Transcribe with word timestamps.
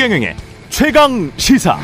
최경영의 0.00 0.34
최강 0.70 1.30
시사. 1.36 1.78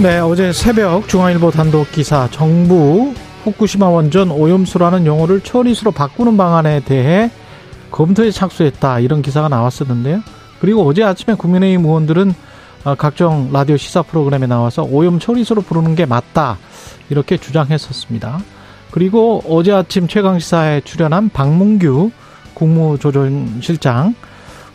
네, 0.00 0.20
어제 0.20 0.52
새벽 0.52 1.08
중앙일보 1.08 1.50
단독 1.50 1.90
기사 1.90 2.28
정부 2.30 3.12
후쿠시마 3.42 3.88
원전 3.88 4.30
오염수라는 4.30 5.06
용어를 5.06 5.40
처리수로 5.40 5.90
바꾸는 5.90 6.36
방안에 6.36 6.84
대해 6.84 7.32
검토에 7.90 8.30
착수했다 8.30 9.00
이런 9.00 9.22
기사가 9.22 9.48
나왔었는데요. 9.48 10.20
그리고 10.60 10.86
어제 10.86 11.02
아침에 11.02 11.34
국민의힘 11.34 11.84
의원들은 11.84 12.32
어, 12.84 12.94
각종 12.94 13.50
라디오 13.52 13.76
시사 13.76 14.02
프로그램에 14.02 14.46
나와서 14.46 14.84
오염 14.84 15.18
처리수로 15.18 15.62
부르는 15.62 15.96
게 15.96 16.06
맞다 16.06 16.58
이렇게 17.08 17.38
주장했었습니다. 17.38 18.38
그리고 18.92 19.42
어제 19.48 19.72
아침 19.72 20.06
최강 20.06 20.38
시사에 20.38 20.82
출연한 20.82 21.28
박문규 21.28 22.12
국무조정실장 22.60 24.14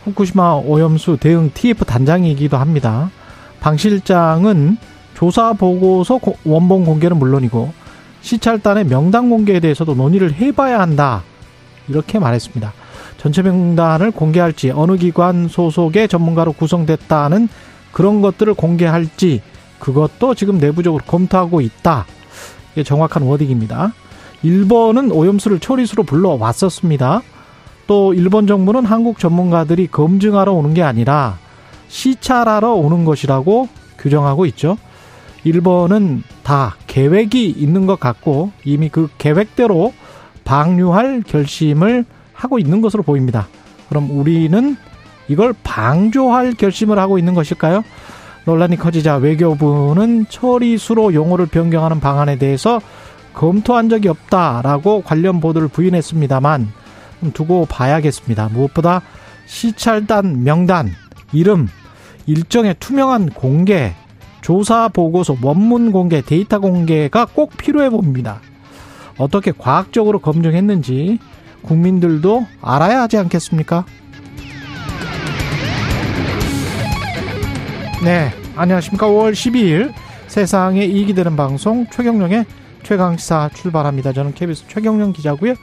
후쿠시마 0.04 0.56
오염수 0.64 1.18
대응 1.18 1.50
TF 1.54 1.84
단장이기도 1.84 2.56
합니다. 2.56 3.10
방 3.60 3.76
실장은 3.76 4.76
조사 5.14 5.52
보고서 5.52 6.20
원본 6.44 6.84
공개는 6.84 7.16
물론이고 7.16 7.72
시찰단의 8.20 8.86
명단 8.86 9.30
공개에 9.30 9.60
대해서도 9.60 9.94
논의를 9.94 10.34
해봐야 10.34 10.80
한다. 10.80 11.22
이렇게 11.88 12.18
말했습니다. 12.18 12.72
전체 13.18 13.42
명단을 13.42 14.10
공개할지 14.10 14.70
어느 14.70 14.96
기관 14.96 15.48
소속의 15.48 16.08
전문가로 16.08 16.52
구성됐다는 16.52 17.48
그런 17.92 18.20
것들을 18.20 18.54
공개할지 18.54 19.42
그것도 19.78 20.34
지금 20.34 20.58
내부적으로 20.58 21.02
검토하고 21.06 21.60
있다. 21.60 22.04
이게 22.72 22.82
정확한 22.82 23.22
워딩입니다. 23.22 23.92
일본은 24.42 25.10
오염수를 25.12 25.60
처리수로 25.60 26.02
불러왔었습니다. 26.02 27.22
또 27.86 28.14
일본 28.14 28.46
정부는 28.46 28.84
한국 28.84 29.18
전문가들이 29.18 29.86
검증하러 29.88 30.52
오는 30.52 30.74
게 30.74 30.82
아니라 30.82 31.38
시찰하러 31.88 32.72
오는 32.72 33.04
것이라고 33.04 33.68
규정하고 33.98 34.46
있죠. 34.46 34.76
일본은 35.44 36.24
다 36.42 36.74
계획이 36.86 37.50
있는 37.50 37.86
것 37.86 38.00
같고 38.00 38.50
이미 38.64 38.88
그 38.88 39.08
계획대로 39.18 39.92
방류할 40.44 41.22
결심을 41.26 42.04
하고 42.32 42.58
있는 42.58 42.80
것으로 42.80 43.02
보입니다. 43.02 43.46
그럼 43.88 44.10
우리는 44.10 44.76
이걸 45.28 45.54
방조할 45.62 46.54
결심을 46.54 46.98
하고 46.98 47.18
있는 47.18 47.34
것일까요? 47.34 47.82
논란이 48.44 48.76
커지자 48.76 49.16
외교부는 49.16 50.26
처리수로 50.28 51.14
용어를 51.14 51.46
변경하는 51.46 52.00
방안에 52.00 52.38
대해서 52.38 52.80
검토한 53.34 53.88
적이 53.88 54.08
없다라고 54.08 55.02
관련 55.02 55.40
보도를 55.40 55.68
부인했습니다만 55.68 56.72
두고 57.32 57.66
봐야겠습니다. 57.66 58.48
무엇보다 58.52 59.02
시찰단 59.46 60.44
명단, 60.44 60.90
이름, 61.32 61.68
일정의 62.26 62.74
투명한 62.78 63.30
공개, 63.30 63.94
조사 64.40 64.88
보고서, 64.88 65.36
원문 65.42 65.92
공개, 65.92 66.20
데이터 66.20 66.58
공개가 66.58 67.24
꼭 67.24 67.56
필요해 67.56 67.90
봅니다. 67.90 68.40
어떻게 69.18 69.52
과학적으로 69.56 70.18
검증했는지 70.18 71.18
국민들도 71.62 72.46
알아야 72.60 73.02
하지 73.02 73.16
않겠습니까? 73.18 73.84
네, 78.04 78.30
안녕하십니까. 78.56 79.08
5월 79.08 79.32
12일 79.32 79.92
세상에 80.28 80.84
이익이 80.84 81.14
되는 81.14 81.34
방송 81.34 81.86
최경령의 81.90 82.44
최강시사 82.82 83.50
출발합니다. 83.54 84.12
저는 84.12 84.34
KBS 84.34 84.64
최경령 84.68 85.12
기자고요. 85.12 85.54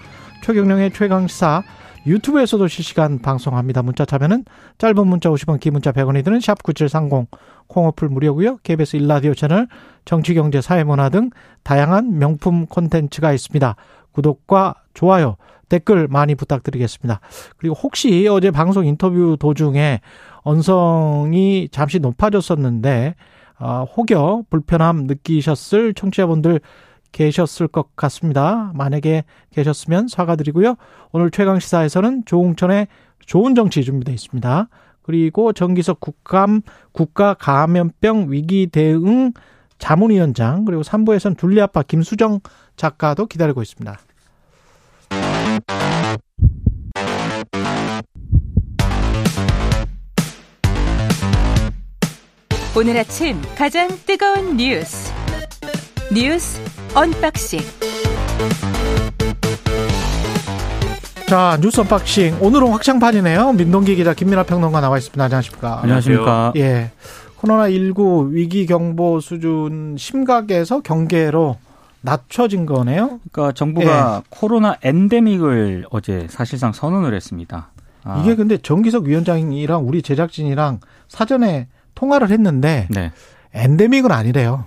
최경령의 0.43 0.91
최강시사 0.91 1.63
유튜브에서도 2.05 2.67
실시간 2.67 3.19
방송합니다. 3.19 3.81
문자 3.81 4.03
참여는 4.03 4.43
짧은 4.77 5.07
문자 5.07 5.29
50원, 5.29 5.61
긴 5.61 5.71
문자 5.71 5.93
100원이 5.93 6.25
드는 6.25 6.41
샵 6.41 6.61
9730 6.61 7.29
콩어플 7.67 8.09
무료고요. 8.09 8.57
KBS 8.57 8.97
일라디오 8.97 9.33
채널 9.35 9.69
정치, 10.03 10.33
경제, 10.33 10.59
사회문화 10.59 11.07
등 11.07 11.29
다양한 11.63 12.19
명품 12.19 12.65
콘텐츠가 12.65 13.31
있습니다. 13.31 13.77
구독과 14.11 14.75
좋아요, 14.93 15.37
댓글 15.69 16.09
많이 16.09 16.35
부탁드리겠습니다. 16.35 17.21
그리고 17.55 17.75
혹시 17.81 18.27
어제 18.27 18.51
방송 18.51 18.85
인터뷰 18.85 19.37
도중에 19.39 20.01
언성이 20.41 21.69
잠시 21.71 21.99
높아졌었는데 21.99 23.15
어, 23.59 23.85
혹여 23.95 24.43
불편함 24.49 25.05
느끼셨을 25.05 25.93
청취자분들 25.93 26.59
계셨을 27.13 27.69
것 27.69 27.95
같습니다. 27.95 28.71
만약에 28.73 29.23
계셨으면 29.51 30.09
사과드리고요. 30.09 30.75
오늘 31.13 31.31
최강 31.31 31.59
시사에서는 31.59 32.25
조홍천의 32.25 32.87
좋은 33.25 33.55
정치 33.55 33.83
준비되어 33.85 34.13
있습니다. 34.13 34.67
그리고 35.03 35.53
정기석 35.53 36.01
국감 36.01 36.61
국가 36.91 37.33
감염병 37.35 38.27
위기 38.29 38.67
대응 38.67 39.31
자문위원장 39.77 40.65
그리고 40.65 40.81
3부에서는 40.81 41.37
둘리아빠 41.37 41.83
김수정 41.83 42.39
작가도 42.75 43.27
기다리고 43.27 43.61
있습니다. 43.61 43.97
오늘 52.75 52.97
아침 52.97 53.39
가장 53.55 53.87
뜨거운 54.07 54.57
뉴스 54.57 55.22
뉴스 56.13 56.61
언박싱 56.93 57.59
자 61.27 61.57
뉴스 61.59 61.81
unboxing 61.81 62.37
오늘은 62.39 62.67
확장판이네요. 62.67 63.53
민동기 63.53 63.95
기자 63.95 64.13
김민아 64.13 64.43
평론가 64.43 64.79
나와 64.79 64.99
있습니다. 64.99 65.23
안녕하십니까? 65.23 65.79
안녕하십니까? 65.81 66.53
예. 66.57 66.91
코로나 67.37 67.67
19 67.67 68.29
위기 68.31 68.67
경보 68.67 69.21
수준 69.21 69.95
심각에서 69.97 70.81
경계로 70.81 71.57
낮춰진 72.01 72.67
거네요. 72.67 73.19
그러니까 73.31 73.51
정부가 73.53 74.21
예. 74.23 74.27
코로나 74.29 74.75
엔데믹을 74.83 75.87
어제 75.89 76.27
사실상 76.29 76.73
선언을 76.73 77.15
했습니다. 77.15 77.71
아. 78.03 78.21
이게 78.21 78.35
근데 78.35 78.57
정기석 78.57 79.05
위원장이랑 79.05 79.87
우리 79.87 80.03
제작진이랑 80.03 80.79
사전에 81.07 81.69
통화를 81.95 82.29
했는데 82.29 82.87
네. 82.91 83.11
엔데믹은 83.55 84.11
아니래요. 84.11 84.65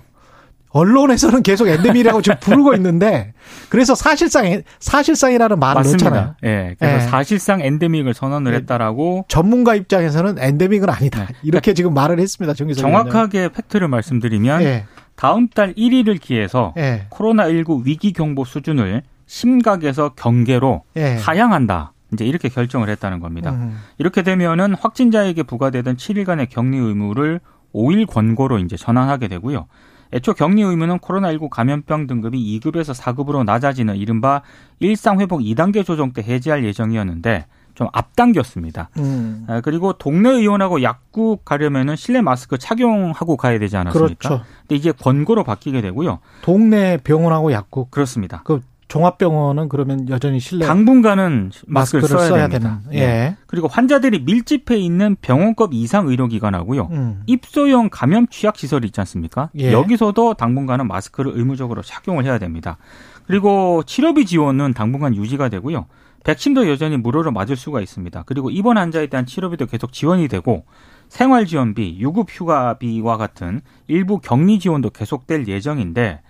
언론에서는 0.69 1.43
계속 1.43 1.67
엔데믹이라고 1.67 2.21
지금 2.21 2.37
부르고 2.39 2.73
있는데 2.75 3.33
그래서 3.69 3.95
사실상 3.95 4.61
사실상이라는 4.79 5.59
말을 5.59 5.79
맞습니다. 5.79 6.09
넣잖아요. 6.09 6.35
예. 6.43 6.75
그래서 6.77 6.95
예. 6.95 6.99
사실상 7.07 7.61
엔데믹을 7.61 8.13
선언을 8.13 8.53
예. 8.53 8.57
했다라고 8.57 9.25
전문가 9.27 9.75
입장에서는 9.75 10.37
엔데믹은 10.39 10.89
아니다. 10.89 11.19
네. 11.19 11.25
이렇게 11.43 11.61
그러니까 11.61 11.73
지금 11.73 11.93
말을 11.93 12.19
했습니다. 12.19 12.53
정기석 12.53 12.81
정확하게. 12.81 13.49
팩트를 13.49 13.87
말씀드리면 13.87 14.61
예. 14.63 14.85
다음 15.15 15.47
달 15.47 15.73
1일을 15.73 16.19
기해서 16.21 16.73
예. 16.77 17.07
코로나19 17.09 17.85
위기 17.85 18.13
경보 18.13 18.45
수준을 18.45 19.01
심각에서 19.25 20.09
경계로 20.15 20.83
예. 20.97 21.15
하향한다. 21.15 21.93
이제 22.13 22.25
이렇게 22.25 22.47
결정을 22.49 22.89
했다는 22.89 23.19
겁니다. 23.19 23.51
음. 23.51 23.79
이렇게 23.97 24.21
되면은 24.21 24.75
확진자에게 24.75 25.43
부과되던 25.43 25.97
7일간의 25.97 26.49
격리 26.49 26.77
의무를 26.77 27.41
5일 27.75 28.07
권고로 28.07 28.59
이제 28.59 28.77
전환하게 28.77 29.27
되고요. 29.27 29.65
애초 30.13 30.33
격리 30.33 30.61
의무는 30.61 30.99
코로나19 30.99 31.49
감염병 31.49 32.07
등급이 32.07 32.59
2급에서 32.59 32.97
4급으로 32.99 33.43
낮아지는 33.43 33.95
이른바 33.95 34.41
일상회복 34.79 35.41
2단계 35.41 35.85
조정 35.85 36.13
때 36.13 36.21
해제할 36.21 36.63
예정이었는데 36.63 37.45
좀 37.77 37.87
앞당겼습니다. 37.93 38.89
음. 38.97 39.45
아, 39.47 39.61
그리고 39.61 39.93
동네 39.93 40.29
의원하고 40.31 40.81
약국 40.81 41.45
가려면은 41.45 41.95
실내 41.95 42.21
마스크 42.21 42.57
착용하고 42.57 43.37
가야 43.37 43.59
되지 43.59 43.77
않았습니까? 43.77 44.15
그렇죠. 44.17 44.43
근데 44.61 44.75
이제 44.75 44.91
권고로 44.91 45.43
바뀌게 45.43 45.81
되고요. 45.81 46.19
동네 46.41 46.97
병원하고 46.97 47.51
약국 47.51 47.91
그렇습니다. 47.91 48.41
그 48.45 48.61
종합병원은 48.87 49.67
그러면 49.69 50.07
여전히 50.09 50.39
실내 50.39 50.65
당분간은 50.65 51.51
마스크를, 51.67 52.01
마스크를 52.01 52.07
써야, 52.07 52.29
써야 52.29 52.47
되는. 52.47 52.77
예. 52.93 52.97
예. 52.99 53.37
그리고 53.45 53.67
환자들이 53.67 54.21
밀집해 54.21 54.77
있는 54.77 55.17
병원급 55.21 55.73
이상 55.73 56.07
의료기관하고요. 56.07 56.87
음. 56.91 57.23
입소형 57.25 57.89
감염 57.91 58.27
취약 58.27 58.57
시설이 58.57 58.87
있지 58.87 58.99
않습니까? 59.01 59.49
예. 59.57 59.73
여기서도 59.73 60.35
당분간은 60.35 60.87
마스크를 60.87 61.33
의무적으로 61.35 61.81
착용을 61.81 62.23
해야 62.23 62.39
됩니다. 62.39 62.77
그리고 63.25 63.83
치료비 63.85 64.25
지원은 64.25 64.73
당분간 64.73 65.15
유지가 65.15 65.49
되고요. 65.49 65.87
백신도 66.23 66.69
여전히 66.69 66.97
무료로 66.97 67.31
맞을 67.31 67.55
수가 67.55 67.81
있습니다. 67.81 68.23
그리고 68.25 68.49
입원 68.49 68.77
환자에 68.77 69.07
대한 69.07 69.25
치료비도 69.25 69.65
계속 69.67 69.93
지원이 69.93 70.27
되고 70.27 70.65
생활 71.09 71.45
지원비, 71.45 71.97
유급 71.99 72.27
휴가비와 72.29 73.17
같은 73.17 73.61
일부 73.87 74.19
격리 74.19 74.59
지원도 74.59 74.89
계속될 74.89 75.47
예정인데 75.47 76.21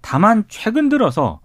다만 0.00 0.44
최근 0.48 0.88
들어서 0.88 1.40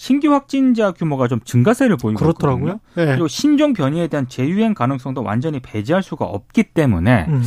신규 0.00 0.32
확진자 0.32 0.92
규모가 0.92 1.28
좀 1.28 1.40
증가세를 1.44 1.98
보이고 1.98 2.20
그렇더라고요. 2.20 2.80
네. 2.94 3.04
그리고 3.04 3.28
신종 3.28 3.74
변이에 3.74 4.06
대한 4.06 4.26
재유행 4.30 4.72
가능성도 4.72 5.22
완전히 5.22 5.60
배제할 5.60 6.02
수가 6.02 6.24
없기 6.24 6.62
때문에 6.72 7.26
음. 7.28 7.42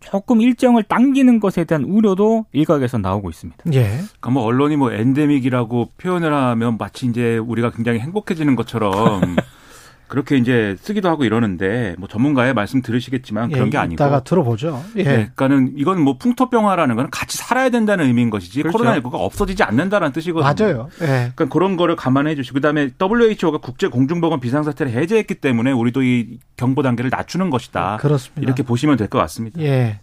조금 0.00 0.40
일정을 0.40 0.82
당기는 0.82 1.38
것에 1.38 1.62
대한 1.62 1.84
우려도 1.84 2.46
일각에서 2.50 2.98
나오고 2.98 3.30
있습니다. 3.30 3.62
예. 3.74 3.82
그러니까 3.82 4.30
뭐 4.30 4.42
언론이 4.42 4.74
뭐 4.74 4.90
엔데믹이라고 4.90 5.90
표현을 5.96 6.34
하면 6.34 6.78
마치 6.78 7.06
이제 7.06 7.38
우리가 7.38 7.70
굉장히 7.70 8.00
행복해지는 8.00 8.56
것처럼 8.56 9.36
그렇게 10.08 10.36
이제 10.36 10.76
쓰기도 10.80 11.08
하고 11.08 11.24
이러는데 11.24 11.96
뭐 11.98 12.08
전문가의 12.08 12.54
말씀 12.54 12.82
들으시겠지만 12.82 13.50
그런 13.50 13.66
예, 13.68 13.70
게 13.70 13.78
아니고 13.78 13.94
이따가 13.94 14.22
들어보죠. 14.22 14.82
예. 14.96 15.02
네, 15.02 15.30
그러니까는 15.34 15.72
이건 15.76 16.00
뭐 16.00 16.18
풍토병화라는 16.18 16.94
건 16.96 17.08
같이 17.10 17.38
살아야 17.38 17.70
된다는 17.70 18.06
의미인 18.06 18.30
것이지 18.30 18.62
그렇죠. 18.62 18.78
코로나19가 18.78 19.14
없어지지 19.14 19.62
않는다는 19.62 20.12
뜻이거든요. 20.12 20.54
맞아요. 20.66 20.88
예. 21.02 21.06
그러니까 21.34 21.46
그런 21.46 21.76
거를 21.76 21.96
감안해 21.96 22.34
주시고 22.36 22.54
그다음에 22.54 22.90
WHO가 23.00 23.58
국제 23.58 23.88
공중보건 23.88 24.40
비상사태를 24.40 24.92
해제했기 24.92 25.36
때문에 25.36 25.72
우리도 25.72 26.02
이 26.02 26.38
경보 26.56 26.82
단계를 26.82 27.10
낮추는 27.10 27.50
것이다. 27.50 27.96
그렇습니다. 28.00 28.42
이렇게 28.42 28.62
보시면 28.62 28.96
될 28.96 29.08
것 29.08 29.18
같습니다. 29.18 29.60
예. 29.62 30.00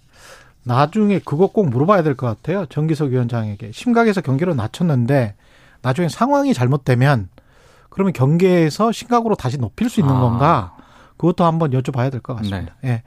나중에 0.63 1.19
그거 1.23 1.47
꼭 1.47 1.69
물어봐야 1.69 2.03
될 2.03 2.15
것 2.15 2.27
같아요. 2.27 2.65
정기석 2.67 3.09
위원장에게 3.11 3.71
심각해서 3.73 4.21
경계로 4.21 4.53
낮췄는데 4.53 5.35
나중에 5.81 6.07
상황이 6.09 6.53
잘못되면 6.53 7.29
그러면 7.91 8.13
경계에서 8.13 8.91
심각으로 8.91 9.35
다시 9.35 9.57
높일 9.59 9.89
수 9.89 9.99
있는 9.99 10.15
아. 10.15 10.19
건가? 10.19 10.75
그것도 11.17 11.43
한번 11.45 11.69
여쭤봐야 11.69 12.09
될 12.09 12.19
것 12.21 12.35
같습니다. 12.37 12.73
네. 12.81 12.89
예. 12.89 13.03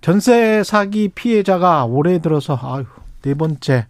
전세 0.00 0.62
사기 0.64 1.08
피해자가 1.08 1.84
올해 1.84 2.18
들어서 2.20 2.58
아유, 2.62 2.84
네 3.20 3.34
번째 3.34 3.86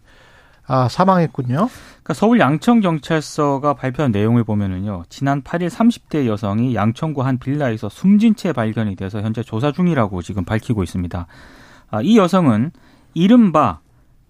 아, 0.67 0.89
사망했군요. 0.89 1.69
그러니까 1.69 2.15
서울 2.15 2.41
양천 2.41 2.81
경찰서가 2.81 3.75
발표한 3.75 4.11
내용을 4.11 4.43
보면은요. 4.43 5.05
지난 5.09 5.43
8일 5.43 5.71
30대 5.71 6.27
여성이 6.27 6.75
양천구 6.75 7.23
한 7.23 7.39
빌라에서 7.39 7.89
숨진 7.89 8.35
채 8.35 8.53
발견이 8.53 8.97
돼서 8.97 9.21
현재 9.23 9.43
조사 9.43 9.71
중이라고 9.71 10.23
지금 10.23 10.45
밝히고 10.45 10.83
있습니다. 10.83 11.27
아, 11.91 12.01
이 12.03 12.19
여성은 12.19 12.73
이른바 13.15 13.79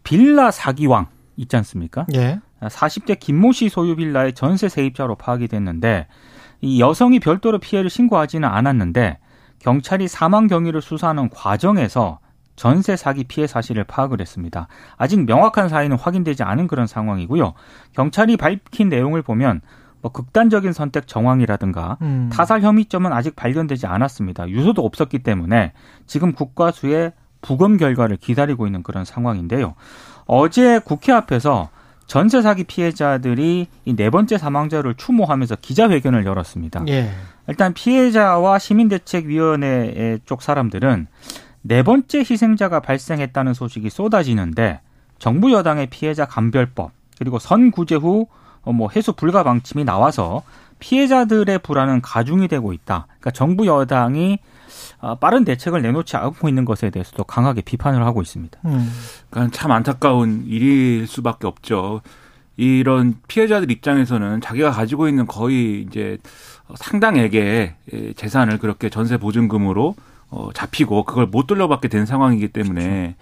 빌라 0.04 0.50
사기왕 0.50 1.06
있지 1.36 1.56
않습니까? 1.56 2.06
예. 2.14 2.38
40대 2.62 3.18
김모 3.18 3.52
씨 3.52 3.68
소유 3.68 3.96
빌라의 3.96 4.34
전세 4.34 4.68
세입자로 4.68 5.14
파악이 5.16 5.48
됐는데 5.48 6.06
이 6.60 6.80
여성이 6.80 7.20
별도로 7.20 7.58
피해를 7.58 7.88
신고하지는 7.88 8.48
않았는데 8.48 9.18
경찰이 9.60 10.08
사망 10.08 10.46
경위를 10.46 10.82
수사하는 10.82 11.30
과정에서 11.30 12.18
전세 12.56 12.96
사기 12.96 13.24
피해 13.24 13.46
사실을 13.46 13.84
파악을 13.84 14.20
했습니다. 14.20 14.66
아직 14.96 15.24
명확한 15.24 15.68
사인은 15.68 15.96
확인되지 15.96 16.42
않은 16.42 16.66
그런 16.66 16.88
상황이고요. 16.88 17.54
경찰이 17.92 18.36
밝힌 18.36 18.88
내용을 18.88 19.22
보면 19.22 19.60
뭐 20.00 20.10
극단적인 20.12 20.72
선택 20.72 21.06
정황이라든가 21.06 21.98
음. 22.02 22.30
타살 22.32 22.62
혐의점은 22.62 23.12
아직 23.12 23.36
발견되지 23.36 23.86
않았습니다. 23.86 24.48
유서도 24.48 24.84
없었기 24.84 25.20
때문에 25.20 25.72
지금 26.06 26.32
국과수의 26.32 27.12
부검 27.40 27.76
결과를 27.76 28.16
기다리고 28.16 28.66
있는 28.66 28.82
그런 28.82 29.04
상황인데요. 29.04 29.74
어제 30.26 30.80
국회 30.80 31.12
앞에서 31.12 31.68
전세 32.08 32.42
사기 32.42 32.64
피해자들이 32.64 33.68
이 33.84 33.94
네 33.94 34.10
번째 34.10 34.38
사망자를 34.38 34.94
추모하면서 34.94 35.56
기자회견을 35.56 36.24
열었습니다. 36.26 36.84
예. 36.88 37.10
일단 37.46 37.72
피해자와 37.74 38.58
시민대책위원회 38.58 40.18
쪽 40.24 40.42
사람들은 40.42 41.06
네 41.62 41.82
번째 41.82 42.18
희생자가 42.20 42.80
발생했다는 42.80 43.54
소식이 43.54 43.90
쏟아지는데 43.90 44.80
정부 45.18 45.52
여당의 45.52 45.88
피해자 45.88 46.24
감별법 46.24 46.92
그리고 47.18 47.38
선구제 47.38 47.96
후뭐 47.96 48.26
어, 48.64 48.88
해수 48.94 49.12
불가 49.12 49.42
방침이 49.42 49.84
나와서 49.84 50.42
피해자들의 50.78 51.58
불안은 51.58 52.00
가중이 52.00 52.48
되고 52.48 52.72
있다. 52.72 53.06
그러니까 53.06 53.30
정부 53.32 53.66
여당이 53.66 54.38
아, 54.42 54.57
빠른 55.20 55.44
대책을 55.44 55.82
내놓지 55.82 56.16
않고 56.16 56.48
있는 56.48 56.64
것에 56.64 56.90
대해서도 56.90 57.24
강하게 57.24 57.62
비판을 57.62 58.04
하고 58.04 58.22
있습니다. 58.22 58.58
음. 58.64 58.90
그러니까 59.30 59.56
참 59.56 59.70
안타까운 59.72 60.44
일일 60.46 61.06
수밖에 61.06 61.46
없죠. 61.46 62.00
이런 62.56 63.14
피해자들 63.28 63.70
입장에서는 63.70 64.40
자기가 64.40 64.72
가지고 64.72 65.08
있는 65.08 65.26
거의 65.26 65.82
이제 65.82 66.18
상당액의 66.74 67.74
재산을 68.16 68.58
그렇게 68.58 68.90
전세 68.90 69.16
보증금으로 69.16 69.94
어, 70.30 70.50
잡히고 70.52 71.04
그걸 71.04 71.26
못 71.26 71.46
돌려받게 71.46 71.88
된 71.88 72.04
상황이기 72.04 72.48
때문에 72.48 72.82
그렇죠. 72.82 73.14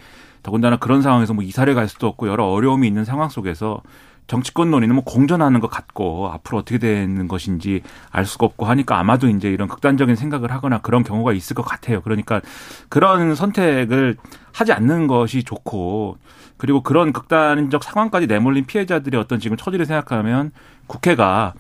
더군다나 0.43 0.77
그런 0.77 1.03
상황에서 1.03 1.35
뭐 1.35 1.45
이사를 1.45 1.73
갈 1.75 1.89
수도 1.89 2.07
없고 2.07 2.29
여러 2.29 2.47
어려움이 2.47 2.87
있는 2.87 3.05
상황 3.05 3.29
속에서 3.29 3.83
정치권 4.27 4.71
논의는 4.71 4.95
뭐 4.95 5.05
공전하는 5.05 5.61
것 5.61 5.71
같고 5.71 6.31
앞으로 6.33 6.59
어떻게 6.59 6.79
되는 6.79 7.29
것인지 7.29 7.83
알 8.11 8.25
수가 8.25 8.47
없고 8.47 8.67
하니까 8.67 8.99
아마도 8.99 9.29
이제 9.29 9.49
이런 9.49 9.69
극단적인 9.69 10.17
생각을 10.17 10.51
하거나 10.51 10.79
그런 10.79 11.05
경우가 11.05 11.33
있을 11.33 11.55
것 11.55 11.63
같아요. 11.63 12.01
그러니까 12.01 12.41
그런 12.89 13.35
선택을 13.35 14.17
하지 14.53 14.73
않는 14.73 15.07
것이 15.07 15.45
좋고 15.45 16.19
그리고 16.57 16.83
그런 16.83 17.13
극단적 17.13 17.85
상황까지 17.85 18.27
내몰린 18.27 18.65
피해자들의 18.65 19.21
어떤 19.21 19.39
지금 19.39 19.57
처지를 19.57 19.87
생각하면 19.87 20.53
국회가 20.87 21.55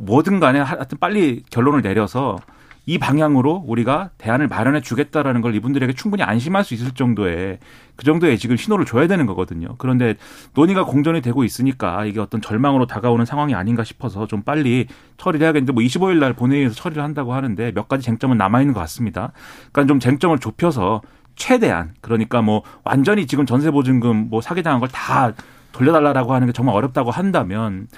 뭐든 0.00 0.40
간에 0.40 0.60
하여튼 0.60 0.98
빨리 0.98 1.42
결론을 1.50 1.82
내려서 1.82 2.38
이 2.86 2.98
방향으로 2.98 3.64
우리가 3.66 4.10
대안을 4.18 4.48
마련해 4.48 4.82
주겠다라는 4.82 5.40
걸 5.40 5.54
이분들에게 5.54 5.92
충분히 5.94 6.22
안심할 6.22 6.64
수 6.64 6.74
있을 6.74 6.90
정도의 6.90 7.58
그 7.96 8.04
정도의 8.04 8.38
지금 8.38 8.56
신호를 8.56 8.84
줘야 8.84 9.06
되는 9.06 9.24
거거든요. 9.26 9.74
그런데 9.78 10.16
논의가 10.54 10.84
공전이 10.84 11.22
되고 11.22 11.44
있으니까 11.44 12.04
이게 12.04 12.20
어떤 12.20 12.40
절망으로 12.40 12.86
다가오는 12.86 13.24
상황이 13.24 13.54
아닌가 13.54 13.84
싶어서 13.84 14.26
좀 14.26 14.42
빨리 14.42 14.86
처리를 15.16 15.44
해야겠는데 15.44 15.72
뭐 15.72 15.82
25일 15.82 16.18
날 16.18 16.34
본회의에서 16.34 16.74
처리를 16.74 17.02
한다고 17.02 17.32
하는데 17.32 17.72
몇 17.72 17.88
가지 17.88 18.04
쟁점은 18.04 18.36
남아 18.36 18.60
있는 18.60 18.74
것 18.74 18.80
같습니다. 18.80 19.32
그러니까 19.72 19.86
좀 19.92 20.00
쟁점을 20.00 20.38
좁혀서 20.38 21.00
최대한 21.36 21.94
그러니까 22.00 22.42
뭐 22.42 22.62
완전히 22.84 23.26
지금 23.26 23.46
전세 23.46 23.70
보증금 23.70 24.28
뭐 24.28 24.40
사기 24.40 24.62
당한 24.62 24.80
걸 24.80 24.88
다 24.88 25.32
돌려달라고 25.74 26.32
하는 26.32 26.46
게 26.46 26.52
정말 26.52 26.74
어렵다고 26.76 27.10
한다면 27.10 27.88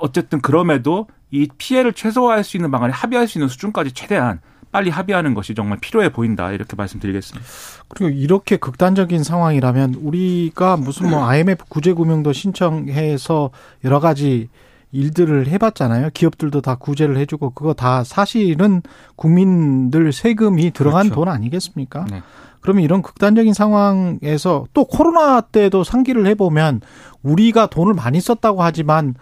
어쨌든 0.00 0.40
그럼에도 0.40 1.06
이 1.30 1.48
피해를 1.58 1.92
최소화할 1.92 2.44
수 2.44 2.56
있는 2.56 2.70
방안에 2.70 2.92
합의할 2.92 3.28
수 3.28 3.38
있는 3.38 3.48
수준까지 3.48 3.92
최대한 3.92 4.40
빨리 4.70 4.90
합의하는 4.90 5.34
것이 5.34 5.54
정말 5.54 5.78
필요해 5.78 6.10
보인다 6.10 6.52
이렇게 6.52 6.76
말씀드리겠습니다. 6.76 7.48
그리고 7.88 8.14
이렇게 8.14 8.56
극단적인 8.56 9.24
상황이라면 9.24 9.94
우리가 9.94 10.76
무슨 10.76 11.10
뭐 11.10 11.26
IMF 11.26 11.64
구제 11.68 11.94
금융도 11.94 12.32
신청해서 12.32 13.50
여러 13.84 14.00
가지 14.00 14.48
일들을 14.92 15.48
해봤잖아요. 15.48 16.10
기업들도 16.14 16.60
다 16.60 16.74
구제를 16.74 17.16
해주고 17.18 17.50
그거 17.50 17.74
다 17.74 18.04
사실은 18.04 18.82
국민들 19.16 20.12
세금이 20.12 20.70
들어간 20.72 21.04
그렇죠. 21.04 21.14
돈 21.14 21.28
아니겠습니까? 21.28 22.06
네. 22.10 22.22
그러면 22.60 22.84
이런 22.84 23.02
극단적인 23.02 23.54
상황에서 23.54 24.66
또 24.74 24.84
코로나 24.84 25.40
때도 25.40 25.84
상기를 25.84 26.26
해보면 26.26 26.80
우리가 27.22 27.66
돈을 27.66 27.94
많이 27.94 28.20
썼다고 28.20 28.62
하지만 28.62 29.14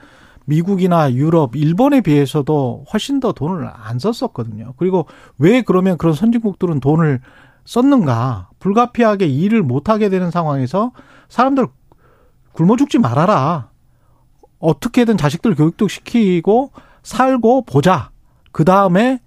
미국이나 0.46 1.12
유럽, 1.12 1.54
일본에 1.54 2.00
비해서도 2.00 2.86
훨씬 2.92 3.20
더 3.20 3.32
돈을 3.32 3.68
안 3.72 3.98
썼었거든요. 3.98 4.74
그리고 4.76 5.06
왜 5.38 5.62
그러면 5.62 5.98
그런 5.98 6.14
선진국들은 6.14 6.80
돈을 6.80 7.20
썼는가? 7.64 8.48
불가피하게 8.58 9.26
일을 9.26 9.62
못하게 9.62 10.08
되는 10.08 10.30
상황에서 10.30 10.92
사람들 11.28 11.66
굶어 12.52 12.76
죽지 12.76 12.98
말아라. 12.98 13.70
어떻게든 14.58 15.16
자식들 15.16 15.54
교육도 15.54 15.88
시키고 15.88 16.70
살고 17.02 17.66
보자. 17.66 18.10
그 18.52 18.64
다음에 18.64 19.20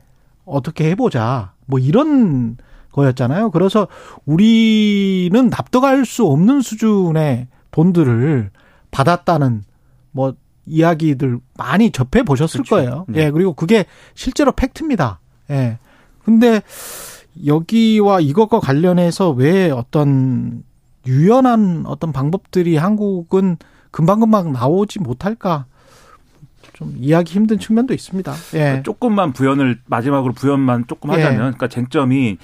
어떻게 0.46 0.90
해보자. 0.90 1.54
뭐 1.66 1.80
이런 1.80 2.58
거였잖아요. 2.92 3.52
그래서 3.52 3.88
우리는 4.26 5.50
납득할 5.50 6.06
수 6.06 6.26
없는 6.26 6.62
수준의 6.62 7.48
돈들을 7.72 8.50
받았다는 8.90 9.64
뭐 10.12 10.34
이야기들 10.70 11.40
많이 11.58 11.92
접해 11.92 12.24
보셨을 12.24 12.64
그렇죠. 12.64 12.76
거예요. 12.76 13.06
네. 13.08 13.26
예, 13.26 13.32
그리고 13.32 13.54
그게 13.54 13.86
실제로 14.14 14.52
팩트입니다. 14.52 15.20
예. 15.50 15.78
근데 16.24 16.62
여기와 17.46 18.20
이것과 18.20 18.60
관련해서 18.60 19.32
왜 19.32 19.72
어떤 19.72 20.64
유연한 21.08 21.84
어떤 21.86 22.12
방법들이 22.12 22.78
한국은 22.78 23.58
금방금방 23.92 24.54
나오지 24.54 25.00
못할까? 25.00 25.66
좀 26.74 26.96
이해하기 26.98 27.34
힘든 27.34 27.60
측면도 27.60 27.94
있습니다. 27.94 28.34
예. 28.54 28.84
조금만 28.86 29.34
부연을 29.34 29.80
마지막으로 29.86 30.34
부연만 30.34 30.86
조금 30.88 31.10
하자면, 31.10 31.34
예. 31.34 31.38
그러니까 31.38 31.68
쟁점이 31.68 32.38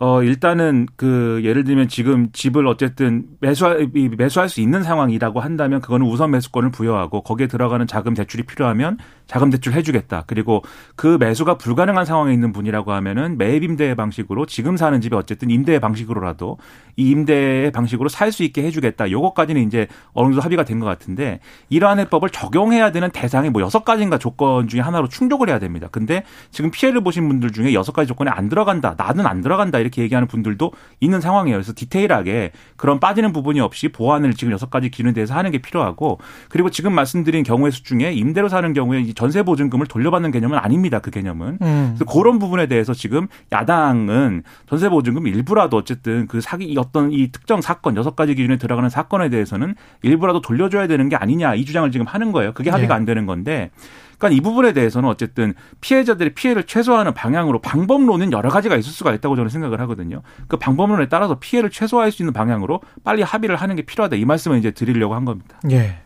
어, 0.00 0.22
일단은 0.22 0.86
그 0.96 1.40
예를 1.42 1.64
들면 1.64 1.88
지금 1.88 2.30
집을 2.30 2.68
어쨌든 2.68 3.26
매수할, 3.40 3.90
매수할 4.16 4.48
수 4.48 4.60
있는 4.60 4.84
상황이라고 4.84 5.40
한다면 5.40 5.80
그거는 5.80 6.06
우선 6.06 6.30
매수권을 6.30 6.70
부여하고 6.70 7.22
거기에 7.22 7.48
들어가는 7.48 7.84
자금 7.88 8.14
대출이 8.14 8.44
필요하면 8.44 8.98
자금 9.28 9.50
대출 9.50 9.74
해주겠다. 9.74 10.24
그리고 10.26 10.62
그 10.96 11.18
매수가 11.20 11.58
불가능한 11.58 12.06
상황에 12.06 12.32
있는 12.32 12.50
분이라고 12.52 12.92
하면은 12.92 13.38
매입 13.38 13.62
임대 13.62 13.94
방식으로 13.94 14.46
지금 14.46 14.76
사는 14.76 15.00
집이 15.00 15.14
어쨌든 15.14 15.50
임대 15.50 15.78
방식으로라도 15.78 16.58
이 16.96 17.10
임대 17.10 17.70
방식으로 17.72 18.08
살 18.08 18.32
수 18.32 18.42
있게 18.42 18.62
해주겠다. 18.64 19.10
요것까지는 19.10 19.66
이제 19.66 19.86
어느 20.12 20.28
정도 20.28 20.40
합의가 20.40 20.64
된 20.64 20.78
것 20.78 20.86
같은데 20.86 21.40
이러한 21.70 21.98
해법을 21.98 22.30
적용해야 22.30 22.92
되는 22.92 23.10
대상이 23.10 23.50
뭐 23.50 23.60
여섯 23.62 23.84
가지인가 23.84 24.16
조건 24.18 24.68
중에 24.68 24.80
하나로 24.80 25.08
충족을 25.08 25.48
해야 25.48 25.58
됩니다. 25.58 25.88
근데 25.90 26.22
지금 26.50 26.70
피해를 26.70 27.02
보신 27.02 27.28
분들 27.28 27.52
중에 27.52 27.74
여섯 27.74 27.92
가지 27.92 28.06
조건에 28.08 28.30
안 28.30 28.48
들어간다. 28.48 28.94
나는 28.96 29.26
안 29.26 29.40
들어간다. 29.40 29.78
이렇게 29.78 30.02
얘기하는 30.02 30.26
분들도 30.28 30.72
있는 31.00 31.20
상황이에요. 31.20 31.56
그래서 31.56 31.72
디테일하게 31.74 32.52
그런 32.76 33.00
빠지는 33.00 33.32
부분이 33.32 33.60
없이 33.60 33.88
보완을 33.88 34.34
지금 34.34 34.52
여섯 34.52 34.70
가지 34.70 34.88
기준에 34.88 35.12
대해서 35.12 35.34
하는 35.34 35.50
게 35.50 35.58
필요하고 35.58 36.18
그리고 36.48 36.70
지금 36.70 36.92
말씀드린 36.94 37.42
경우의 37.42 37.72
수 37.72 37.82
중에 37.82 38.12
임대로 38.12 38.48
사는 38.48 38.72
경우에 38.72 39.00
전세 39.18 39.42
보증금을 39.42 39.86
돌려받는 39.86 40.30
개념은 40.30 40.58
아닙니다. 40.58 41.00
그 41.00 41.10
개념은. 41.10 41.58
음. 41.60 41.94
그래서 41.96 42.04
그런 42.04 42.38
부분에 42.38 42.68
대해서 42.68 42.94
지금 42.94 43.26
야당은 43.50 44.44
전세 44.68 44.88
보증금 44.88 45.26
일부라도 45.26 45.76
어쨌든 45.76 46.28
그 46.28 46.40
사기 46.40 46.72
어떤 46.78 47.10
이 47.10 47.32
특정 47.32 47.60
사건 47.60 47.96
여섯 47.96 48.14
가지 48.14 48.36
기준에 48.36 48.58
들어가는 48.58 48.88
사건에 48.88 49.28
대해서는 49.28 49.74
일부라도 50.02 50.40
돌려줘야 50.40 50.86
되는 50.86 51.08
게 51.08 51.16
아니냐 51.16 51.56
이 51.56 51.64
주장을 51.64 51.90
지금 51.90 52.06
하는 52.06 52.30
거예요. 52.30 52.54
그게 52.54 52.70
합의가 52.70 52.94
네. 52.94 52.96
안 52.96 53.04
되는 53.04 53.26
건데 53.26 53.72
그러니까 54.18 54.36
이 54.36 54.40
부분에 54.40 54.72
대해서는 54.72 55.08
어쨌든 55.08 55.54
피해자들의 55.80 56.34
피해를 56.34 56.62
최소화하는 56.62 57.12
방향으로 57.12 57.60
방법론은 57.60 58.30
여러 58.30 58.50
가지가 58.50 58.76
있을 58.76 58.92
수가 58.92 59.14
있다고 59.14 59.34
저는 59.34 59.48
생각을 59.48 59.80
하거든요. 59.80 60.22
그 60.46 60.56
방법론에 60.58 61.08
따라서 61.08 61.40
피해를 61.40 61.70
최소화할 61.70 62.12
수 62.12 62.22
있는 62.22 62.32
방향으로 62.32 62.82
빨리 63.02 63.22
합의를 63.22 63.56
하는 63.56 63.74
게 63.74 63.82
필요하다. 63.82 64.14
이 64.14 64.24
말씀을 64.24 64.58
이제 64.58 64.70
드리려고 64.70 65.16
한 65.16 65.24
겁니다. 65.24 65.60
예. 65.72 65.96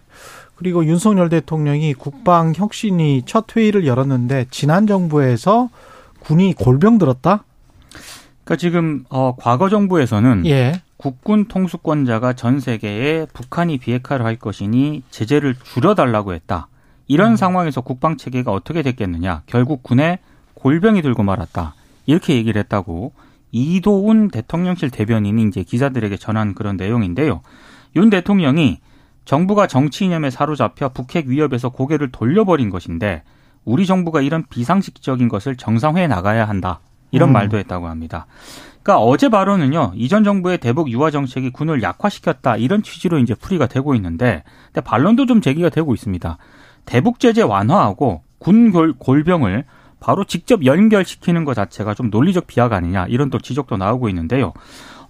그리고 0.62 0.85
윤석열 0.85 1.28
대통령이 1.28 1.92
국방 1.92 2.52
혁신이 2.54 3.23
첫 3.26 3.57
회의를 3.57 3.85
열었는데 3.85 4.47
지난 4.52 4.87
정부에서 4.87 5.71
군이 6.21 6.54
골병 6.54 6.99
들었다? 6.99 7.42
그러니까 8.45 8.61
지금 8.61 9.04
어 9.09 9.35
과거 9.37 9.69
정부에서는 9.69 10.47
예. 10.47 10.81
국군 10.99 11.47
통수권자가 11.47 12.35
전 12.35 12.61
세계에 12.61 13.26
북한이 13.33 13.78
비핵화를 13.78 14.25
할 14.25 14.37
것이니 14.37 15.02
제재를 15.11 15.57
줄여달라고 15.64 16.33
했다. 16.33 16.69
이런 17.09 17.33
음. 17.33 17.37
상황에서 17.37 17.81
국방 17.81 18.16
체계가 18.16 18.52
어떻게 18.52 18.83
됐겠느냐? 18.83 19.42
결국 19.47 19.83
군에 19.83 20.21
골병이 20.54 21.02
들고 21.02 21.25
말았다. 21.25 21.75
이렇게 22.07 22.37
얘기를 22.37 22.61
했다고 22.61 23.12
이도훈 23.50 24.28
대통령실 24.28 24.90
대변인이 24.90 25.42
이제 25.42 25.64
기자들에게 25.64 26.19
전한 26.19 26.54
그런 26.54 26.76
내용인데요. 26.76 27.40
윤 27.97 28.11
대통령이 28.11 28.78
정부가 29.24 29.66
정치 29.66 30.04
이념에 30.04 30.30
사로잡혀 30.30 30.88
북핵 30.90 31.26
위협에서 31.26 31.68
고개를 31.68 32.10
돌려버린 32.10 32.70
것인데 32.70 33.22
우리 33.64 33.86
정부가 33.86 34.20
이런 34.20 34.44
비상식적인 34.48 35.28
것을 35.28 35.56
정상화해 35.56 36.08
나가야 36.08 36.48
한다. 36.48 36.80
이런 37.12 37.30
음. 37.30 37.32
말도 37.34 37.58
했다고 37.58 37.86
합니다. 37.88 38.26
그러니까 38.82 39.04
어제 39.04 39.28
발언은요. 39.28 39.92
이전 39.94 40.24
정부의 40.24 40.58
대북 40.58 40.90
유화 40.90 41.10
정책이 41.10 41.50
군을 41.50 41.82
약화시켰다 41.82 42.56
이런 42.56 42.82
취지로 42.82 43.18
이제 43.18 43.34
풀이가 43.34 43.66
되고 43.66 43.94
있는데 43.94 44.42
근데 44.66 44.80
반론도 44.80 45.26
좀 45.26 45.40
제기가 45.40 45.68
되고 45.68 45.94
있습니다. 45.94 46.38
대북 46.84 47.20
제재 47.20 47.42
완화하고 47.42 48.22
군 48.38 48.72
골병을 48.98 49.64
바로 50.00 50.24
직접 50.24 50.64
연결시키는 50.64 51.44
것 51.44 51.54
자체가 51.54 51.94
좀 51.94 52.10
논리적 52.10 52.48
비하가 52.48 52.74
아니냐 52.76 53.06
이런 53.06 53.30
또 53.30 53.38
지적도 53.38 53.76
나오고 53.76 54.08
있는데요. 54.08 54.52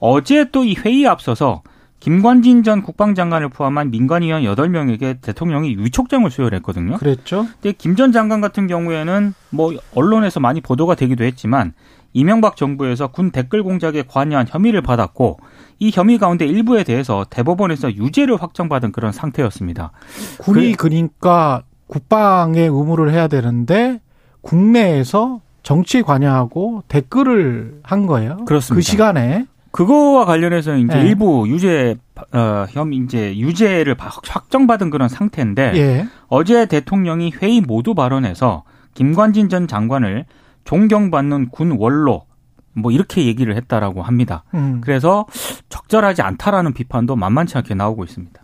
어제 0.00 0.50
또 0.50 0.64
이 0.64 0.74
회의에 0.74 1.06
앞서서 1.06 1.62
김관진 2.02 2.64
전 2.64 2.82
국방장관을 2.82 3.48
포함한 3.50 3.92
민간위원 3.92 4.42
8명에게 4.42 5.20
대통령이 5.20 5.76
위촉장을 5.78 6.28
수여했거든요. 6.28 6.96
그랬죠. 6.96 7.46
근데 7.60 7.72
김 7.72 7.94
전 7.94 8.10
장관 8.10 8.40
같은 8.40 8.66
경우에는 8.66 9.34
뭐 9.50 9.72
언론에서 9.94 10.40
많이 10.40 10.60
보도가 10.60 10.96
되기도 10.96 11.22
했지만 11.22 11.74
이명박 12.12 12.56
정부에서 12.56 13.06
군 13.08 13.30
댓글 13.30 13.62
공작에 13.62 14.02
관여한 14.08 14.46
혐의를 14.48 14.82
받았고 14.82 15.38
이 15.78 15.92
혐의 15.94 16.18
가운데 16.18 16.44
일부에 16.44 16.82
대해서 16.82 17.24
대법원에서 17.30 17.94
유죄를 17.94 18.36
확정받은 18.42 18.90
그런 18.90 19.12
상태였습니다. 19.12 19.92
군이 20.38 20.72
그, 20.72 20.88
그러니까 20.88 21.62
국방의 21.86 22.64
의무를 22.66 23.12
해야 23.12 23.28
되는데 23.28 24.00
국내에서 24.40 25.40
정치에 25.62 26.02
관여하고 26.02 26.82
댓글을 26.88 27.80
한 27.84 28.06
거예요. 28.06 28.38
그렇습니다. 28.46 28.74
그 28.74 28.80
시간에 28.82 29.46
그거와 29.72 30.26
관련해서 30.26 30.76
이제 30.76 30.94
네. 30.94 31.06
일부 31.06 31.48
유죄 31.48 31.96
어, 32.32 32.66
혐의 32.70 32.98
이제 32.98 33.36
유죄를 33.36 33.96
확정받은 33.98 34.90
그런 34.90 35.08
상태인데 35.08 35.72
예. 35.74 36.08
어제 36.28 36.66
대통령이 36.66 37.32
회의 37.42 37.60
모두 37.60 37.94
발언에서 37.94 38.64
김관진 38.94 39.48
전 39.48 39.66
장관을 39.66 40.26
존경받는 40.64 41.48
군 41.48 41.72
원로 41.78 42.26
뭐 42.74 42.92
이렇게 42.92 43.26
얘기를 43.26 43.56
했다라고 43.56 44.02
합니다. 44.02 44.44
음. 44.54 44.80
그래서 44.82 45.26
적절하지 45.68 46.22
않다라는 46.22 46.72
비판도 46.74 47.16
만만치 47.16 47.56
않게 47.58 47.74
나오고 47.74 48.04
있습니다. 48.04 48.42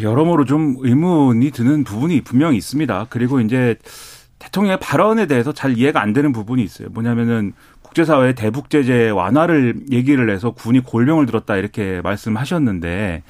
여러모로 0.00 0.46
좀 0.46 0.76
의문이 0.78 1.50
드는 1.50 1.84
부분이 1.84 2.22
분명히 2.22 2.56
있습니다. 2.56 3.06
그리고 3.10 3.40
이제 3.40 3.76
대통령의 4.38 4.78
발언에 4.80 5.26
대해서 5.26 5.52
잘 5.52 5.76
이해가 5.76 6.00
안 6.00 6.12
되는 6.12 6.32
부분이 6.32 6.62
있어요. 6.62 6.88
뭐냐면은 6.90 7.52
국제사회 7.92 8.32
대북 8.32 8.70
제재 8.70 9.10
완화를 9.10 9.84
얘기를 9.90 10.30
해서 10.30 10.50
군이 10.52 10.80
골병을 10.80 11.26
들었다 11.26 11.56
이렇게 11.56 12.00
말씀하셨는데 12.02 13.22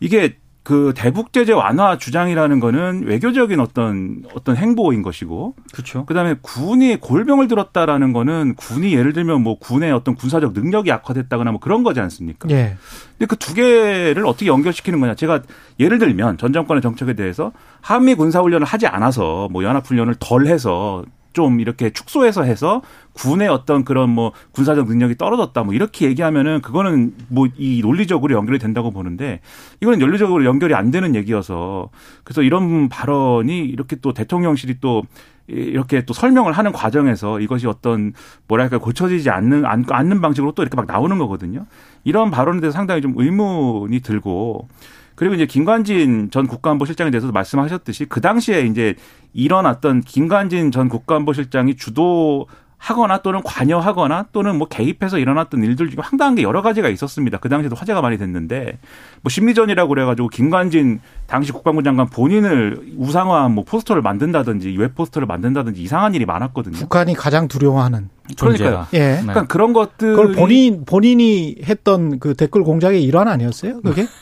이게 0.00 0.36
그 0.62 0.92
대북 0.94 1.32
제재 1.32 1.52
완화 1.52 1.96
주장이라는 1.96 2.60
거는 2.60 3.04
외교적인 3.06 3.58
어떤 3.60 4.22
어떤 4.34 4.56
행보인 4.56 5.02
것이고 5.02 5.54
그렇죠. 5.72 6.04
그다음에 6.04 6.36
군이 6.42 6.96
골병을 7.00 7.48
들었다라는 7.48 8.12
거는 8.12 8.54
군이 8.54 8.92
예를 8.94 9.12
들면 9.14 9.42
뭐 9.42 9.58
군의 9.58 9.92
어떤 9.92 10.14
군사적 10.14 10.52
능력이 10.52 10.92
악화됐다거나 10.92 11.52
뭐 11.52 11.60
그런 11.60 11.82
거지 11.82 12.00
않습니까? 12.00 12.48
예. 12.50 12.76
근데 13.18 13.26
그 13.26 13.36
두 13.36 13.54
개를 13.54 14.26
어떻게 14.26 14.46
연결시키는 14.46 15.00
거냐? 15.00 15.14
제가 15.14 15.42
예를 15.80 15.98
들면 15.98 16.36
전 16.36 16.52
정권의 16.52 16.82
정책에 16.82 17.14
대해서 17.14 17.52
한미 17.80 18.14
군사 18.14 18.40
훈련을 18.40 18.66
하지 18.66 18.86
않아서 18.86 19.48
뭐 19.50 19.64
연합 19.64 19.86
훈련을 19.86 20.16
덜 20.18 20.46
해서 20.46 21.02
좀 21.32 21.60
이렇게 21.60 21.90
축소해서 21.90 22.42
해서 22.42 22.82
군의 23.18 23.48
어떤 23.48 23.84
그런 23.84 24.10
뭐 24.10 24.32
군사적 24.52 24.86
능력이 24.86 25.16
떨어졌다 25.16 25.62
뭐 25.64 25.74
이렇게 25.74 26.06
얘기하면은 26.06 26.60
그거는 26.62 27.14
뭐 27.28 27.48
이 27.58 27.80
논리적으로 27.82 28.34
연결이 28.34 28.58
된다고 28.58 28.90
보는데 28.90 29.40
이거는 29.80 29.98
논리적으로 29.98 30.44
연결이 30.44 30.74
안 30.74 30.90
되는 30.90 31.14
얘기여서 31.14 31.90
그래서 32.24 32.42
이런 32.42 32.88
발언이 32.88 33.58
이렇게 33.60 33.96
또 33.96 34.12
대통령실이 34.12 34.76
또 34.80 35.02
이렇게 35.48 36.04
또 36.04 36.12
설명을 36.12 36.52
하는 36.52 36.72
과정에서 36.72 37.40
이것이 37.40 37.66
어떤 37.66 38.12
뭐랄까 38.46 38.78
고쳐지지 38.78 39.30
않는 39.30 39.64
않는 39.64 40.20
방식으로 40.20 40.52
또 40.52 40.62
이렇게 40.62 40.76
막 40.76 40.86
나오는 40.86 41.16
거거든요. 41.18 41.66
이런 42.04 42.30
발언에 42.30 42.60
대해서 42.60 42.76
상당히 42.76 43.00
좀 43.00 43.14
의문이 43.16 44.00
들고 44.00 44.68
그리고 45.14 45.34
이제 45.34 45.46
김관진 45.46 46.30
전 46.30 46.46
국가안보실장에 46.46 47.10
대해서도 47.10 47.32
말씀하셨듯이 47.32 48.04
그 48.04 48.20
당시에 48.20 48.66
이제 48.66 48.94
일어났던 49.32 50.02
김관진 50.02 50.70
전 50.70 50.88
국가안보실장이 50.88 51.76
주도 51.76 52.46
하거나 52.78 53.18
또는 53.18 53.42
관여하거나 53.42 54.26
또는 54.32 54.56
뭐 54.56 54.68
개입해서 54.68 55.18
일어났던 55.18 55.62
일들 55.62 55.90
중에 55.90 55.98
황당한 56.00 56.36
게 56.36 56.42
여러 56.42 56.62
가지가 56.62 56.88
있었습니다. 56.88 57.38
그 57.38 57.48
당시에도 57.48 57.74
화제가 57.74 58.00
많이 58.00 58.16
됐는데 58.16 58.78
뭐 59.22 59.30
심리전이라고 59.30 59.88
그래가지고 59.88 60.28
김관진 60.28 61.00
당시 61.26 61.52
국방부 61.52 61.82
장관 61.82 62.08
본인을 62.08 62.94
우상화한 62.96 63.52
뭐 63.52 63.64
포스터를 63.64 64.00
만든다든지 64.00 64.76
웹 64.78 64.94
포스터를 64.94 65.26
만든다든지 65.26 65.82
이상한 65.82 66.14
일이 66.14 66.24
많았거든요. 66.24 66.76
북한이 66.76 67.14
가장 67.14 67.48
두려워하는 67.48 68.08
그러니까요. 68.38 68.86
예. 68.94 69.18
그러니까 69.20 69.46
그런 69.46 69.72
것들 69.72 70.14
그걸 70.14 70.32
본인 70.32 70.84
본인이 70.86 71.56
했던 71.64 72.20
그 72.20 72.34
댓글 72.34 72.62
공작의 72.62 73.02
일환 73.02 73.26
아니었어요? 73.26 73.80
그게? 73.82 74.06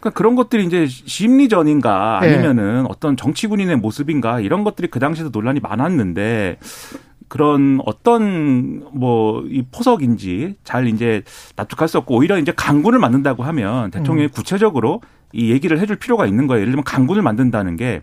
그러니까 0.00 0.16
그런 0.16 0.34
것들이 0.34 0.64
이제 0.64 0.86
심리전인가 0.88 2.20
예. 2.24 2.28
아니면은 2.28 2.82
네. 2.82 2.88
어떤 2.88 3.16
정치 3.16 3.46
군인의 3.46 3.76
모습인가 3.76 4.40
이런 4.40 4.64
것들이 4.64 4.88
그 4.88 4.98
당시에도 4.98 5.30
논란이 5.30 5.60
많았는데 5.60 6.58
그런 7.30 7.80
어떤 7.86 8.84
뭐 8.92 9.30
이 9.48 9.62
포석인지 9.70 10.56
잘 10.64 10.86
이제 10.88 11.22
납득할 11.56 11.88
수 11.88 11.98
없고 11.98 12.16
오히려 12.16 12.38
이제 12.38 12.52
강군을 12.54 12.98
만든다고 12.98 13.42
하면 13.44 13.90
대통령이 13.90 14.28
음. 14.28 14.30
구체적으로 14.32 15.00
이 15.32 15.50
얘기를 15.50 15.78
해줄 15.78 15.96
필요가 15.96 16.26
있는 16.26 16.46
거예요. 16.46 16.62
예를 16.62 16.72
들면 16.72 16.84
강군을 16.84 17.22
만든다는 17.22 17.76
게 17.76 18.02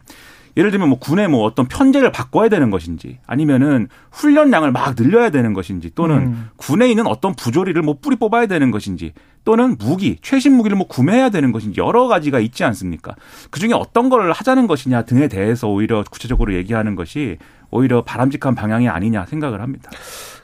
예를 0.57 0.71
들면 0.71 0.89
뭐 0.89 0.99
군의 0.99 1.27
뭐 1.27 1.43
어떤 1.43 1.67
편제를 1.67 2.11
바꿔야 2.11 2.49
되는 2.49 2.71
것인지 2.71 3.19
아니면은 3.27 3.87
훈련량을 4.11 4.71
막 4.71 4.95
늘려야 4.95 5.29
되는 5.29 5.53
것인지 5.53 5.91
또는 5.93 6.17
음. 6.17 6.49
군에 6.57 6.89
있는 6.89 7.05
어떤 7.05 7.35
부조리를 7.35 7.79
뭐 7.83 7.97
뿌리 8.01 8.15
뽑아야 8.15 8.47
되는 8.47 8.71
것인지 8.71 9.13
또는 9.45 9.77
무기 9.77 10.17
최신 10.21 10.53
무기를 10.53 10.75
뭐 10.75 10.87
구매해야 10.87 11.29
되는 11.29 11.51
것인지 11.51 11.79
여러 11.79 12.07
가지가 12.07 12.39
있지 12.39 12.63
않습니까? 12.63 13.15
그 13.51 13.59
중에 13.59 13.71
어떤 13.73 14.09
걸 14.09 14.31
하자는 14.31 14.65
것이냐 14.65 15.03
등에 15.03 15.27
대해서 15.27 15.69
오히려 15.69 16.03
구체적으로 16.09 16.55
얘기하는 16.55 16.95
것이 16.95 17.37
오히려 17.69 18.03
바람직한 18.03 18.55
방향이 18.55 18.89
아니냐 18.89 19.25
생각을 19.25 19.61
합니다. 19.61 19.91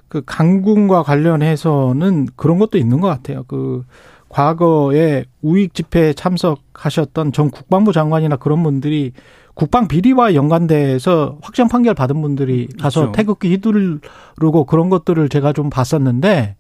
그 0.08 0.22
강군과 0.26 1.02
관련해서는 1.02 2.28
그런 2.36 2.60
것도 2.60 2.78
있는 2.78 3.02
것 3.02 3.08
같아요. 3.08 3.44
그 3.48 3.84
과거에 4.30 5.26
우익 5.42 5.74
집회에 5.74 6.14
참석하셨던 6.14 7.32
전 7.34 7.50
국방부 7.50 7.92
장관이나 7.94 8.36
그런 8.36 8.62
분들이 8.62 9.12
국방 9.54 9.88
비리와 9.88 10.34
연관돼서 10.34 11.38
확정 11.42 11.68
판결 11.68 11.94
받은 11.94 12.22
분들이 12.22 12.68
가서 12.80 13.02
그렇죠. 13.02 13.12
태극기 13.14 13.50
휘두르고 13.50 14.66
그런 14.66 14.90
것들을 14.90 15.30
제가 15.30 15.54
좀 15.54 15.70
봤었는데 15.70 16.56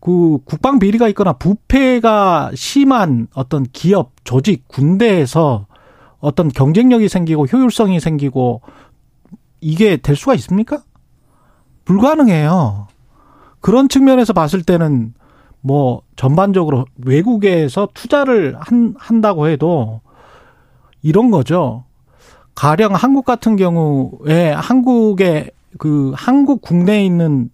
그 0.00 0.38
국방 0.44 0.78
비리가 0.78 1.08
있거나 1.08 1.32
부패가 1.32 2.52
심한 2.54 3.26
어떤 3.34 3.64
기업, 3.72 4.12
조직, 4.22 4.68
군대에서 4.68 5.66
어떤 6.20 6.48
경쟁력이 6.48 7.08
생기고 7.08 7.46
효율성이 7.46 7.98
생기고 8.00 8.62
이게 9.60 9.96
될 9.96 10.14
수가 10.14 10.34
있습니까? 10.34 10.82
불가능해요. 11.84 12.86
그런 13.60 13.88
측면에서 13.88 14.32
봤을 14.32 14.62
때는 14.62 15.14
뭐 15.60 16.02
전반적으로 16.14 16.84
외국에서 17.04 17.88
투자를 17.92 18.56
한, 18.60 18.94
한다고 18.96 19.48
해도 19.48 20.00
이런 21.02 21.30
거죠. 21.30 21.84
가령 22.58 22.94
한국 22.94 23.24
같은 23.24 23.54
경우에 23.54 24.50
한국의 24.50 25.52
그 25.78 26.12
한국 26.16 26.60
국내에 26.60 27.04
있는 27.04 27.50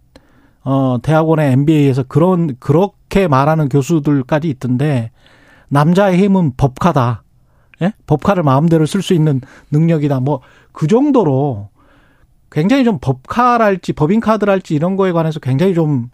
어 0.63 0.97
대학원의 1.03 1.53
MBA에서 1.53 2.05
그런 2.05 2.57
그렇게 2.59 3.29
말하는 3.29 3.69
교수들까지 3.69 4.49
있던데 4.49 5.11
남자의 5.69 6.17
힘은 6.19 6.53
법카다. 6.57 7.23
예? 7.83 7.93
법카를 8.07 8.45
마음대로 8.45 8.87
쓸 8.87 9.03
수 9.03 9.13
있는 9.13 9.43
능력이다. 9.71 10.21
뭐 10.21 10.41
그 10.75 10.89
정도로 10.89 11.71
굉장히 12.51 12.85
좀 12.85 12.99
법카랄지 13.01 13.95
법인카드랄지 13.95 14.75
이런 14.75 14.97
거에 14.97 15.13
관해서 15.13 15.41
굉장히 15.41 15.73
좀 15.73 16.11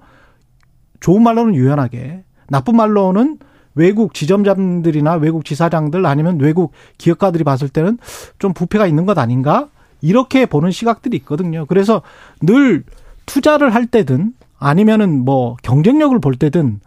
좋은 1.01 1.23
말로는 1.23 1.55
유연하게 1.55 2.25
나쁜 2.49 2.77
말로는 2.77 3.39
외국 3.81 4.13
지점장들이나 4.13 5.15
외국 5.15 5.47
지사장들 5.47 6.05
아니면 6.05 6.39
외국 6.39 6.73
기업가들이 6.99 7.45
봤을 7.45 7.71
때는 7.71 7.99
좀 8.39 8.53
부패가 8.53 8.87
있는 8.87 9.07
것 9.07 9.17
아닌가? 9.17 9.69
이렇게 10.03 10.45
보는 10.45 10.71
시각들이 10.71 11.17
있거든요. 11.19 11.65
그래서 11.65 12.03
늘 12.43 12.85
투자를 13.25 13.75
할 13.75 13.87
때든 13.87 14.35
아니면은 14.59 15.25
뭐 15.25 15.57
경쟁력을 15.63 16.19
볼 16.21 16.35
때든 16.35 16.81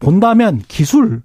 본다면 0.00 0.60
기술, 0.68 1.22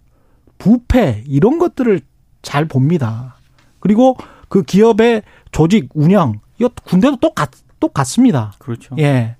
부패 0.57 1.23
이런 1.27 1.59
것들을 1.59 1.99
잘 2.41 2.65
봅니다. 2.65 3.35
그리고 3.81 4.15
그 4.47 4.63
기업의 4.63 5.23
조직 5.51 5.89
운영 5.93 6.39
이거 6.59 6.69
군대도 6.85 7.17
똑같 7.17 7.51
똑같습니다. 7.81 8.53
그렇죠. 8.57 8.95
예. 8.99 9.35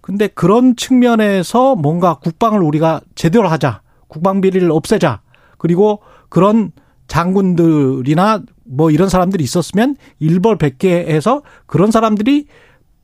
근데 0.00 0.26
그런 0.28 0.76
측면에서 0.76 1.74
뭔가 1.74 2.14
국방을 2.14 2.62
우리가 2.62 3.00
제대로 3.14 3.48
하자. 3.48 3.80
국방 4.08 4.40
비리를 4.40 4.70
없애자. 4.70 5.20
그리고 5.58 6.00
그런 6.28 6.72
장군들이나 7.08 8.42
뭐 8.64 8.90
이런 8.90 9.08
사람들이 9.08 9.44
있었으면 9.44 9.96
일벌 10.18 10.58
백계에서 10.58 11.42
그런 11.66 11.90
사람들이 11.90 12.46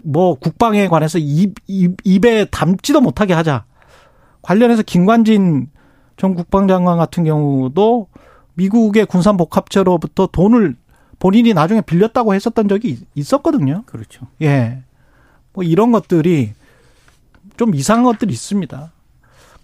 뭐 0.04 0.34
국방에 0.34 0.88
관해서 0.88 1.18
입, 1.18 1.54
입, 1.66 1.96
입에 2.04 2.46
담지도 2.46 3.00
못하게 3.00 3.34
하자. 3.34 3.64
관련해서 4.42 4.82
김관진 4.82 5.70
전 6.16 6.34
국방장관 6.34 6.98
같은 6.98 7.24
경우도 7.24 8.08
미국의 8.54 9.06
군산복합체로부터 9.06 10.26
돈을 10.26 10.76
본인이 11.18 11.54
나중에 11.54 11.80
빌렸다고 11.80 12.34
했었던 12.34 12.68
적이 12.68 12.98
있었거든요. 13.14 13.84
그렇죠. 13.86 14.26
예. 14.42 14.82
뭐 15.52 15.62
이런 15.62 15.92
것들이 15.92 16.52
좀 17.56 17.74
이상한 17.74 18.04
것들이 18.04 18.32
있습니다. 18.32 18.90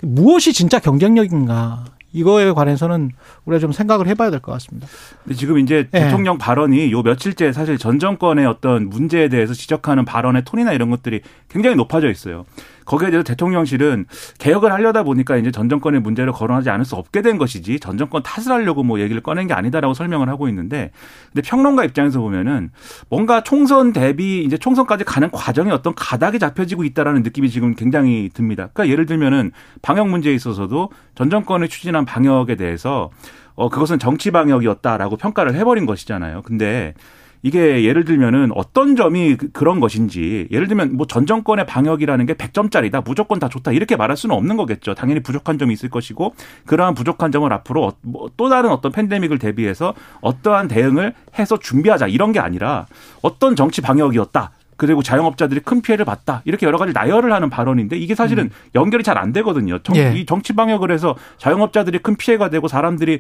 무엇이 0.03 0.53
진짜 0.53 0.79
경쟁력인가? 0.79 1.85
이거에 2.13 2.51
관해서는 2.53 3.11
우리가 3.45 3.61
좀 3.61 3.71
생각을 3.73 4.07
해봐야 4.09 4.31
될 4.31 4.41
것 4.41 4.51
같습니다. 4.53 4.87
근데 5.25 5.37
지금 5.37 5.59
이제 5.59 5.89
네. 5.91 6.05
대통령 6.05 6.39
발언이 6.39 6.91
요 6.91 7.03
며칠째 7.03 7.53
사실 7.53 7.77
전 7.77 7.99
정권의 7.99 8.47
어떤 8.47 8.89
문제에 8.89 9.29
대해서 9.29 9.53
지적하는 9.53 10.07
발언의 10.07 10.45
톤이나 10.45 10.73
이런 10.73 10.89
것들이 10.91 11.21
굉장히 11.51 11.77
높아져 11.77 12.11
있어요. 12.11 12.47
거기에 12.89 13.11
대해서 13.11 13.23
대통령실은 13.23 14.07
개혁을 14.39 14.73
하려다 14.73 15.03
보니까 15.03 15.37
이제 15.37 15.51
전 15.51 15.69
정권의 15.69 16.01
문제를 16.01 16.33
거론하지 16.33 16.71
않을 16.71 16.87
수 16.87 16.97
없게 16.97 17.21
된 17.21 17.37
것이지 17.37 17.81
전 17.81 17.99
정권 17.99 18.23
탓을 18.23 18.51
하려고 18.51 18.83
뭐 18.83 18.99
얘기를 18.99 19.23
꺼낸 19.23 19.47
게 19.47 19.53
아니다라고 19.53 19.93
설명을 19.93 20.29
하고 20.31 20.49
있는데 20.49 20.91
근데 21.31 21.47
평론가 21.47 21.85
입장에서 21.85 22.19
보면은 22.21 22.71
뭔가 23.11 23.43
총선 23.43 23.93
대비 23.93 24.43
이제 24.43 24.57
총선까지 24.57 25.05
가는 25.05 25.31
과정에 25.31 25.71
어떤 25.71 25.95
가닥이 25.95 26.39
잡혀지고 26.39 26.85
있다라는 26.85 27.23
느낌이 27.23 27.51
지금 27.51 27.75
굉장히 27.75 28.31
듭니다. 28.33 28.71
그러니까 28.73 28.91
예를 28.91 29.05
들면은 29.05 29.53
방역 29.83 30.09
문제에 30.09 30.33
있어서도 30.33 30.91
전 31.15 31.29
정권이 31.29 31.69
추진한 31.69 32.07
방역에 32.07 32.57
대해서 32.57 33.11
어 33.55 33.69
그것은 33.69 33.99
정치 33.99 34.31
방역이었다라고 34.31 35.19
평가를 35.19 35.55
해버린 35.55 35.85
것이잖아요. 35.85 36.41
근데 36.43 36.95
이게 37.43 37.85
예를 37.85 38.05
들면은 38.05 38.51
어떤 38.55 38.97
점이 38.97 39.37
그, 39.37 39.51
그런 39.53 39.81
것인지 39.81 40.49
예를 40.51 40.69
들면 40.69 40.97
뭐 40.97 41.07
전 41.09 41.25
정권의 41.27 41.67
방역이라는 41.67 42.27
게 42.27 42.35
100점짜리다 42.35 43.05
무조건 43.05 43.39
다 43.39 43.49
좋다 43.49 43.73
이렇게 43.73 43.97
말할 43.97 44.17
수는 44.17 44.37
없는 44.37 44.57
거겠죠. 44.57 44.95
당연히 44.95 45.21
부족한 45.21 45.59
점이 45.59 45.73
있을 45.73 45.89
것이고 45.89 46.35
그러한 46.67 46.95
부족한 46.95 47.33
점을 47.33 47.51
앞으로 47.53 47.87
어, 47.87 47.93
뭐또 48.03 48.49
다른 48.49 48.71
어떤 48.71 48.93
팬데믹을 48.93 49.39
대비해서 49.39 49.95
어떠한 50.21 50.69
대응을 50.69 51.15
해서 51.39 51.59
준비하자 51.59 52.09
이런 52.09 52.33
게 52.33 52.41
아니라 52.41 52.87
어떤 53.23 53.57
정치 53.57 53.81
방역이었다. 53.81 54.53
그리고 54.79 55.03
자영업자들이 55.03 55.61
큰 55.61 55.83
피해를 55.83 56.05
봤다. 56.07 56.41
이렇게 56.47 56.65
여러 56.65 56.79
가지 56.79 56.93
나열을 56.95 57.33
하는 57.33 57.51
발언인데 57.51 57.99
이게 57.99 58.15
사실은 58.15 58.45
음. 58.45 58.51
연결이 58.75 59.03
잘 59.05 59.19
안 59.19 59.33
되거든요. 59.33 59.81
정, 59.81 59.97
예. 59.97 60.15
이 60.17 60.25
정치 60.25 60.53
방역을 60.55 60.93
해서 60.93 61.17
자영업자들이 61.37 61.99
큰 61.99 62.15
피해가 62.17 62.49
되고 62.49 62.69
사람들이 62.69 63.19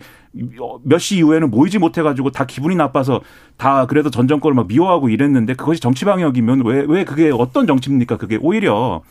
몇 0.84 0.98
시 0.98 1.16
이후에는 1.18 1.50
모이지 1.50 1.78
못해 1.78 2.02
가지고 2.02 2.30
다 2.30 2.44
기분이 2.46 2.76
나빠서 2.76 3.20
다 3.56 3.86
그래도 3.86 4.08
전 4.10 4.28
정권을 4.28 4.54
막 4.54 4.68
미워하고 4.68 5.08
이랬는데 5.08 5.54
그것이 5.54 5.80
정치 5.80 6.04
방역이면 6.04 6.64
왜 6.64 6.84
왜 6.88 7.04
그게 7.04 7.30
어떤 7.34 7.66
정치입니까? 7.66 8.16
그게 8.16 8.38
오히려 8.40 9.02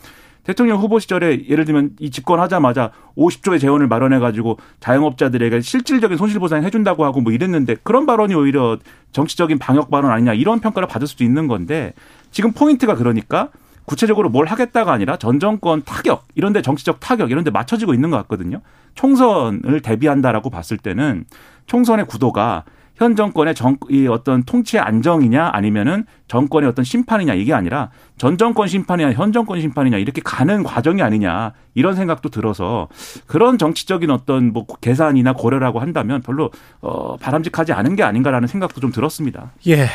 대통령 0.44 0.78
후보 0.80 0.98
시절에 0.98 1.44
예를 1.50 1.66
들면 1.66 1.90
이 2.00 2.10
집권하자마자 2.10 2.90
50조의 3.18 3.60
재원을 3.60 3.86
마련해 3.86 4.18
가지고 4.18 4.56
자영업자들에게 4.80 5.60
실질적인 5.60 6.16
손실 6.16 6.40
보상 6.40 6.64
해준다고 6.64 7.04
하고 7.04 7.20
뭐 7.20 7.32
이랬는데 7.34 7.76
그런 7.82 8.06
발언이 8.06 8.34
오히려 8.34 8.78
정치적인 9.12 9.58
방역 9.58 9.90
발언 9.90 10.10
아니냐 10.10 10.32
이런 10.32 10.60
평가를 10.60 10.88
받을 10.88 11.06
수도 11.06 11.22
있는 11.22 11.48
건데 11.48 11.92
지금 12.30 12.52
포인트가 12.52 12.94
그러니까 12.94 13.50
구체적으로 13.84 14.28
뭘 14.28 14.46
하겠다가 14.46 14.92
아니라 14.92 15.16
전 15.16 15.40
정권 15.40 15.82
타격 15.82 16.26
이런 16.34 16.52
데 16.52 16.60
정치적 16.60 17.00
타격 17.00 17.30
이런 17.30 17.42
데 17.42 17.50
맞춰지고 17.50 17.94
있는 17.94 18.10
것 18.10 18.18
같거든요. 18.18 18.60
총선을 18.94 19.80
대비한다라고 19.80 20.50
봤을 20.50 20.76
때는 20.76 21.24
총선의 21.66 22.06
구도가 22.06 22.64
현 22.98 23.14
정권의 23.14 23.54
정, 23.54 23.76
이 23.88 24.08
어떤 24.08 24.42
통치의 24.42 24.82
안정이냐 24.82 25.50
아니면은 25.52 26.04
정권의 26.26 26.68
어떤 26.68 26.84
심판이냐 26.84 27.34
이게 27.34 27.54
아니라 27.54 27.90
전 28.18 28.36
정권 28.36 28.66
심판이냐 28.66 29.12
현 29.12 29.32
정권 29.32 29.60
심판이냐 29.60 29.98
이렇게 29.98 30.20
가는 30.22 30.64
과정이 30.64 31.00
아니냐 31.00 31.52
이런 31.74 31.94
생각도 31.94 32.28
들어서 32.28 32.88
그런 33.26 33.56
정치적인 33.56 34.10
어떤 34.10 34.52
뭐 34.52 34.66
계산이나 34.80 35.32
고려라고 35.32 35.78
한다면 35.78 36.22
별로 36.22 36.50
어 36.80 37.16
바람직하지 37.16 37.72
않은 37.72 37.94
게 37.94 38.02
아닌가라는 38.02 38.48
생각도 38.48 38.80
좀 38.80 38.90
들었습니다. 38.90 39.52
예. 39.68 39.86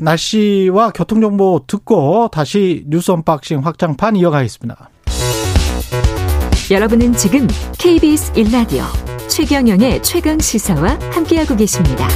날씨와 0.00 0.90
교통정보 0.90 1.64
듣고 1.66 2.28
다시 2.32 2.84
뉴스 2.86 3.10
unboxing 3.10 3.60
확장판 3.60 4.16
이어가겠습니다. 4.16 4.90
여러분은 6.70 7.14
지금 7.14 7.46
KBS 7.78 8.32
1라디오 8.34 8.82
최경영의 9.28 10.02
최강 10.02 10.38
시사와 10.38 10.98
함께하고 11.12 11.56
계십니다. 11.56 12.06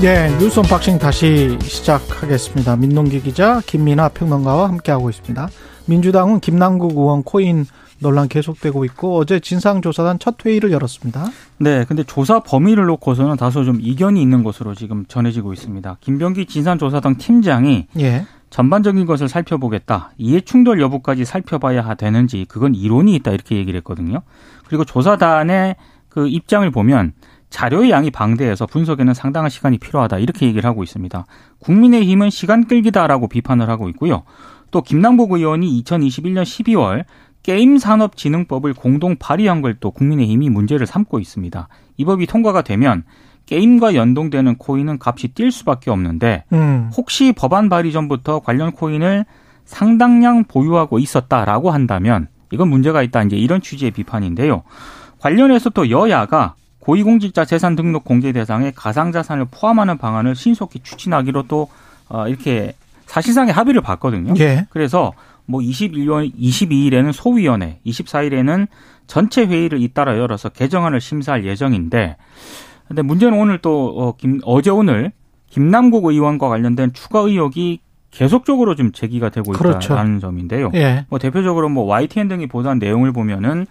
네, 0.00 0.30
뉴스 0.38 0.60
unboxing 0.60 0.98
다시 0.98 1.58
시작하겠습니다. 1.60 2.76
민동기 2.76 3.20
기자, 3.22 3.60
김민아 3.66 4.10
평론가와 4.10 4.68
함께하고 4.68 5.10
있습니다. 5.10 5.48
민주당은 5.86 6.40
김남국 6.40 6.92
의원 6.96 7.22
코인 7.24 7.66
논란 8.00 8.28
계속되고 8.28 8.84
있고 8.86 9.16
어제 9.16 9.40
진상조사단 9.40 10.18
첫 10.18 10.44
회의를 10.44 10.72
열었습니다. 10.72 11.26
네, 11.58 11.84
근데 11.84 12.04
조사 12.04 12.40
범위를 12.40 12.86
놓고서는 12.86 13.36
다소 13.36 13.64
좀 13.64 13.78
이견이 13.80 14.20
있는 14.20 14.42
것으로 14.42 14.74
지금 14.74 15.04
전해지고 15.06 15.52
있습니다. 15.52 15.98
김병기 16.00 16.46
진상조사단 16.46 17.16
팀장이 17.16 17.88
예. 17.98 18.26
전반적인 18.50 19.04
것을 19.06 19.28
살펴보겠다. 19.28 20.12
이해 20.16 20.40
충돌 20.40 20.80
여부까지 20.80 21.24
살펴봐야 21.24 21.94
되는지 21.94 22.46
그건 22.48 22.74
이론이 22.74 23.14
있다 23.16 23.32
이렇게 23.32 23.56
얘기를 23.56 23.76
했거든요. 23.78 24.22
그리고 24.66 24.84
조사단의 24.84 25.76
그 26.08 26.28
입장을 26.28 26.70
보면 26.70 27.12
자료의 27.50 27.90
양이 27.90 28.10
방대해서 28.10 28.66
분석에는 28.66 29.14
상당한 29.14 29.50
시간이 29.50 29.78
필요하다 29.78 30.18
이렇게 30.18 30.46
얘기를 30.46 30.68
하고 30.68 30.82
있습니다. 30.82 31.24
국민의힘은 31.60 32.30
시간 32.30 32.66
끌기다라고 32.66 33.28
비판을 33.28 33.68
하고 33.68 33.88
있고요. 33.90 34.22
또 34.70 34.82
김남국 34.82 35.32
의원이 35.32 35.82
2021년 35.82 36.42
12월 36.42 37.04
게임산업진흥법을 37.42 38.74
공동 38.74 39.16
발의한 39.16 39.62
걸 39.62 39.78
또 39.80 39.90
국민의힘이 39.90 40.50
문제를 40.50 40.86
삼고 40.86 41.18
있습니다. 41.20 41.68
이 41.96 42.04
법이 42.04 42.26
통과가 42.26 42.62
되면 42.62 43.04
게임과 43.46 43.94
연동되는 43.94 44.56
코인은 44.56 44.98
값이 45.00 45.28
뛸 45.34 45.50
수밖에 45.50 45.90
없는데 45.90 46.44
음. 46.52 46.90
혹시 46.96 47.32
법안 47.32 47.68
발의 47.68 47.92
전부터 47.92 48.40
관련 48.40 48.72
코인을 48.72 49.24
상당량 49.64 50.44
보유하고 50.44 50.98
있었다라고 50.98 51.70
한다면 51.70 52.28
이건 52.52 52.68
문제가 52.68 53.02
있다 53.02 53.22
이제 53.22 53.36
이런 53.36 53.60
취지의 53.60 53.90
비판인데요. 53.92 54.62
관련해서 55.20 55.70
또 55.70 55.90
여야가 55.90 56.54
고위공직자 56.80 57.44
재산 57.44 57.76
등록 57.76 58.04
공개 58.04 58.32
대상에 58.32 58.72
가상자산을 58.74 59.46
포함하는 59.50 59.98
방안을 59.98 60.34
신속히 60.34 60.80
추진하기로 60.80 61.44
또 61.48 61.68
어, 62.08 62.26
이렇게 62.26 62.72
사실상의 63.06 63.52
합의를 63.52 63.82
봤거든요. 63.82 64.34
예. 64.38 64.66
그래서 64.70 65.12
뭐 65.48 65.60
21일, 65.62 66.34
22일에는 66.34 67.10
소위원회, 67.12 67.80
24일에는 67.86 68.68
전체 69.06 69.46
회의를 69.46 69.80
잇따라 69.82 70.18
열어서 70.18 70.50
개정안을 70.50 71.00
심사할 71.00 71.46
예정인데, 71.46 72.16
근데 72.86 73.02
문제는 73.02 73.38
오늘 73.38 73.58
또, 73.58 73.94
어, 73.96 74.16
김, 74.16 74.40
어제 74.44 74.70
오늘 74.70 75.10
김남국 75.46 76.04
의원과 76.04 76.48
관련된 76.48 76.92
추가 76.92 77.20
의혹이 77.20 77.80
계속적으로 78.10 78.74
좀 78.74 78.92
제기가 78.92 79.30
되고 79.30 79.52
그렇죠. 79.52 79.94
있다는 79.94 80.20
점인데요. 80.20 80.70
예. 80.74 81.06
뭐 81.08 81.18
대표적으로 81.18 81.70
뭐 81.70 81.84
YTN 81.84 82.28
등이 82.28 82.46
보도한 82.46 82.78
내용을 82.78 83.12
보면은 83.12 83.66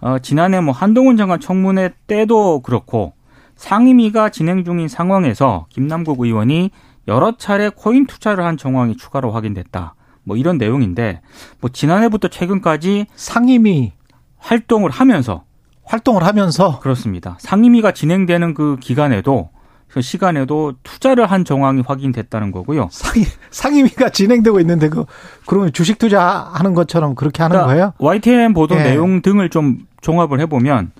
어, 0.00 0.18
지난해 0.18 0.60
뭐 0.60 0.72
한동훈 0.72 1.16
장관 1.16 1.40
청문회 1.40 1.90
때도 2.06 2.60
그렇고 2.60 3.14
상임위가 3.56 4.28
진행 4.28 4.64
중인 4.64 4.88
상황에서 4.88 5.66
김남국 5.70 6.20
의원이 6.20 6.70
여러 7.08 7.36
차례 7.36 7.70
코인 7.70 8.06
투자를 8.06 8.44
한 8.44 8.56
정황이 8.56 8.96
추가로 8.96 9.32
확인됐다. 9.32 9.94
뭐 10.28 10.36
이런 10.36 10.58
내용인데 10.58 11.22
뭐 11.60 11.70
지난해부터 11.72 12.28
최근까지 12.28 13.06
상임위 13.16 13.92
활동을 14.36 14.90
하면서 14.90 15.42
활동을 15.84 16.22
하면서 16.22 16.78
그렇습니다. 16.80 17.36
상임위가 17.40 17.92
진행되는 17.92 18.52
그 18.54 18.76
기간에도 18.78 19.48
그 19.88 20.02
시간에도 20.02 20.74
투자를 20.82 21.26
한 21.26 21.46
정황이 21.46 21.82
확인됐다는 21.84 22.52
거고요. 22.52 22.88
상임 22.92 23.24
상임위가 23.50 24.10
진행되고 24.10 24.60
있는데 24.60 24.90
그 24.90 25.06
그러면 25.46 25.72
주식 25.72 25.98
투자하는 25.98 26.74
것처럼 26.74 27.14
그렇게 27.14 27.42
하는 27.42 27.54
그러니까 27.54 27.72
거예요? 27.72 27.92
YTN 27.98 28.52
보도 28.52 28.76
예. 28.76 28.82
내용 28.82 29.22
등을 29.22 29.48
좀 29.48 29.78
종합을 30.02 30.40
해보면 30.40 30.92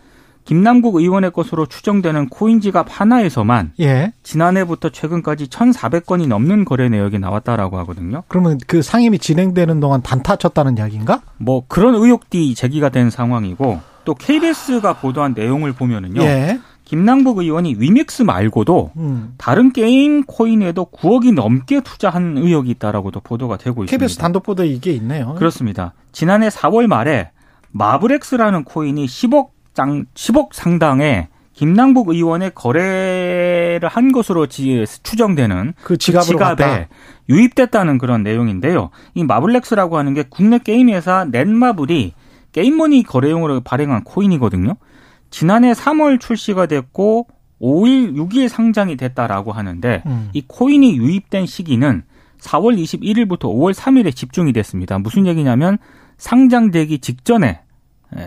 김남국 0.48 0.96
의원의 0.96 1.32
것으로 1.32 1.66
추정되는 1.66 2.30
코인 2.30 2.62
지갑 2.62 2.86
하나에서만 2.88 3.72
예. 3.80 4.14
지난해부터 4.22 4.88
최근까지 4.88 5.48
1,400건이 5.48 6.26
넘는 6.26 6.64
거래 6.64 6.88
내역이 6.88 7.18
나왔다라고 7.18 7.76
하거든요. 7.80 8.22
그러면 8.28 8.58
그 8.66 8.80
상임이 8.80 9.18
진행되는 9.18 9.78
동안 9.78 10.00
단타 10.00 10.36
쳤다는 10.36 10.78
이야기인가? 10.78 11.20
뭐 11.36 11.64
그런 11.68 11.94
의혹이 11.94 12.54
제기가 12.54 12.88
된 12.88 13.10
상황이고 13.10 13.80
또 14.06 14.14
KBS가 14.14 14.94
보도한 14.94 15.34
내용을 15.36 15.74
보면은요. 15.74 16.22
예. 16.22 16.58
김남국 16.84 17.40
의원이 17.40 17.74
위믹스 17.78 18.22
말고도 18.22 18.92
음. 18.96 19.34
다른 19.36 19.74
게임 19.74 20.24
코인에도 20.24 20.86
9억이 20.86 21.34
넘게 21.34 21.82
투자한 21.82 22.38
의혹이 22.38 22.70
있다라고도 22.70 23.20
보도가 23.20 23.58
되고 23.58 23.84
있습니다. 23.84 23.90
KBS 23.94 24.16
단독 24.16 24.44
보도 24.44 24.64
이게 24.64 24.92
있네요. 24.92 25.34
그렇습니다. 25.34 25.92
지난해 26.12 26.48
4월 26.48 26.86
말에 26.86 27.32
마블엑스라는 27.72 28.64
코인이 28.64 29.04
10억 29.04 29.57
장 29.78 30.06
10억 30.12 30.48
상당의 30.54 31.28
김남국 31.52 32.08
의원의 32.08 32.50
거래를 32.52 33.88
한 33.88 34.10
것으로 34.10 34.48
추정되는 34.48 35.74
그, 35.80 35.94
그 35.94 35.98
지갑에 35.98 36.88
유입됐다는 37.28 37.98
그런 37.98 38.24
내용인데요. 38.24 38.90
이 39.14 39.22
마블렉스라고 39.22 39.96
하는 39.96 40.14
게 40.14 40.24
국내 40.28 40.58
게임 40.58 40.88
회사 40.88 41.24
넷마블이 41.26 42.12
게임머니 42.50 43.04
거래용으로 43.04 43.60
발행한 43.60 44.02
코인이거든요. 44.02 44.74
지난해 45.30 45.72
3월 45.74 46.18
출시가 46.18 46.66
됐고 46.66 47.28
5일, 47.60 48.16
6일 48.16 48.48
상장이 48.48 48.96
됐다라고 48.96 49.52
하는데 49.52 50.02
음. 50.06 50.30
이 50.32 50.42
코인이 50.44 50.96
유입된 50.96 51.46
시기는 51.46 52.02
4월 52.40 52.76
21일부터 52.82 53.42
5월 53.42 53.74
3일에 53.74 54.14
집중이 54.14 54.52
됐습니다. 54.52 54.98
무슨 54.98 55.28
얘기냐면 55.28 55.78
상장되기 56.16 56.98
직전에 56.98 57.46
예, 57.48 57.67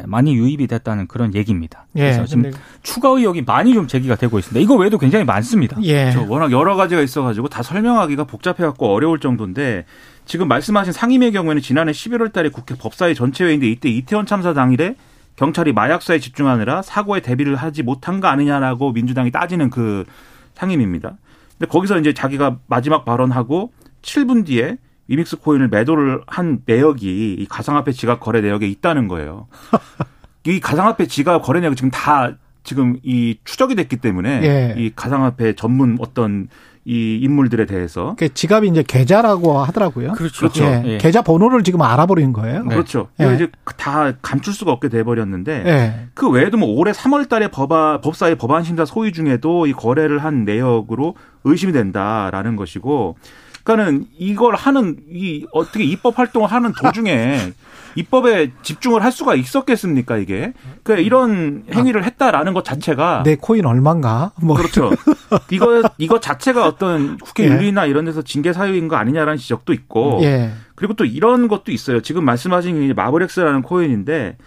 많이 0.05 0.35
유입이 0.35 0.67
됐다는 0.67 1.07
그런 1.07 1.33
얘기입니다. 1.33 1.85
예, 1.95 2.01
그래서 2.01 2.25
지금 2.25 2.43
근데... 2.43 2.57
추가 2.83 3.09
의혹이 3.09 3.41
많이 3.41 3.73
좀 3.73 3.87
제기가 3.87 4.15
되고 4.15 4.37
있습니다. 4.37 4.63
이거 4.63 4.75
외에도 4.75 4.97
굉장히 4.97 5.25
많습니다. 5.25 5.77
예. 5.83 6.13
워낙 6.27 6.51
여러 6.51 6.75
가지가 6.75 7.01
있어가지고 7.01 7.49
다 7.49 7.63
설명하기가 7.63 8.25
복잡해갖고 8.25 8.93
어려울 8.93 9.19
정도인데 9.19 9.85
지금 10.25 10.47
말씀하신 10.47 10.93
상임의 10.93 11.31
경우에는 11.31 11.61
지난해 11.61 11.91
11월 11.91 12.31
달에 12.31 12.49
국회 12.49 12.75
법사위 12.75 13.15
전체 13.15 13.43
회의인데 13.43 13.67
이때 13.67 13.89
이태원 13.89 14.25
참사 14.25 14.53
당일에 14.53 14.95
경찰이 15.35 15.73
마약사에 15.73 16.19
집중하느라 16.19 16.83
사고에 16.83 17.21
대비를 17.21 17.55
하지 17.55 17.81
못한 17.83 18.19
거 18.19 18.27
아니냐라고 18.27 18.91
민주당이 18.91 19.31
따지는 19.31 19.69
그 19.69 20.05
상임입니다. 20.53 21.17
근데 21.57 21.69
거기서 21.69 21.99
이제 21.99 22.13
자기가 22.13 22.59
마지막 22.67 23.05
발언하고 23.05 23.71
7분 24.03 24.45
뒤에 24.45 24.77
위믹스 25.11 25.37
코인을 25.37 25.67
매도를 25.67 26.21
한 26.25 26.61
내역이 26.65 27.35
이 27.37 27.45
가상화폐 27.49 27.91
지갑 27.91 28.21
거래 28.21 28.39
내역에 28.39 28.65
있다는 28.65 29.09
거예요. 29.09 29.47
이 30.47 30.61
가상화폐 30.61 31.07
지갑 31.07 31.43
거래 31.43 31.59
내역 31.59 31.75
지금 31.75 31.91
다 31.91 32.31
지금 32.63 32.97
이 33.03 33.37
추적이 33.43 33.75
됐기 33.75 33.97
때문에 33.97 34.41
예. 34.43 34.81
이 34.81 34.91
가상화폐 34.95 35.55
전문 35.55 35.97
어떤 35.99 36.47
이 36.85 37.19
인물들에 37.21 37.65
대해서 37.65 38.15
그 38.17 38.33
지갑이 38.33 38.69
이제 38.69 38.83
계좌라고 38.87 39.59
하더라고요. 39.59 40.13
그렇죠. 40.13 40.39
그렇죠. 40.39 40.63
예. 40.63 40.83
예. 40.85 40.97
계좌 40.97 41.21
번호를 41.21 41.63
지금 41.63 41.81
알아버린 41.81 42.31
거예요. 42.31 42.63
네. 42.63 42.69
그렇죠. 42.73 43.09
예. 43.19 43.35
이제 43.35 43.49
다 43.77 44.13
감출 44.21 44.53
수가 44.53 44.71
없게 44.71 44.87
돼 44.87 45.03
버렸는데 45.03 45.63
예. 45.65 46.07
그 46.13 46.29
외에도 46.29 46.57
뭐 46.57 46.69
올해 46.69 46.93
3월 46.93 47.27
달에 47.27 47.49
법안 47.49 47.99
법사위 47.99 48.35
법안 48.35 48.63
심사 48.63 48.85
소위 48.85 49.11
중에도 49.11 49.67
이 49.67 49.73
거래를 49.73 50.19
한 50.19 50.45
내역으로 50.45 51.15
의심이 51.43 51.73
된다라는 51.73 52.55
것이고. 52.55 53.17
그러니까는 53.63 54.07
이걸 54.17 54.55
하는 54.55 54.97
이 55.09 55.45
어떻게 55.51 55.83
입법 55.83 56.17
활동을 56.19 56.51
하는 56.51 56.71
도중에 56.73 57.53
입법에 57.95 58.51
집중을 58.61 59.03
할 59.03 59.11
수가 59.11 59.35
있었겠습니까 59.35 60.17
이게? 60.17 60.53
그 60.83 60.93
이런 60.99 61.63
행위를 61.73 62.05
했다라는 62.05 62.53
것 62.53 62.63
자체가 62.63 63.23
내 63.23 63.35
코인 63.35 63.65
얼마인가? 63.65 64.31
뭐 64.41 64.55
그렇죠. 64.55 64.91
이거 65.51 65.83
이거 65.97 66.19
자체가 66.19 66.65
어떤 66.65 67.17
국회 67.17 67.43
예. 67.43 67.47
윤리나 67.49 67.85
이런 67.85 68.05
데서 68.05 68.21
징계 68.21 68.53
사유인 68.53 68.87
거 68.87 68.95
아니냐라는 68.95 69.37
지적도 69.37 69.73
있고 69.73 70.19
예. 70.23 70.51
그리고 70.75 70.93
또 70.93 71.03
이런 71.05 71.47
것도 71.49 71.71
있어요. 71.71 72.01
지금 72.01 72.23
말씀하신 72.25 72.93
마블엑스라는 72.95 73.61
코인인데 73.61 74.37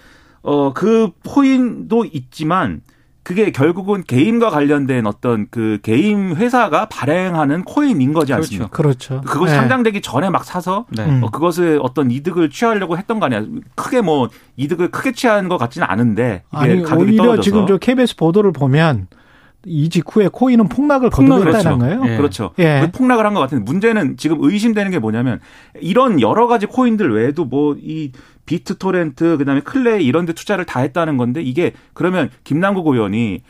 어 0.42 0.72
그 0.74 1.11
코인도 1.27 2.05
있지만 2.12 2.81
그게 3.25 3.51
결국은 3.51 4.05
게임과 4.07 4.51
관련된 4.51 5.07
어떤 5.07 5.47
그 5.51 5.79
게임 5.83 6.35
회사가 6.37 6.87
발행하는 6.91 7.65
코인인 7.65 8.13
거지 8.13 8.33
그렇죠. 8.33 8.45
않습니까? 8.45 8.69
그렇죠. 8.69 9.21
그것이 9.23 9.53
네. 9.53 9.59
상장되기 9.59 10.03
전에 10.03 10.29
막 10.31 10.45
사서 10.45 10.85
네. 10.91 11.21
어, 11.23 11.31
그것을 11.31 11.81
어떤 11.83 12.11
이득을 12.11 12.51
취하려고 12.51 12.99
했던 12.99 13.19
거 13.19 13.27
아니야. 13.27 13.43
크게 13.75 14.03
뭐 14.03 14.29
이득을 14.57 14.91
크게 14.91 15.13
취한 15.13 15.49
것 15.49 15.57
같지는 15.57 15.87
않은데 15.91 16.43
아니 16.51 16.75
오히려 16.85 17.17
떨어져서. 17.17 17.41
지금 17.43 17.67
저 17.67 17.79
KBS 17.79 18.17
보도를 18.17 18.53
보면 18.53 19.07
이 19.67 19.89
직후에 19.89 20.29
코인은 20.31 20.69
폭락을 20.69 21.09
거듭했다는 21.09 21.51
그렇죠. 21.51 21.79
거예요. 21.79 22.03
예. 22.13 22.17
그렇죠. 22.19 22.51
예. 22.59 22.81
그 22.85 22.91
폭락을 22.99 23.25
한 23.25 23.33
것 23.33 23.41
같은데 23.41 23.65
문제는 23.65 24.19
지금 24.19 24.37
의심되는 24.43 24.91
게 24.91 24.99
뭐냐면 24.99 25.41
이런 25.81 26.21
여러 26.21 26.47
가지 26.47 26.67
코인들 26.67 27.15
외에도 27.15 27.47
뭐 27.47 27.75
이 27.81 28.13
비트 28.46 28.78
토렌트 28.78 29.38
그다음에 29.38 29.61
클레이 29.61 30.04
이런 30.04 30.26
데 30.26 30.33
투자를 30.33 30.64
다 30.64 30.80
했다는 30.80 31.16
건데 31.16 31.42
이게 31.42 31.72
그러면 31.92 32.30
김남국 32.44 32.87
의원이 32.87 33.42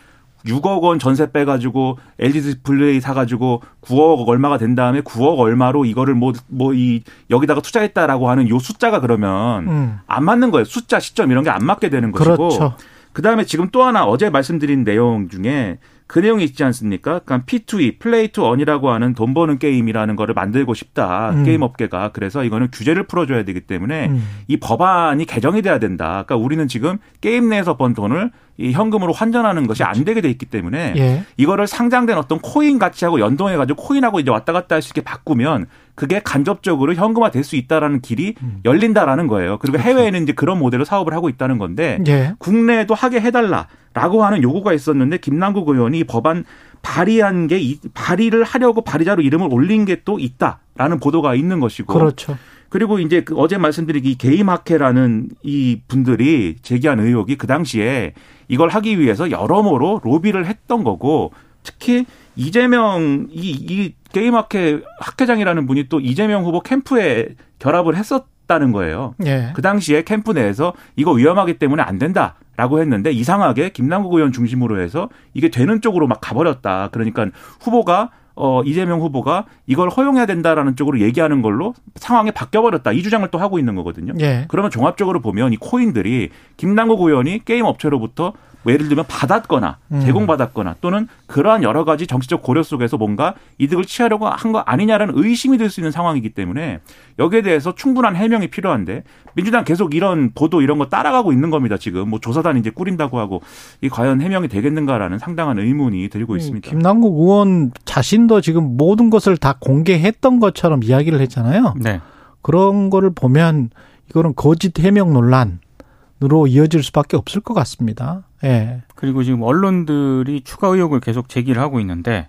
6억 0.46 0.82
원 0.82 0.98
전세 0.98 1.32
빼가지고 1.32 1.98
LG 2.18 2.42
디스플레이 2.42 3.00
사가지고 3.00 3.62
9억 3.80 4.28
얼마가 4.28 4.58
된 4.58 4.74
다음에 4.74 5.00
9억 5.00 5.38
얼마로 5.38 5.86
이거를 5.86 6.14
뭐, 6.14 6.34
뭐, 6.48 6.74
이, 6.74 7.02
여기다가 7.30 7.62
투자했다라고 7.62 8.28
하는 8.28 8.48
요 8.50 8.58
숫자가 8.58 9.00
그러면 9.00 9.66
음. 9.68 9.98
안 10.06 10.24
맞는 10.24 10.50
거예요. 10.50 10.64
숫자, 10.66 11.00
시점 11.00 11.30
이런 11.30 11.44
게 11.44 11.50
안 11.50 11.64
맞게 11.64 11.88
되는 11.88 12.12
것이고. 12.12 12.36
그렇죠. 12.36 12.76
그 13.14 13.22
다음에 13.22 13.44
지금 13.44 13.68
또 13.72 13.84
하나 13.84 14.04
어제 14.04 14.28
말씀드린 14.28 14.84
내용 14.84 15.28
중에 15.30 15.78
그 16.06 16.18
내용이 16.18 16.44
있지 16.44 16.62
않습니까? 16.64 17.20
그러니까 17.20 17.46
P2E, 17.46 17.98
play 17.98 18.28
to 18.28 18.46
earn이라고 18.46 18.90
하는 18.90 19.14
돈 19.14 19.32
버는 19.32 19.58
게임이라는 19.58 20.16
거를 20.16 20.34
만들고 20.34 20.74
싶다. 20.74 21.30
음. 21.30 21.44
게임 21.44 21.62
업계가. 21.62 22.10
그래서 22.12 22.44
이거는 22.44 22.68
규제를 22.72 23.04
풀어줘야 23.04 23.44
되기 23.44 23.60
때문에 23.62 24.08
음. 24.08 24.22
이 24.46 24.58
법안이 24.58 25.24
개정이 25.24 25.62
돼야 25.62 25.78
된다. 25.78 26.24
그러니까 26.26 26.36
우리는 26.36 26.68
지금 26.68 26.98
게임 27.20 27.48
내에서 27.48 27.76
번 27.76 27.94
돈을 27.94 28.30
이 28.56 28.70
현금으로 28.70 29.12
환전하는 29.12 29.66
것이 29.66 29.82
그렇죠. 29.82 29.98
안 29.98 30.04
되게 30.04 30.20
돼 30.20 30.30
있기 30.30 30.46
때문에 30.46 30.94
예. 30.96 31.24
이거를 31.36 31.66
상장된 31.66 32.16
어떤 32.16 32.38
코인 32.38 32.78
가치하고 32.78 33.18
연동해 33.18 33.56
가지고 33.56 33.82
코인하고 33.82 34.20
이제 34.20 34.30
왔다 34.30 34.52
갔다 34.52 34.76
할 34.76 34.82
수 34.82 34.90
있게 34.90 35.00
바꾸면 35.00 35.66
그게 35.96 36.20
간접적으로 36.22 36.94
현금화 36.94 37.30
될 37.32 37.42
수 37.42 37.56
있다라는 37.56 38.00
길이 38.00 38.34
음. 38.42 38.60
열린다라는 38.64 39.26
거예요. 39.26 39.58
그리고 39.58 39.78
그렇죠. 39.78 39.88
해외에는 39.88 40.22
이제 40.22 40.32
그런 40.32 40.58
모델로 40.60 40.84
사업을 40.84 41.14
하고 41.14 41.28
있다는 41.28 41.58
건데 41.58 41.98
예. 42.06 42.34
국내에도 42.38 42.94
하게 42.94 43.20
해달라 43.20 43.66
라고 43.94 44.24
하는 44.24 44.42
요구가 44.42 44.72
있었는데 44.72 45.18
김남국 45.18 45.68
의원이 45.68 46.04
법안 46.04 46.44
발의한 46.82 47.46
게 47.46 47.76
발의를 47.94 48.44
하려고 48.44 48.82
발의자로 48.82 49.22
이름을 49.22 49.48
올린 49.50 49.84
게 49.84 49.94
또 50.04 50.18
있다라는 50.18 51.00
보도가 51.00 51.34
있는 51.34 51.60
것이고 51.60 51.92
그렇죠. 51.92 52.36
그리고 52.68 52.98
이제 52.98 53.22
그 53.22 53.36
어제 53.36 53.56
말씀드린 53.56 54.04
이 54.04 54.16
게임학회라는 54.16 55.28
이 55.42 55.80
분들이 55.86 56.56
제기한 56.62 56.98
의혹이 56.98 57.36
그 57.36 57.46
당시에 57.46 58.14
이걸 58.48 58.68
하기 58.68 58.98
위해서 58.98 59.30
여러모로 59.30 60.00
로비를 60.02 60.46
했던 60.46 60.82
거고 60.82 61.32
특히 61.62 62.04
이재명 62.36 63.28
이, 63.30 63.50
이 63.52 63.94
게임학회 64.12 64.82
학회장이라는 65.00 65.66
분이 65.66 65.88
또 65.88 66.00
이재명 66.00 66.44
후보 66.44 66.60
캠프에 66.60 67.28
결합을 67.60 67.96
했었 67.96 68.26
다는 68.46 68.72
거예요. 68.72 69.14
예. 69.24 69.52
그 69.54 69.62
당시에 69.62 70.02
캠프 70.02 70.32
내에서 70.32 70.74
이거 70.96 71.12
위험하기 71.12 71.58
때문에 71.58 71.82
안 71.82 71.98
된다 71.98 72.34
라고 72.56 72.80
했는데 72.80 73.10
이상하게 73.10 73.70
김남국 73.70 74.14
의원 74.14 74.32
중심으로 74.32 74.80
해서 74.80 75.08
이게 75.32 75.48
되는 75.48 75.80
쪽으로 75.80 76.06
막 76.06 76.20
가버렸다. 76.20 76.90
그러니까 76.92 77.26
후보가 77.60 78.10
어, 78.36 78.62
이재명 78.64 79.00
후보가 79.00 79.46
이걸 79.66 79.88
허용해야 79.88 80.26
된다라는 80.26 80.76
쪽으로 80.76 81.00
얘기하는 81.00 81.42
걸로 81.42 81.74
상황이 81.94 82.32
바뀌어버렸다. 82.32 82.92
이 82.92 83.02
주장을 83.02 83.26
또 83.30 83.38
하고 83.38 83.58
있는 83.58 83.74
거거든요. 83.76 84.12
예. 84.20 84.46
그러면 84.48 84.70
종합적으로 84.70 85.20
보면 85.20 85.52
이 85.52 85.56
코인들이 85.56 86.30
김남국 86.56 87.00
의원이 87.00 87.44
게임 87.44 87.64
업체로부터 87.64 88.24
뭐 88.24 88.32
예를 88.72 88.88
들면 88.88 89.04
받았거나 89.08 89.78
음. 89.92 90.00
제공받았거나 90.00 90.76
또는 90.80 91.08
그러한 91.26 91.62
여러 91.62 91.84
가지 91.84 92.06
정치적 92.06 92.42
고려 92.42 92.62
속에서 92.62 92.96
뭔가 92.96 93.34
이득을 93.58 93.84
취하려고 93.84 94.26
한 94.28 94.52
거 94.52 94.60
아니냐라는 94.60 95.14
의심이 95.16 95.58
들 95.58 95.68
수 95.70 95.80
있는 95.80 95.90
상황이기 95.90 96.30
때문에 96.30 96.80
여기에 97.18 97.42
대해서 97.42 97.74
충분한 97.74 98.14
해명이 98.16 98.48
필요한데 98.48 99.02
민주당 99.34 99.64
계속 99.64 99.94
이런 99.94 100.30
보도 100.34 100.62
이런 100.62 100.78
거 100.78 100.86
따라가고 100.88 101.32
있는 101.32 101.50
겁니다. 101.50 101.76
지금 101.76 102.08
뭐 102.10 102.20
조사단 102.20 102.56
이제 102.56 102.70
꾸린다고 102.70 103.18
하고 103.18 103.42
이 103.80 103.88
과연 103.88 104.20
해명이 104.20 104.48
되겠는가라는 104.48 105.18
상당한 105.18 105.58
의문이 105.58 106.08
들고 106.08 106.34
음, 106.34 106.38
있습니다. 106.38 106.70
김남국 106.70 107.18
의원 107.18 107.72
자신도 107.84 108.40
지금 108.40 108.76
모든 108.76 109.10
것을 109.10 109.36
다 109.36 109.56
공개했던 109.60 110.38
것처럼 110.40 110.82
이야기를 110.84 111.20
했잖아요. 111.20 111.74
네. 111.80 112.00
그런 112.42 112.90
거를 112.90 113.10
보면 113.14 113.70
이거는 114.10 114.34
거짓 114.36 114.78
해명 114.78 115.12
논란으로 115.12 116.46
이어질 116.46 116.82
수밖에 116.82 117.16
없을 117.16 117.40
것 117.40 117.54
같습니다. 117.54 118.22
예. 118.44 118.82
그리고 118.94 119.22
지금 119.22 119.42
언론들이 119.42 120.42
추가 120.42 120.68
의혹을 120.68 121.00
계속 121.00 121.28
제기를 121.28 121.60
하고 121.60 121.80
있는데 121.80 122.28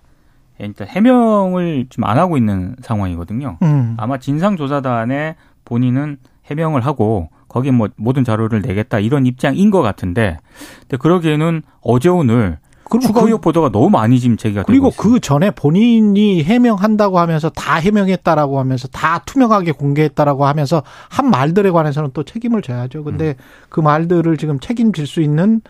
일단 0.58 0.88
해명을 0.88 1.86
지금 1.90 2.04
안 2.04 2.18
하고 2.18 2.36
있는 2.36 2.76
상황이거든요. 2.82 3.58
음. 3.62 3.94
아마 3.98 4.18
진상조사단에 4.18 5.36
본인은 5.64 6.18
해명을 6.46 6.80
하고 6.80 7.28
거기에 7.48 7.72
뭐 7.72 7.88
모든 7.96 8.24
자료를 8.24 8.62
내겠다 8.62 8.98
이런 8.98 9.26
입장인 9.26 9.70
것 9.70 9.82
같은데 9.82 10.38
근데 10.82 10.96
그러기에는 10.96 11.62
어제 11.80 12.08
오늘 12.08 12.58
추가 13.00 13.20
그 13.20 13.26
의혹 13.26 13.40
보도가 13.40 13.70
너무 13.70 13.90
많이 13.90 14.20
지금 14.20 14.36
제기가 14.36 14.62
그리고 14.62 14.90
그 14.96 15.18
전에 15.18 15.50
본인이 15.50 16.42
해명한다고 16.44 17.18
하면서 17.18 17.50
다 17.50 17.76
해명했다라고 17.76 18.58
하면서 18.60 18.86
다 18.88 19.18
투명하게 19.26 19.72
공개했다라고 19.72 20.46
하면서 20.46 20.82
한 21.08 21.30
말들에 21.30 21.70
관해서는 21.70 22.10
또 22.14 22.22
책임을 22.22 22.62
져야죠. 22.62 23.02
근데 23.02 23.30
음. 23.30 23.34
그 23.68 23.80
말들을 23.80 24.36
지금 24.36 24.60
책임질 24.60 25.06
수 25.06 25.20
있는 25.20 25.62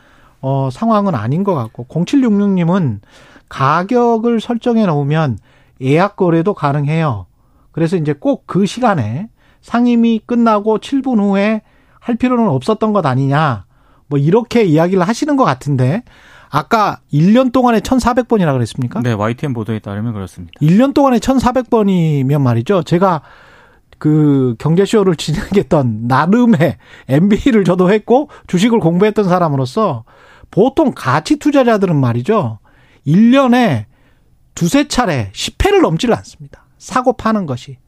어 0.48 0.70
상황은 0.70 1.16
아닌 1.16 1.42
것 1.42 1.56
같고 1.56 1.86
0766님은 1.88 3.00
가격을 3.48 4.40
설정해 4.40 4.86
놓으면 4.86 5.38
예약 5.82 6.14
거래도 6.14 6.54
가능해요. 6.54 7.26
그래서 7.72 7.96
이제 7.96 8.12
꼭 8.12 8.44
그 8.46 8.64
시간에 8.64 9.28
상임이 9.62 10.20
끝나고 10.24 10.78
7분 10.78 11.18
후에 11.18 11.62
할 11.98 12.14
필요는 12.14 12.48
없었던 12.48 12.92
것 12.92 13.04
아니냐. 13.04 13.64
뭐 14.06 14.20
이렇게 14.20 14.62
이야기를 14.62 15.02
하시는 15.02 15.34
것 15.34 15.42
같은데 15.44 16.04
아까 16.48 17.00
1년 17.12 17.50
동안에 17.50 17.80
1,400번이라 17.80 18.52
그랬습니까? 18.52 19.00
네, 19.02 19.14
YTN 19.14 19.52
보도에 19.52 19.80
따르면 19.80 20.12
그렇습니다. 20.12 20.52
1년 20.62 20.94
동안에 20.94 21.18
1,400번이면 21.18 22.40
말이죠. 22.40 22.84
제가 22.84 23.22
그 23.98 24.54
경제쇼를 24.60 25.16
진행했던 25.18 26.02
나름의 26.06 26.76
MB를 27.08 27.64
저도 27.64 27.90
했고 27.90 28.28
주식을 28.46 28.78
공부했던 28.78 29.24
사람으로서 29.24 30.04
보통 30.50 30.92
가치 30.94 31.36
투자자들은 31.36 31.96
말이죠. 31.96 32.58
1년에 33.06 33.84
두세 34.54 34.88
차례 34.88 35.30
10회를 35.32 35.82
넘지를 35.82 36.14
않습니다. 36.16 36.66
사고 36.78 37.12
파는 37.12 37.46
것이. 37.46 37.78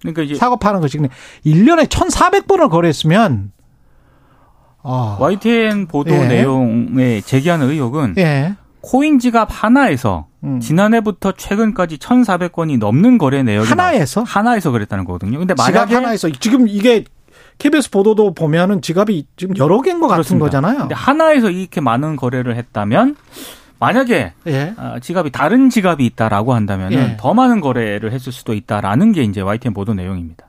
그러니까 0.00 0.22
이제 0.22 0.34
사고 0.34 0.56
파는 0.56 0.80
것이. 0.80 0.98
1년에 0.98 1.86
1,400번을 1.86 2.70
거래했으면 2.70 3.52
어. 4.82 5.16
YTN 5.20 5.86
보도 5.86 6.12
예. 6.12 6.26
내용에 6.26 7.20
제기하는 7.20 7.70
의혹은 7.70 8.14
예. 8.18 8.54
코인 8.80 9.20
지갑 9.20 9.48
하나에서 9.50 10.26
음. 10.42 10.58
지난해부터 10.58 11.32
최근까지 11.32 11.98
1,400건이 11.98 12.78
넘는 12.78 13.16
거래 13.16 13.44
내역이 13.44 13.68
하나에서 13.68 14.24
하나에서 14.24 14.72
그랬다는 14.72 15.04
거거든요. 15.04 15.38
근데 15.38 15.54
만약에 15.56 15.94
하나에서 15.94 16.28
지금 16.30 16.66
이게 16.66 17.04
KBS 17.58 17.90
보도도 17.90 18.34
보면은 18.34 18.82
지갑이 18.82 19.26
지금 19.36 19.56
여러 19.56 19.80
개인 19.80 20.00
것 20.00 20.08
같은 20.08 20.38
거잖아요. 20.38 20.78
근데 20.78 20.94
하나에서 20.94 21.50
이렇게 21.50 21.80
많은 21.80 22.16
거래를 22.16 22.56
했다면 22.56 23.16
만약에 23.78 24.32
예. 24.46 24.74
아, 24.76 24.98
지갑이 25.00 25.30
다른 25.30 25.70
지갑이 25.70 26.04
있다라고 26.06 26.54
한다면 26.54 26.92
예. 26.92 27.16
더 27.18 27.34
많은 27.34 27.60
거래를 27.60 28.12
했을 28.12 28.32
수도 28.32 28.54
있다라는 28.54 29.12
게 29.12 29.22
이제 29.22 29.40
YTN 29.40 29.74
보도 29.74 29.94
내용입니다. 29.94 30.46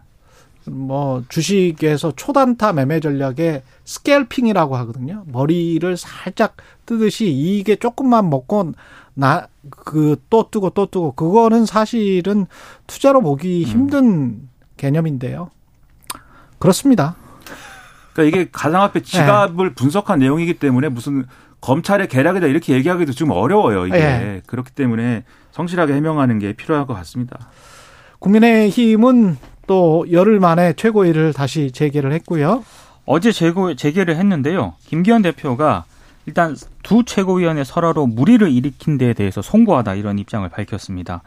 뭐 0.66 1.24
주식에서 1.28 2.14
초단타 2.16 2.74
매매 2.74 3.00
전략의 3.00 3.64
스캘핑이라고 3.84 4.78
하거든요. 4.78 5.24
머리를 5.28 5.98
살짝 5.98 6.56
뜨듯이 6.86 7.30
이게 7.32 7.76
조금만 7.76 8.30
먹고 8.30 8.72
나 9.16 9.48
그 9.86 10.18
또 10.30 10.50
뜨고 10.50 10.72
또 10.72 10.86
뜨고 10.88 11.14
그거는 11.14 11.66
사실은 11.66 12.46
투자로 12.88 13.22
보기 13.22 13.64
음. 13.66 13.70
힘든 13.70 14.06
음. 14.06 14.50
개념인데요. 14.78 15.50
그렇습니다. 16.64 17.18
그러니까 18.14 18.24
이게 18.40 18.50
가상화폐 18.50 19.02
지갑을 19.02 19.70
네. 19.70 19.76
분석한 19.76 20.20
내용이기 20.20 20.60
때문에 20.60 20.88
무슨 20.88 21.26
검찰의 21.60 22.08
계략이다 22.08 22.48
이렇게 22.48 22.74
얘기하기도 22.74 23.12
좀 23.12 23.32
어려워요. 23.32 23.86
이게 23.86 23.98
네. 23.98 24.42
그렇기 24.48 24.72
때문에 24.72 25.26
성실하게 25.52 25.94
해명하는 25.94 26.40
게 26.40 26.54
필요할 26.54 26.88
것 26.88 26.94
같습니다. 26.94 27.50
국민의힘은 28.20 29.38
또 29.68 30.06
열흘 30.10 30.40
만에 30.40 30.72
최고위를 30.72 31.34
다시 31.34 31.70
재개를 31.72 32.14
했고요. 32.14 32.64
어제 33.06 33.34
재고, 33.34 33.76
재개를 33.76 34.16
했는데요. 34.16 34.76
김기현 34.86 35.22
대표가 35.22 35.84
일단 36.26 36.56
두 36.82 37.04
최고위원의 37.04 37.66
설화로 37.66 38.08
무리를 38.08 38.50
일으킨 38.50 38.98
데에 38.98 39.12
대해서 39.12 39.42
송구하다 39.42 39.96
이런 39.96 40.18
입장을 40.18 40.48
밝혔습니다. 40.48 41.24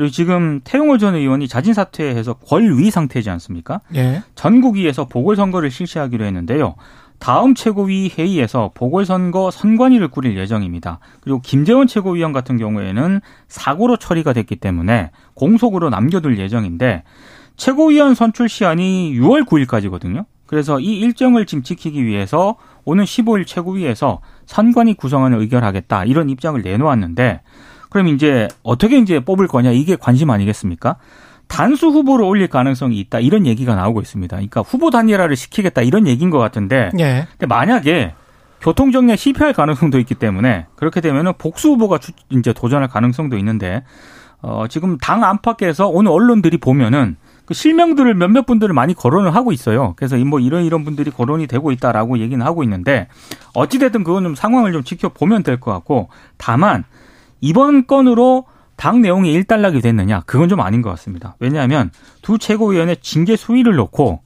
그리고 0.00 0.10
지금 0.10 0.60
태용호 0.64 0.96
전 0.96 1.14
의원이 1.14 1.46
자진 1.46 1.74
사퇴해서 1.74 2.32
권위 2.32 2.90
상태지 2.90 3.28
않습니까? 3.28 3.82
예. 3.94 4.22
전국위에서 4.34 5.04
보궐선거를 5.04 5.70
실시하기로 5.70 6.24
했는데요. 6.24 6.74
다음 7.18 7.54
최고위 7.54 8.10
회의에서 8.16 8.70
보궐선거 8.72 9.50
선관위를 9.50 10.08
꾸릴 10.08 10.38
예정입니다. 10.38 11.00
그리고 11.20 11.42
김재원 11.42 11.86
최고위원 11.86 12.32
같은 12.32 12.56
경우에는 12.56 13.20
사고로 13.48 13.98
처리가 13.98 14.32
됐기 14.32 14.56
때문에 14.56 15.10
공속으로 15.34 15.90
남겨둘 15.90 16.38
예정인데 16.38 17.02
최고위원 17.58 18.14
선출 18.14 18.48
시한이 18.48 19.12
6월 19.18 19.46
9일까지거든요. 19.46 20.24
그래서 20.46 20.80
이 20.80 20.98
일정을 20.98 21.44
지금 21.44 21.62
지키기 21.62 22.06
위해서 22.06 22.56
오는 22.86 23.04
15일 23.04 23.46
최고위에서 23.46 24.22
선관위 24.46 24.94
구성안을 24.94 25.38
의결하겠다 25.40 26.06
이런 26.06 26.30
입장을 26.30 26.62
내놓았는데 26.62 27.42
그럼 27.90 28.08
이제 28.08 28.48
어떻게 28.62 28.98
이제 28.98 29.20
뽑을 29.20 29.46
거냐 29.46 29.70
이게 29.72 29.96
관심 29.96 30.30
아니겠습니까? 30.30 30.96
단수 31.48 31.88
후보를 31.88 32.24
올릴 32.24 32.46
가능성이 32.46 32.98
있다 33.00 33.18
이런 33.18 33.44
얘기가 33.46 33.74
나오고 33.74 34.00
있습니다. 34.00 34.36
그러니까 34.36 34.60
후보 34.62 34.90
단일화를 34.90 35.34
시키겠다 35.36 35.82
이런 35.82 36.06
얘기인 36.06 36.30
것 36.30 36.38
같은데 36.38 36.90
예. 37.00 37.26
근데 37.32 37.46
만약에 37.46 38.14
교통정리에 38.60 39.16
실패할 39.16 39.52
가능성도 39.52 39.98
있기 39.98 40.14
때문에 40.14 40.66
그렇게 40.76 41.00
되면은 41.00 41.32
복수 41.38 41.70
후보가 41.70 41.98
이제 42.30 42.52
도전할 42.52 42.88
가능성도 42.88 43.36
있는데 43.38 43.82
어 44.42 44.66
지금 44.68 44.96
당 44.98 45.24
안팎에서 45.24 45.88
오늘 45.88 46.12
언론들이 46.12 46.58
보면은 46.58 47.16
그 47.46 47.54
실명들을 47.54 48.14
몇몇 48.14 48.46
분들을 48.46 48.72
많이 48.72 48.94
거론을 48.94 49.34
하고 49.34 49.50
있어요. 49.50 49.94
그래서 49.96 50.16
뭐 50.18 50.38
이런 50.38 50.64
이런 50.64 50.84
분들이 50.84 51.10
거론이 51.10 51.48
되고 51.48 51.72
있다라고 51.72 52.18
얘기는 52.18 52.44
하고 52.46 52.62
있는데 52.62 53.08
어찌 53.54 53.78
됐든 53.80 54.04
그건 54.04 54.22
좀 54.22 54.34
상황을 54.36 54.72
좀 54.72 54.84
지켜보면 54.84 55.42
될 55.42 55.58
것 55.58 55.72
같고 55.72 56.10
다만 56.36 56.84
이번 57.40 57.86
건으로 57.86 58.46
당 58.76 59.02
내용이 59.02 59.32
일단락이 59.32 59.80
됐느냐 59.80 60.22
그건 60.26 60.48
좀 60.48 60.60
아닌 60.60 60.80
것 60.82 60.90
같습니다. 60.90 61.36
왜냐하면 61.38 61.90
두 62.22 62.38
최고위원의 62.38 62.98
징계 63.02 63.36
수위를 63.36 63.74
놓고 63.74 64.20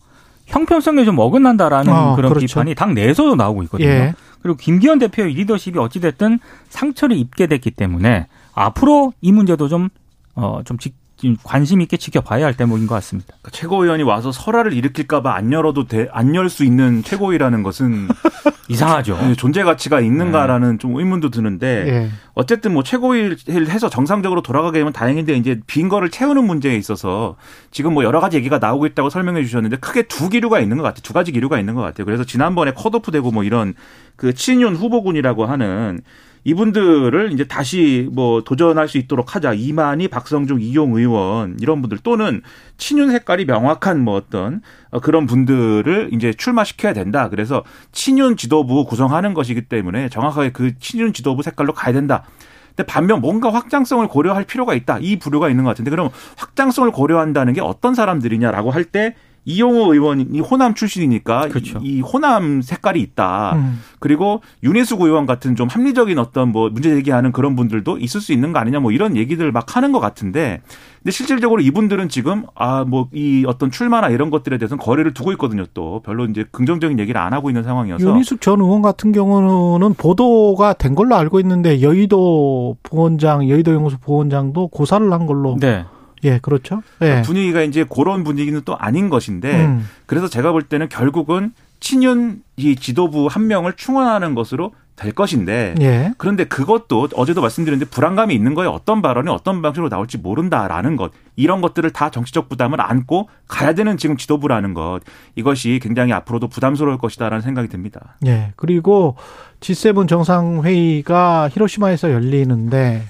형평성에 0.47 1.05
좀 1.05 1.19
어긋난다라는 1.19 1.93
어, 1.93 2.17
그런 2.17 2.31
그렇죠. 2.31 2.47
비판이 2.47 2.75
당 2.75 2.95
내에서도 2.95 3.35
나오고 3.35 3.63
있거든요. 3.65 3.89
예. 3.89 4.15
그리고 4.43 4.57
김기현 4.59 4.99
대표의 4.99 5.35
리더십이 5.35 5.79
어찌됐든 5.79 6.39
상처를 6.69 7.17
입게 7.17 7.47
됐기 7.47 7.71
때문에 7.71 8.27
앞으로 8.53 9.15
이 9.23 9.33
문제도 9.33 9.67
좀, 9.69 9.89
어, 10.35 10.61
좀 10.65 10.77
직, 10.79 10.95
관심 11.43 11.81
있게 11.81 11.97
지켜봐야 11.97 12.45
할 12.45 12.57
대목인 12.57 12.87
것 12.87 12.95
같습니다. 12.97 13.29
그러니까 13.29 13.51
최고위원이 13.51 14.03
와서 14.03 14.33
설화를 14.33 14.73
일으킬까봐 14.73 15.35
안 15.35 15.53
열어도 15.53 15.87
돼, 15.87 16.09
안열 16.13 16.51
수 16.51 16.65
있는 16.65 17.03
최고위라는 17.03 17.63
것은 17.63 18.09
이상하죠. 18.69 19.17
네, 19.21 19.35
존재 19.35 19.63
가치가 19.63 20.01
있는가라는 20.01 20.73
네. 20.73 20.79
좀 20.79 20.97
의문도 20.97 21.31
드는데 21.31 21.85
네. 21.85 22.11
어쨌든 22.35 22.73
뭐 22.73 22.83
최고위를 22.83 23.37
해서 23.69 23.89
정상적으로 23.89 24.43
돌아가게 24.43 24.79
되면 24.79 24.93
다행인데 24.93 25.35
이제 25.35 25.61
빈 25.67 25.89
거를 25.89 26.11
채우는 26.11 26.45
문제에 26.45 26.77
있어서 26.77 27.37
지금 27.71 27.95
뭐 27.95 28.05
여러 28.05 28.21
가지 28.21 28.37
얘기가 28.37 28.59
나오고 28.59 28.87
있다고 28.87 29.11
설명해 29.11 29.43
주셨는데 29.45 29.77
크게 29.77 30.03
두 30.03 30.29
기류가 30.29 30.61
있는 30.61 30.77
것 30.77 30.83
같아요. 30.83 31.03
두 31.03 31.13
가지 31.13 31.33
기류가 31.33 31.59
있는 31.59 31.75
것 31.75 31.83
같아요. 31.83 32.05
그래서 32.05 32.25
지난번에 32.25 32.73
컷오프 32.73 33.11
되고 33.11 33.31
뭐 33.31 33.45
이런 33.45 33.75
그 34.17 34.35
친윤 34.35 34.77
후보군이라고 34.77 35.47
하는 35.47 36.01
이분들을 36.45 37.33
이제 37.33 37.45
다시 37.45 38.09
뭐 38.13 38.43
도전할 38.43 38.87
수 38.89 38.99
있도록 38.99 39.35
하자. 39.35 39.55
이만희, 39.55 40.09
박성중, 40.09 40.61
이용 40.61 40.95
의원 40.97 41.57
이런 41.61 41.81
분들 41.81 41.99
또는 42.03 42.43
친윤 42.77 43.11
색깔이 43.11 43.47
명확한 43.47 44.01
뭐 44.01 44.15
어떤 44.15 44.61
그런 45.03 45.27
분들을 45.27 46.11
이제 46.13 46.33
출마시켜야 46.33 46.93
된다. 46.93 47.29
그래서 47.31 47.65
친윤 47.93 48.37
지도부 48.37 48.85
구성하는 48.85 49.35
것이기 49.35 49.63
때문에 49.63 50.09
정확하게 50.11 50.53
그 50.53 50.79
친윤 50.79 51.13
지도부 51.13 51.43
색깔로 51.43 51.73
가야 51.73 51.93
된다. 51.93 52.25
근데 52.69 52.87
반면 52.87 53.21
뭔가 53.21 53.53
확장성을 53.53 54.07
고려할 54.09 54.45
필요가 54.45 54.75
있다. 54.75 54.99
이 55.01 55.19
부류가 55.19 55.49
있는 55.49 55.65
것 55.65 55.71
같은데 55.71 55.91
그럼 55.91 56.11
확장성을 56.37 56.91
고려한다는 56.91 57.53
게 57.53 57.61
어떤 57.61 57.95
사람들이냐라고 57.95 58.71
할 58.71 58.85
때 58.85 59.15
이용호 59.47 59.93
의원이 59.93 60.41
호남 60.41 60.75
출신이니까 60.75 61.49
그렇죠. 61.49 61.79
이, 61.83 62.01
호남 62.01 62.63
색깔이 62.63 63.01
있다. 63.01 63.53
음. 63.57 63.81
그리고 64.01 64.41
윤혜숙 64.63 65.01
의원 65.03 65.27
같은 65.27 65.55
좀 65.57 65.69
합리적인 65.69 66.19
어떤 66.19 66.51
뭐 66.51 66.71
문제 66.71 66.91
제기하는 66.95 67.33
그런 67.33 67.55
분들도 67.57 67.99
있을 67.99 68.21
수 68.21 68.33
있는 68.33 68.53
거 68.53 68.59
아니냐 68.59 68.81
뭐 68.81 68.91
이런 68.93 69.17
얘기들 69.17 69.53
막 69.53 69.77
하는 69.77 69.93
것 69.93 70.01
같은데 70.01 70.61
근데 71.03 71.11
실질적으로 71.11 71.61
이분들은 71.61 72.09
지금 72.09 72.45
아 72.55 72.85
뭐 72.85 73.09
이 73.13 73.45
어떤 73.47 73.71
출마나 73.71 74.09
이런 74.09 74.31
것들에 74.31 74.57
대해서는 74.59 74.83
거래를 74.83 75.13
두고 75.15 75.31
있거든요. 75.33 75.65
또 75.75 76.01
별로 76.05 76.25
이제 76.27 76.45
긍정적인 76.51 76.99
얘기를 76.99 77.21
안 77.21 77.33
하고 77.33 77.51
있는 77.51 77.63
상황이어서 77.63 78.05
윤희숙 78.09 78.41
전 78.41 78.61
의원 78.61 78.83
같은 78.83 79.13
경우는 79.13 79.95
보도가 79.95 80.73
된 80.75 80.95
걸로 80.95 81.17
알고 81.17 81.39
있는데 81.41 81.83
여의도 81.83 82.77
부원장, 82.83 83.49
여의도 83.49 83.73
연구소 83.75 83.99
부원장도 83.99 84.69
고사를 84.69 85.13
한 85.13 85.27
걸로 85.27 85.57
네. 85.61 85.85
예, 86.25 86.39
그렇죠. 86.41 86.83
예. 87.03 87.23
분위기가 87.23 87.63
이제 87.63 87.85
그런 87.89 88.25
분위기는 88.25 88.61
또 88.65 88.77
아닌 88.77 89.09
것인데 89.09 89.67
음. 89.67 89.89
그래서 90.07 90.29
제가 90.29 90.53
볼 90.53 90.63
때는 90.63 90.89
결국은 90.89 91.53
친윤 91.81 92.43
이 92.57 92.77
지도부 92.77 93.27
한 93.27 93.47
명을 93.47 93.75
충원하는 93.75 94.35
것으로 94.35 94.73
될 94.97 95.13
것인데 95.13 95.75
예. 95.81 96.15
그런데 96.19 96.45
그것도 96.45 97.09
어제도 97.17 97.41
말씀드렸는데 97.41 97.91
불안감이 97.91 98.33
있는 98.33 98.55
거에 98.55 98.67
어떤 98.67 99.03
발언이 99.03 99.29
어떤 99.29 99.61
방식으로 99.61 99.89
나올지 99.89 100.19
모른다라는 100.19 100.97
것 100.97 101.11
이런 101.35 101.61
것들을 101.61 101.91
다 101.91 102.11
정치적 102.11 102.49
부담을 102.49 102.81
안고 102.81 103.29
가야 103.49 103.75
되는 103.75 103.97
지금 103.97 104.17
지도부라는 104.17 104.73
것 104.73 105.01
이것이 105.35 105.81
굉장히 105.83 106.13
앞으로도 106.13 106.47
부담스러울 106.49 106.99
것이다라는 106.99 107.43
생각이 107.43 107.69
듭니다. 107.69 108.17
예. 108.27 108.53
그리고 108.55 109.17
G7 109.61 110.07
정상회의가 110.07 111.49
히로시마에서 111.51 112.13
열리는데 112.13 113.03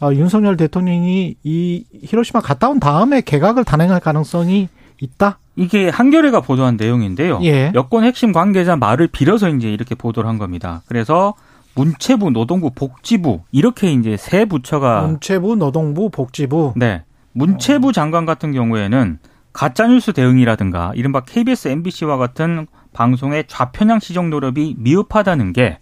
어, 0.00 0.12
윤석열 0.12 0.56
대통령이 0.56 1.36
이 1.42 1.84
히로시마 2.02 2.40
갔다 2.40 2.68
온 2.68 2.80
다음에 2.80 3.20
개각을 3.20 3.64
단행할 3.64 4.00
가능성이 4.00 4.68
있다? 5.00 5.38
이게 5.56 5.88
한겨레가 5.88 6.40
보도한 6.42 6.76
내용인데요. 6.76 7.40
예. 7.42 7.72
여권 7.74 8.04
핵심 8.04 8.32
관계자 8.32 8.76
말을 8.76 9.08
빌어서 9.08 9.48
이제 9.48 9.72
이렇게 9.72 9.94
보도를 9.94 10.28
한 10.28 10.38
겁니다. 10.38 10.82
그래서 10.86 11.34
문체부, 11.74 12.30
노동부, 12.30 12.70
복지부 12.70 13.40
이렇게 13.52 13.92
이제 13.92 14.16
세 14.16 14.44
부처가 14.44 15.02
문체부, 15.02 15.56
노동부, 15.56 16.10
복지부. 16.10 16.74
네. 16.76 17.02
문체부 17.32 17.92
장관 17.92 18.24
같은 18.24 18.52
경우에는 18.52 19.18
가짜뉴스 19.52 20.12
대응이라든가 20.12 20.92
이른바 20.94 21.20
KBS, 21.20 21.68
MBC와 21.68 22.16
같은 22.18 22.66
방송의 22.92 23.44
좌편향 23.46 24.00
시정 24.00 24.30
노력이 24.30 24.76
미흡하다는 24.78 25.52
게 25.52 25.78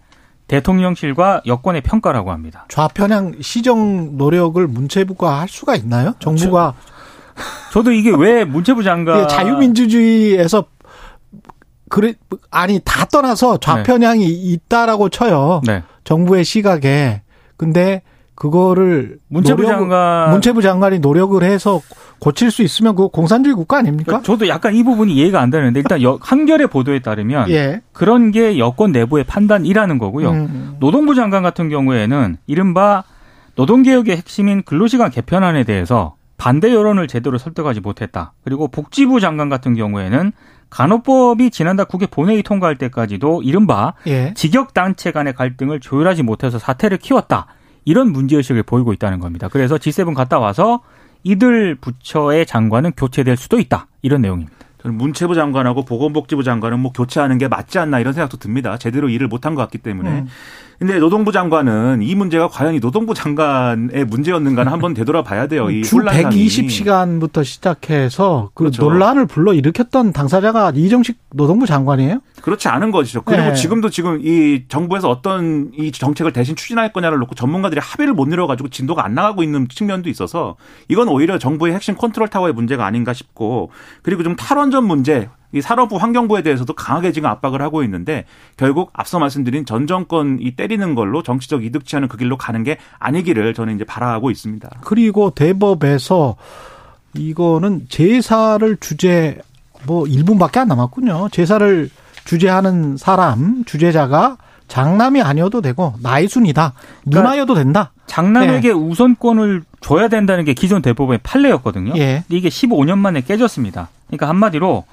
대통령실과 0.47 1.41
여권의 1.45 1.81
평가라고 1.81 2.31
합니다. 2.31 2.65
좌편향 2.69 3.35
시정 3.41 4.17
노력을 4.17 4.65
문체부가 4.67 5.39
할 5.39 5.47
수가 5.49 5.75
있나요? 5.75 6.13
정부가 6.19 6.73
저 7.71 7.81
도 7.83 7.91
이게 7.91 8.11
왜 8.15 8.45
문체부 8.45 8.83
장관 8.83 9.23
예, 9.23 9.27
자유민주주의에서 9.27 10.65
그래 11.89 12.13
아니 12.49 12.79
다 12.83 13.05
떠나서 13.05 13.57
좌편향이 13.57 14.25
네. 14.25 14.31
있다라고 14.31 15.09
쳐요. 15.09 15.61
네. 15.65 15.83
정부의 16.03 16.45
시각에. 16.45 17.21
근데 17.57 18.01
그거를 18.35 19.19
문체부 19.27 19.61
노력, 19.63 19.77
장관 19.79 20.31
문체부 20.31 20.61
장관이 20.61 20.99
노력을 20.99 21.41
해서 21.43 21.81
고칠 22.19 22.51
수 22.51 22.63
있으면 22.63 22.95
그 22.95 23.07
공산주의 23.09 23.55
국가 23.55 23.77
아닙니까? 23.77 24.21
저도 24.23 24.47
약간 24.47 24.75
이 24.75 24.83
부분이 24.83 25.13
이해가 25.13 25.39
안 25.41 25.49
되는데 25.49 25.79
일단 25.79 26.01
여, 26.01 26.17
한겨레 26.21 26.67
보도에 26.67 26.99
따르면 26.99 27.49
예. 27.49 27.81
그런 27.91 28.31
게 28.31 28.57
여권 28.57 28.91
내부의 28.91 29.25
판단이라는 29.25 29.97
거고요. 29.97 30.31
음. 30.31 30.75
노동부 30.79 31.15
장관 31.15 31.43
같은 31.43 31.69
경우에는 31.69 32.37
이른바 32.47 33.03
노동개혁의 33.55 34.17
핵심인 34.17 34.63
근로시간 34.63 35.11
개편안에 35.11 35.63
대해서 35.63 36.15
반대 36.37 36.73
여론을 36.73 37.07
제대로 37.07 37.37
설득하지 37.37 37.79
못했다. 37.79 38.33
그리고 38.43 38.67
복지부 38.67 39.19
장관 39.19 39.49
같은 39.49 39.75
경우에는 39.75 40.31
간호법이 40.69 41.51
지난달 41.51 41.85
국회 41.85 42.05
본회의 42.05 42.43
통과할 42.43 42.77
때까지도 42.77 43.43
이른바 43.43 43.93
예. 44.07 44.33
직역단체 44.35 45.11
간의 45.11 45.33
갈등을 45.33 45.79
조율하지 45.79 46.23
못해서 46.23 46.59
사태를 46.59 46.97
키웠다. 46.97 47.47
이런 47.85 48.11
문제의식을 48.11 48.63
보이고 48.63 48.91
있다는 48.91 49.19
겁니다. 49.19 49.47
그래서 49.47 49.77
G7 49.77 50.13
갔다 50.15 50.39
와서 50.39 50.81
이들 51.25 51.75
부처의 51.75 52.45
장관은 52.45 52.91
교체될 52.95 53.35
수도 53.35 53.59
있다. 53.59 53.87
이런 54.01 54.21
내용입니다. 54.21 54.53
저는 54.83 54.97
문체부 54.99 55.33
장관하고 55.33 55.83
보건복지부 55.83 56.43
장관은 56.43 56.79
뭐 56.79 56.91
교체하는 56.93 57.39
게 57.39 57.47
맞지 57.47 57.79
않나 57.79 57.99
이런 57.99 58.13
생각도 58.13 58.37
듭니다. 58.37 58.77
제대로 58.77 59.09
일을 59.09 59.27
못한 59.27 59.55
것 59.55 59.61
같기 59.63 59.79
때문에. 59.79 60.09
음. 60.09 60.27
근데 60.77 60.99
노동부 60.99 61.31
장관은 61.31 62.03
이 62.03 62.13
문제가 62.13 62.47
과연 62.47 62.75
이 62.75 62.79
노동부 62.79 63.15
장관의 63.15 64.05
문제였는가는 64.05 64.71
한번 64.71 64.93
되돌아봐야 64.93 65.47
돼요. 65.47 65.71
이주 65.71 65.97
120시간부터 65.97 67.43
시작해서 67.43 68.51
그 68.53 68.65
그렇죠. 68.65 68.83
논란을 68.83 69.25
불러 69.25 69.53
일으켰던 69.53 70.13
당사자가 70.13 70.73
이정식 70.75 71.17
노동부 71.33 71.65
장관이에요? 71.65 72.19
그렇지 72.45 72.67
않은 72.67 72.91
것이죠. 72.91 73.23
그리고 73.23 73.47
네. 73.47 73.53
지금도 73.55 73.89
지금 73.89 74.19
이 74.21 74.65
정부에서 74.67 75.09
어떤 75.09 75.71
이 75.73 75.91
정책을 75.91 76.31
대신 76.31 76.55
추진할 76.55 76.93
거냐를 76.93 77.17
놓고 77.17 77.33
전문가들이 77.33 77.81
합의를 77.81 78.13
못 78.13 78.27
내려가지고 78.27 78.69
진도가 78.69 79.03
안 79.03 79.15
나가고 79.15 79.41
있는 79.41 79.67
측면도 79.67 80.09
있어서 80.11 80.55
이건 80.87 81.07
오히려 81.07 81.39
정부의 81.39 81.73
핵심 81.73 81.95
컨트롤 81.95 82.27
타워의 82.27 82.53
문제가 82.53 82.85
아닌가 82.85 83.13
싶고 83.13 83.71
그리고 84.03 84.21
좀 84.21 84.35
탈원전 84.35 84.85
문제 84.85 85.27
이 85.53 85.61
산업부 85.61 85.95
환경부에 85.95 86.43
대해서도 86.43 86.73
강하게 86.73 87.13
지금 87.13 87.29
압박을 87.31 87.63
하고 87.63 87.81
있는데 87.81 88.25
결국 88.57 88.91
앞서 88.93 89.17
말씀드린 89.17 89.65
전 89.65 89.87
정권 89.87 90.37
이 90.39 90.51
때리는 90.51 90.93
걸로 90.93 91.23
정치적 91.23 91.65
이득 91.65 91.87
취하는 91.87 92.07
그 92.07 92.15
길로 92.15 92.37
가는 92.37 92.63
게 92.63 92.77
아니기를 92.99 93.55
저는 93.55 93.73
이제 93.73 93.85
바라하고 93.85 94.29
있습니다. 94.29 94.69
그리고 94.83 95.31
대법에서 95.31 96.35
이거는 97.15 97.87
제사를 97.89 98.77
주제 98.79 99.39
뭐 99.87 100.03
1분밖에 100.03 100.57
안 100.57 100.67
남았군요. 100.67 101.29
제사를 101.31 101.89
주제하는 102.25 102.97
사람 102.97 103.63
주제자가 103.65 104.37
장남이 104.67 105.21
아니어도 105.21 105.61
되고 105.61 105.93
나이 106.01 106.27
순이다. 106.27 106.73
그러니까 107.03 107.21
누나여도 107.21 107.53
된다. 107.53 107.91
장남에게 108.07 108.69
네. 108.69 108.73
우선권을 108.73 109.63
줘야 109.79 110.07
된다는 110.07 110.43
게 110.43 110.53
기존 110.53 110.81
대법원의 110.81 111.19
판례였거든요. 111.23 111.93
예. 111.97 112.23
이게 112.29 112.49
15년 112.49 112.97
만에 112.97 113.21
깨졌습니다. 113.21 113.89
그러니까 114.07 114.27
한마디로 114.27 114.83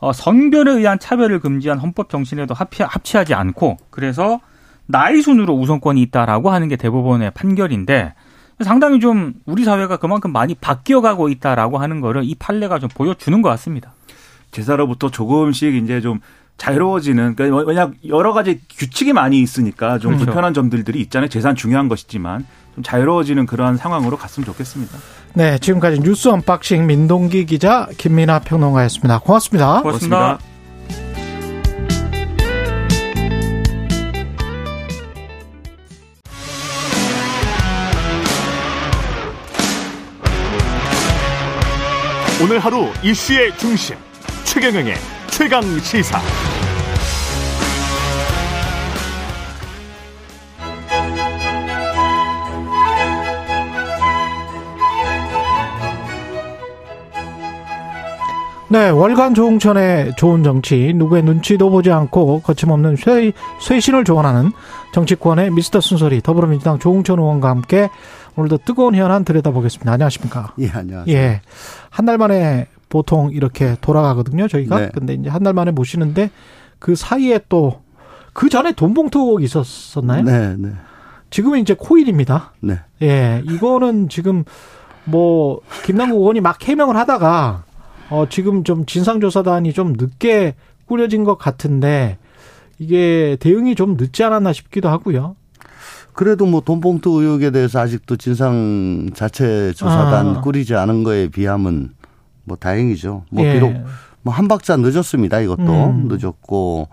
어, 0.00 0.12
성별에 0.12 0.72
의한 0.72 0.98
차별을 0.98 1.40
금지한 1.40 1.78
헌법 1.78 2.08
정신에도 2.08 2.54
합치, 2.54 2.82
합치하지 2.82 3.34
않고 3.34 3.76
그래서 3.90 4.40
나이 4.86 5.20
순으로 5.20 5.54
우선권이 5.54 6.00
있다라고 6.02 6.50
하는 6.50 6.68
게 6.68 6.76
대법원의 6.76 7.32
판결인데 7.32 8.14
상당히 8.60 8.98
좀 8.98 9.34
우리 9.44 9.64
사회가 9.64 9.98
그만큼 9.98 10.32
많이 10.32 10.54
바뀌어가고 10.54 11.28
있다라고 11.28 11.78
하는 11.78 12.00
거를 12.00 12.22
이 12.24 12.34
판례가 12.34 12.78
좀 12.78 12.88
보여주는 12.88 13.42
것 13.42 13.48
같습니다. 13.50 13.92
제사로부터 14.50 15.10
조금씩 15.10 15.74
이제 15.74 16.00
좀 16.00 16.20
자유로워지는 16.58 17.36
그러니까 17.36 17.62
왜냐 17.66 17.90
여러 18.08 18.32
가지 18.32 18.60
규칙이 18.68 19.12
많이 19.12 19.40
있으니까 19.40 19.98
좀 19.98 20.12
그렇죠. 20.12 20.26
불편한 20.26 20.52
점들이 20.52 21.00
있잖아요. 21.02 21.28
재산 21.28 21.54
중요한 21.54 21.88
것이지만 21.88 22.44
좀 22.74 22.84
자유로워지는 22.84 23.46
그러한 23.46 23.76
상황으로 23.76 24.16
갔으면 24.16 24.44
좋겠습니다. 24.44 24.98
네, 25.34 25.58
지금까지 25.58 26.00
뉴스 26.00 26.28
언박싱 26.28 26.86
민동기 26.86 27.46
기자 27.46 27.88
김민아 27.96 28.40
평론가였습니다. 28.40 29.20
고맙습니다. 29.20 29.82
고맙습니다. 29.82 30.18
고맙습니다. 30.18 30.58
오늘 42.40 42.60
하루 42.60 42.86
이슈의 43.02 43.56
중심 43.58 43.96
최경영의 44.44 44.94
최강 45.30 45.62
시사. 45.80 46.47
네, 58.70 58.90
월간 58.90 59.32
조홍천의 59.34 60.16
좋은 60.16 60.42
정치, 60.42 60.92
누구의 60.94 61.22
눈치도 61.22 61.70
보지 61.70 61.90
않고 61.90 62.42
거침없는 62.42 62.96
쇄, 62.96 63.32
쇄신을 63.62 64.04
조언하는 64.04 64.52
정치권의 64.92 65.52
미스터 65.52 65.80
순서리 65.80 66.20
더불어민주당 66.20 66.78
조홍천 66.78 67.18
의원과 67.18 67.48
함께 67.48 67.88
오늘도 68.36 68.58
뜨거운 68.66 68.94
현안 68.94 69.24
들여다보겠습니다. 69.24 69.90
안녕하십니까? 69.90 70.52
예, 70.58 70.68
안녕하세요. 70.68 71.16
예. 71.16 71.40
한 71.88 72.04
달 72.04 72.18
만에 72.18 72.66
보통 72.90 73.30
이렇게 73.32 73.76
돌아가거든요, 73.80 74.48
저희가. 74.48 74.78
네. 74.80 74.90
근데 74.92 75.14
이제 75.14 75.30
한 75.30 75.42
달 75.42 75.54
만에 75.54 75.70
모시는데 75.70 76.30
그 76.78 76.94
사이에 76.94 77.40
또 77.48 77.80
그 78.34 78.48
전에 78.48 78.70
돈봉투 78.70 79.38
있었었나요? 79.40 80.22
네, 80.22 80.54
네. 80.56 80.68
지금은 81.30 81.58
이제 81.58 81.74
코일입니다. 81.76 82.52
네. 82.60 82.78
예. 83.02 83.42
이거는 83.46 84.08
지금 84.08 84.44
뭐 85.04 85.60
김남국 85.84 86.20
의원이 86.20 86.40
막 86.40 86.62
해명을 86.62 86.96
하다가 86.96 87.64
어, 88.10 88.26
지금 88.28 88.64
좀 88.64 88.86
진상조사단이 88.86 89.72
좀 89.72 89.94
늦게 89.96 90.54
꾸려진 90.86 91.24
것 91.24 91.36
같은데 91.36 92.18
이게 92.78 93.36
대응이 93.40 93.74
좀 93.74 93.96
늦지 93.96 94.24
않았나 94.24 94.52
싶기도 94.52 94.88
하고요. 94.88 95.36
그래도 96.12 96.46
뭐 96.46 96.60
돈봉투 96.60 97.20
의혹에 97.22 97.50
대해서 97.50 97.80
아직도 97.80 98.16
진상 98.16 99.10
자체 99.14 99.72
조사단 99.74 100.36
아. 100.36 100.40
꾸리지 100.40 100.74
않은 100.74 101.04
거에 101.04 101.28
비하면 101.28 101.90
뭐 102.44 102.56
다행이죠. 102.56 103.24
뭐 103.30 103.44
예. 103.44 103.52
비록 103.52 103.72
뭐 104.22 104.34
한 104.34 104.48
박자 104.48 104.76
늦었습니다. 104.76 105.40
이것도 105.40 105.62
음. 105.62 106.08
늦었고 106.08 106.88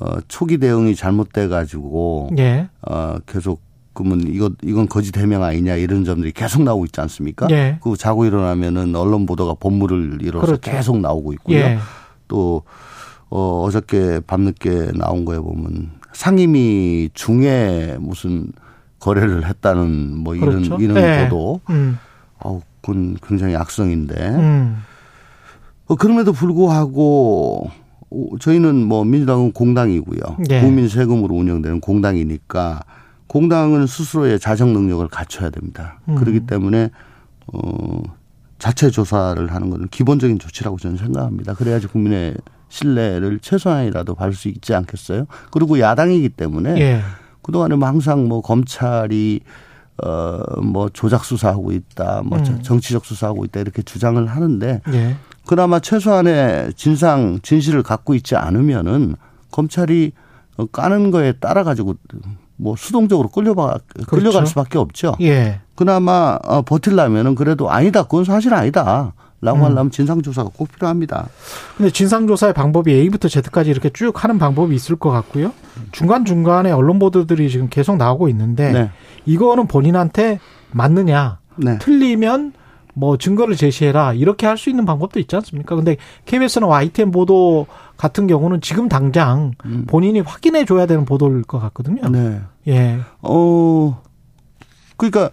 어 0.00 0.20
초기 0.28 0.58
대응이 0.58 0.94
잘못돼 0.94 1.48
가지고 1.48 2.30
예. 2.38 2.68
어 2.82 3.16
계속 3.26 3.60
그러면 3.94 4.26
이거 4.26 4.50
이건 4.62 4.88
거짓 4.88 5.16
해명 5.16 5.42
아니냐 5.42 5.76
이런 5.76 6.04
점들이 6.04 6.32
계속 6.32 6.62
나오고 6.62 6.86
있지 6.86 7.00
않습니까? 7.00 7.46
예. 7.50 7.78
그 7.82 7.96
자고 7.96 8.24
일어나면은 8.24 8.96
언론 8.96 9.26
보도가 9.26 9.54
본물을 9.54 10.18
이뤄서 10.22 10.46
그렇죠. 10.46 10.60
계속 10.60 10.98
나오고 11.00 11.32
있고요. 11.34 11.56
예. 11.56 11.78
또 12.28 12.62
어, 13.28 13.62
어저께 13.64 14.20
밤늦게 14.26 14.92
나온 14.94 15.24
거에 15.24 15.38
보면 15.38 15.90
상임위 16.12 17.10
중에 17.14 17.96
무슨 18.00 18.52
거래를 18.98 19.46
했다는 19.46 20.16
뭐 20.16 20.34
이런 20.34 20.62
그렇죠. 20.62 20.76
이런 20.80 20.94
네. 20.94 21.24
보도. 21.24 21.60
음. 21.70 21.98
아우 22.38 22.60
그건 22.80 23.16
굉장히 23.26 23.56
악성인데. 23.56 24.14
음. 24.28 24.82
어, 25.86 25.96
그럼에도 25.96 26.32
불구하고 26.32 27.70
저희는 28.40 28.86
뭐 28.86 29.04
민주당은 29.04 29.52
공당이고요. 29.52 30.36
네. 30.48 30.60
국민 30.60 30.88
세금으로 30.88 31.34
운영되는 31.34 31.80
공당이니까 31.80 32.82
공당은 33.32 33.86
스스로의 33.86 34.38
자정 34.38 34.74
능력을 34.74 35.08
갖춰야 35.08 35.48
됩니다. 35.48 35.98
음. 36.06 36.16
그렇기 36.16 36.40
때문에 36.40 36.90
어 37.50 38.02
자체 38.58 38.90
조사를 38.90 39.50
하는 39.50 39.70
것은 39.70 39.88
기본적인 39.88 40.38
조치라고 40.38 40.76
저는 40.76 40.98
생각합니다. 40.98 41.54
그래야지 41.54 41.86
국민의 41.86 42.34
신뢰를 42.68 43.38
최소한이라도 43.38 44.14
받을 44.16 44.34
수 44.34 44.48
있지 44.48 44.74
않겠어요? 44.74 45.24
그리고 45.50 45.80
야당이기 45.80 46.28
때문에 46.28 46.78
예. 46.78 47.00
그동안에 47.40 47.74
뭐 47.76 47.88
항상 47.88 48.28
뭐 48.28 48.42
검찰이 48.42 49.40
어뭐 49.96 50.90
조작 50.90 51.24
수사하고 51.24 51.72
있다, 51.72 52.20
뭐 52.26 52.38
음. 52.38 52.60
정치적 52.62 53.06
수사하고 53.06 53.46
있다 53.46 53.60
이렇게 53.60 53.80
주장을 53.80 54.24
하는데 54.26 54.82
예. 54.92 55.16
그나마 55.46 55.80
최소한의 55.80 56.74
진상 56.74 57.40
진실을 57.42 57.82
갖고 57.82 58.14
있지 58.14 58.36
않으면은 58.36 59.16
검찰이 59.50 60.12
까는 60.70 61.10
거에 61.10 61.32
따라 61.32 61.64
가지고 61.64 61.94
뭐 62.62 62.76
수동적으로 62.76 63.28
끌려가 63.28 63.78
끌려갈 64.06 64.32
그렇죠. 64.32 64.46
수밖에 64.46 64.78
없죠. 64.78 65.16
예. 65.20 65.60
그나마 65.74 66.38
어, 66.44 66.62
버틸라면은 66.62 67.34
그래도 67.34 67.70
아니다. 67.70 68.04
그건 68.04 68.24
사실 68.24 68.54
아니다. 68.54 69.12
라고 69.40 69.58
음. 69.58 69.64
하려면 69.64 69.90
진상조사가 69.90 70.50
꼭 70.56 70.70
필요합니다. 70.70 71.26
근데 71.76 71.90
진상조사의 71.90 72.54
방법이 72.54 72.92
A부터 72.92 73.28
Z까지 73.28 73.70
이렇게 73.70 73.90
쭉 73.90 74.22
하는 74.22 74.38
방법이 74.38 74.72
있을 74.76 74.94
것 74.94 75.10
같고요. 75.10 75.52
중간중간에 75.90 76.70
언론 76.70 77.00
보도들이 77.00 77.50
지금 77.50 77.68
계속 77.68 77.96
나오고 77.96 78.28
있는데 78.28 78.72
네. 78.72 78.90
이거는 79.26 79.66
본인한테 79.66 80.38
맞느냐. 80.70 81.38
네. 81.56 81.78
틀리면 81.78 82.52
뭐 82.94 83.16
증거를 83.16 83.56
제시해라. 83.56 84.12
이렇게 84.14 84.46
할 84.46 84.56
수 84.56 84.70
있는 84.70 84.84
방법도 84.84 85.18
있지 85.20 85.34
않습니까? 85.36 85.74
근데 85.74 85.96
KBS는 86.26 86.68
YTN 86.68 87.10
보도 87.10 87.66
같은 87.96 88.26
경우는 88.26 88.60
지금 88.60 88.88
당장 88.88 89.52
음. 89.64 89.84
본인이 89.86 90.20
확인해 90.20 90.64
줘야 90.64 90.86
되는 90.86 91.04
보도일 91.04 91.42
것 91.42 91.58
같거든요. 91.60 92.08
네. 92.08 92.40
예. 92.68 92.98
어, 93.22 94.02
그러니까 94.96 95.30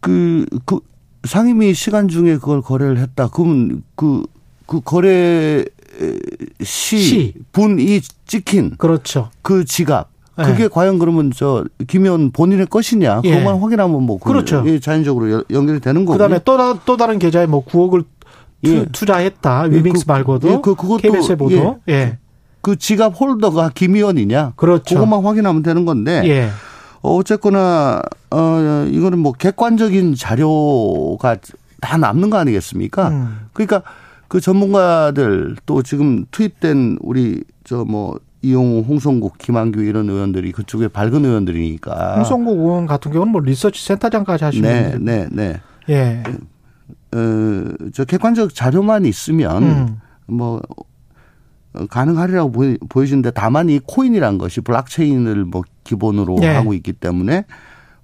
그, 0.00 0.44
그, 0.66 0.80
상임위 1.24 1.74
시간 1.74 2.08
중에 2.08 2.34
그걸 2.34 2.60
거래를 2.60 2.98
했다. 2.98 3.28
그러면 3.28 3.82
그, 3.94 4.24
그 4.66 4.80
거래 4.80 5.64
시, 6.62 6.98
시. 6.98 7.34
분이 7.52 8.00
찍힌. 8.26 8.76
그렇죠. 8.76 9.30
그 9.42 9.64
지갑. 9.64 10.10
그게 10.36 10.62
네. 10.64 10.68
과연 10.68 10.98
그러면 10.98 11.30
저 11.34 11.64
김현 11.86 12.30
본인의 12.30 12.66
것이냐 12.66 13.20
예. 13.24 13.30
그것만 13.30 13.56
예. 13.56 13.60
확인하면 13.60 14.02
뭐 14.02 14.18
그렇죠. 14.18 14.62
예, 14.66 14.78
자연적으로 14.78 15.44
연결이 15.50 15.78
되는 15.80 16.04
거고. 16.04 16.12
그다음에 16.12 16.40
또, 16.44 16.78
또 16.84 16.96
다른 16.96 17.18
계좌에 17.18 17.46
뭐 17.46 17.64
9억을 17.64 18.04
예. 18.64 18.86
투, 18.92 19.04
자했다 19.04 19.66
예, 19.70 19.76
위믹스 19.76 20.06
그, 20.06 20.10
말고도 20.10 20.48
예, 20.48 20.52
그, 20.62 20.74
그것도, 20.74 20.98
KBS 20.98 21.36
보도. 21.36 21.80
예. 21.88 21.92
예. 21.92 22.18
그 22.62 22.76
지갑 22.76 23.20
holder가 23.20 23.70
김의원이냐. 23.74 24.52
그렇죠. 24.56 24.94
그것만 24.94 25.24
확인하면 25.24 25.62
되는 25.62 25.84
건데. 25.84 26.22
예. 26.26 26.48
어쨌거나 27.02 28.00
어 28.30 28.86
이거는 28.88 29.18
뭐 29.18 29.32
객관적인 29.32 30.14
자료가 30.14 31.36
다 31.80 31.96
남는 31.96 32.30
거 32.30 32.38
아니겠습니까? 32.38 33.08
음. 33.08 33.38
그러니까 33.52 33.82
그 34.28 34.40
전문가들 34.40 35.56
또 35.66 35.82
지금 35.82 36.24
투입된 36.30 36.98
우리 37.00 37.42
저 37.64 37.84
뭐 37.84 38.18
이용우, 38.42 38.82
홍성국, 38.82 39.38
김한규 39.38 39.82
이런 39.82 40.10
의원들이 40.10 40.52
그쪽에 40.52 40.88
밝은 40.88 41.24
의원들이니까. 41.24 42.16
홍성국 42.16 42.58
의원 42.58 42.86
같은 42.86 43.12
경우는 43.12 43.32
뭐 43.32 43.40
리서치 43.40 43.84
센터장까지 43.84 44.44
하시는 44.44 45.04
네, 45.04 45.28
네, 45.28 45.28
네. 45.30 45.60
예. 45.88 46.22
어, 47.14 47.64
저 47.92 48.04
객관적 48.04 48.54
자료만 48.54 49.04
있으면 49.04 49.62
음. 49.62 50.00
뭐 50.26 50.60
가능하리라고 51.88 52.52
보여지는데 52.88 53.30
다만 53.30 53.68
이 53.70 53.78
코인이란 53.78 54.38
것이 54.38 54.60
블록체인을 54.60 55.44
뭐 55.44 55.62
기본으로 55.84 56.36
네. 56.40 56.48
하고 56.48 56.74
있기 56.74 56.92
때문에 56.92 57.44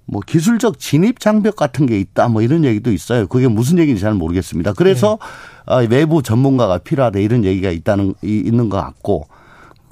뭐 0.07 0.23
기술적 0.27 0.79
진입 0.79 1.21
장벽 1.21 1.57
같은 1.57 1.85
게 1.85 1.99
있다 1.99 2.29
뭐 2.29 2.43
이런 2.43 2.65
얘기도 2.65 2.93
있어요. 2.93 3.27
그게 3.27 3.49
무슨 3.49 3.79
얘기인지 3.79 4.01
잘 4.01 4.15
모르겠습니다. 4.15 4.73
그래서 4.73 5.19
네. 5.67 5.87
외부 5.91 6.23
전문가가 6.23 6.79
필요하다 6.79 7.19
이런 7.19 7.45
얘기가 7.45 7.71
있다는 7.71 8.15
있는 8.23 8.69
것 8.69 8.79
같고 8.79 9.27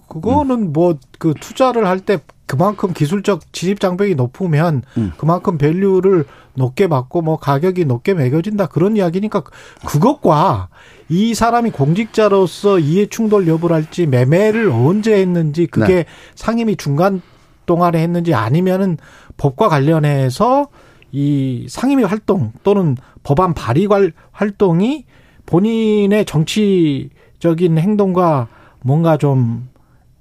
그거는 0.09 0.69
음. 0.69 0.73
뭐그 0.73 1.35
투자를 1.41 1.87
할 1.87 2.01
때 2.01 2.19
그만큼 2.47 2.93
기술적 2.93 3.53
진입 3.53 3.81
장벽이 3.81 4.15
높으면 4.15 4.83
음. 4.97 5.13
그만큼 5.17 5.59
밸류를 5.59 6.25
높게 6.55 6.87
받고 6.87 7.23
뭐 7.23 7.37
가격이 7.37 7.85
높게 7.85 8.15
매겨진다 8.15 8.67
그런 8.67 8.97
이야기니까 8.97 9.43
그것과 9.85 10.69
이 11.09 11.35
사람이 11.35 11.71
공직자로서 11.71 12.79
이해 12.79 13.07
충돌 13.07 13.49
여부를 13.49 13.75
할지 13.75 14.07
매매를 14.07 14.71
언제 14.71 15.15
했는지 15.21 15.67
그게 15.67 15.95
네. 15.95 16.05
상임위 16.37 16.77
중간 16.77 17.21
동안에 17.67 18.01
했는지 18.01 18.33
아니면은 18.33 18.97
법과 19.37 19.69
관련해서 19.69 20.69
이 21.11 21.67
상임위 21.69 22.05
활동 22.05 22.53
또는 22.63 22.97
법안 23.25 23.55
발의 23.55 23.89
활동이 24.31 25.05
본인의 25.47 26.25
정치적인 26.25 27.79
행동과 27.79 28.49
뭔가 28.83 29.17
좀 29.17 29.69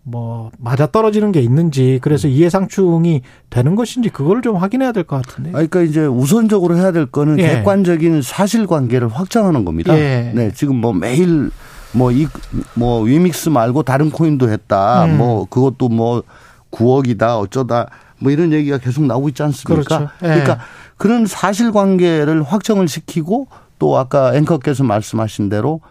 뭐 0.08 0.52
맞아 0.60 0.86
떨어지는 0.86 1.32
게 1.32 1.42
있는지 1.42 1.98
그래서 2.04 2.28
이해상충이 2.28 3.22
되는 3.50 3.76
것인지 3.76 4.10
그걸 4.10 4.44
좀 4.44 4.56
확인해야 4.56 4.92
될 4.92 5.04
것 5.04 5.26
같은데. 5.26 5.52
그러니까 5.52 5.82
이제 5.82 6.06
우선적으로 6.06 6.78
해야 6.78 6.92
될 6.92 7.08
거는 7.08 7.40
예. 7.40 7.48
객관적인 7.48 8.22
사실관계를 8.22 9.08
확정하는 9.08 9.66
겁니다. 9.66 9.98
예. 9.98 10.32
네, 10.36 10.52
지금 10.54 10.76
뭐 10.76 10.94
매일 10.94 11.50
뭐 11.92 12.12
이뭐 12.12 12.30
뭐 12.76 13.02
위믹스 13.02 13.50
말고 13.50 13.82
다른 13.82 14.12
코인도 14.12 14.50
했다. 14.50 15.06
음. 15.06 15.18
뭐 15.18 15.46
그것도 15.50 15.90
뭐 15.90 16.22
9억이다 16.70 17.40
어쩌다 17.40 17.88
뭐 18.20 18.32
이런 18.32 18.54
얘기가 18.54 18.78
계속 18.78 19.04
나오고 19.06 19.30
있지 19.30 19.42
않습니까? 19.42 19.84
그렇죠. 19.98 20.10
예. 20.22 20.28
그러니까 20.28 20.60
그런 20.98 21.26
사실관계를 21.26 22.44
확정을 22.44 22.88
시키고 22.88 23.48
또 23.80 23.98
아까 23.98 24.36
앵커께서 24.36 24.84
말씀하신 24.84 25.50
대로 25.50 25.82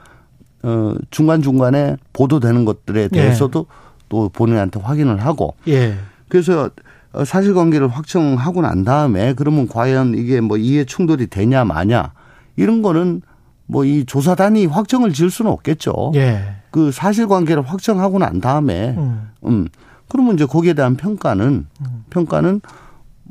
어 0.62 0.94
중간 1.10 1.42
중간에 1.42 1.96
보도되는 2.12 2.64
것들에 2.64 3.02
예. 3.02 3.08
대해서도 3.08 3.66
예. 3.68 3.83
또 4.08 4.28
본인한테 4.28 4.80
확인을 4.80 5.24
하고 5.24 5.54
예. 5.68 5.94
그래서 6.28 6.70
사실관계를 7.24 7.88
확정하고 7.88 8.62
난 8.62 8.84
다음에 8.84 9.34
그러면 9.34 9.68
과연 9.68 10.14
이게 10.16 10.40
뭐 10.40 10.56
이해 10.56 10.84
충돌이 10.84 11.28
되냐 11.28 11.64
마냐 11.64 12.12
이런 12.56 12.82
거는 12.82 13.22
뭐 13.66 13.84
이 13.84 14.04
조사단이 14.04 14.66
확정을 14.66 15.12
지을 15.12 15.30
수는 15.30 15.50
없겠죠. 15.50 16.12
예. 16.16 16.56
그 16.70 16.90
사실관계를 16.92 17.62
확정하고 17.62 18.18
난 18.18 18.40
다음에 18.40 18.94
음. 18.98 19.30
음. 19.46 19.68
그러면 20.08 20.34
이제 20.34 20.44
거기에 20.44 20.74
대한 20.74 20.96
평가는 20.96 21.46
음. 21.80 22.04
평가는 22.10 22.60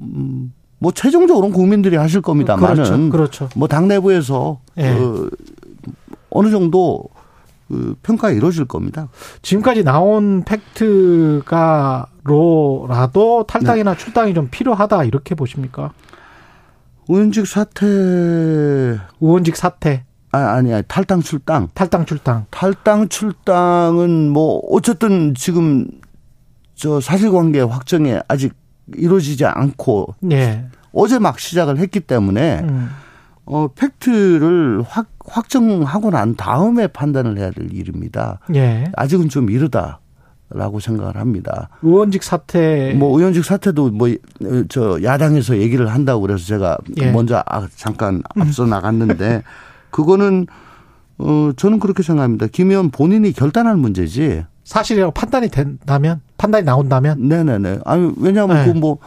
음, 0.01 0.53
뭐 0.79 0.91
최종적으로는 0.91 1.53
국민들이 1.55 1.95
하실 1.97 2.21
겁니다만은 2.21 3.09
그렇죠. 3.09 3.09
그렇죠. 3.45 3.49
뭐 3.55 3.67
당 3.67 3.87
내부에서 3.87 4.59
예. 4.77 4.93
그 4.93 5.29
어느 6.29 6.49
정도 6.49 7.03
그 7.73 7.95
평가가 8.03 8.31
이루어질 8.31 8.65
겁니다. 8.65 9.07
지금까지 9.41 9.83
나온 9.83 10.43
팩트가로라도 10.43 11.47
탈당이나 13.47 13.95
네. 13.95 13.97
출당이 13.97 14.35
좀 14.35 14.47
필요하다 14.51 15.05
이렇게 15.05 15.33
보십니까? 15.33 15.91
의원직 17.09 17.47
사퇴. 17.47 17.87
의원직 19.19 19.55
사퇴. 19.55 20.03
아, 20.31 20.37
아니, 20.37 20.71
아니, 20.71 20.83
탈당 20.87 21.21
출당. 21.21 21.69
탈당 21.73 22.05
출당. 22.05 22.45
탈당 22.51 23.09
출당은 23.09 24.29
뭐, 24.29 24.61
어쨌든 24.69 25.33
지금 25.33 25.87
저 26.75 27.01
사실관계 27.01 27.61
확정이 27.61 28.19
아직 28.27 28.53
이루어지지 28.95 29.45
않고. 29.45 30.13
네. 30.19 30.67
어제 30.91 31.17
막 31.17 31.39
시작을 31.39 31.79
했기 31.79 31.99
때문에 31.99 32.59
음. 32.59 32.91
어, 33.45 33.67
팩트를 33.75 34.83
확, 34.87 35.07
확정하고 35.25 36.11
난 36.11 36.35
다음에 36.35 36.87
판단을 36.87 37.37
해야 37.37 37.51
될 37.51 37.71
일입니다. 37.73 38.39
예. 38.55 38.91
아직은 38.95 39.29
좀 39.29 39.49
이르다. 39.49 39.99
라고 40.55 40.79
생각을 40.79 41.15
합니다. 41.17 41.69
의원직 41.81 42.21
사퇴. 42.21 42.93
뭐 42.93 43.17
의원직 43.17 43.43
사퇴도 43.43 43.89
뭐 43.91 44.07
저 44.69 45.01
야당에서 45.01 45.57
얘기를 45.57 45.87
한다고 45.87 46.21
그래서 46.21 46.45
제가 46.45 46.77
예. 47.01 47.11
먼저 47.11 47.41
아, 47.47 47.67
잠깐 47.75 48.21
앞서 48.37 48.67
나갔는데 48.67 49.41
그거는 49.89 50.45
어, 51.17 51.51
저는 51.57 51.79
그렇게 51.79 52.03
생각합니다. 52.03 52.47
김 52.51 52.69
의원 52.69 52.91
본인이 52.91 53.31
결단할 53.33 53.77
문제지. 53.77 54.43
사실이라고 54.63 55.11
판단이 55.13 55.49
된다면, 55.49 56.21
판단이 56.37 56.65
나온다면? 56.65 57.27
네네네. 57.27 57.79
아니, 57.85 58.13
왜냐하면 58.17 58.65
네. 58.65 58.73
그뭐 58.73 58.97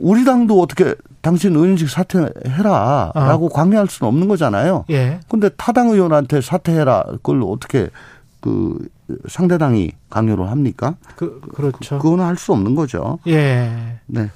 우리 0.00 0.24
당도 0.24 0.60
어떻게 0.60 0.94
당신 1.20 1.54
의원직 1.54 1.88
사퇴해라 1.88 3.12
라고 3.14 3.46
어. 3.46 3.48
강요할 3.50 3.86
수는 3.86 4.08
없는 4.08 4.28
거잖아요. 4.28 4.86
예. 4.90 5.20
근데 5.28 5.50
타당 5.56 5.90
의원한테 5.90 6.40
사퇴해라 6.40 7.04
그걸 7.22 7.42
어떻게 7.42 7.90
그 8.40 8.88
상대당이 9.28 9.92
강요를 10.08 10.50
합니까? 10.50 10.96
그, 11.16 11.40
그렇죠. 11.54 11.98
그, 11.98 12.02
그거는 12.02 12.24
할수 12.24 12.52
없는 12.52 12.74
거죠. 12.74 13.18
예. 13.26 13.98
네. 14.06 14.30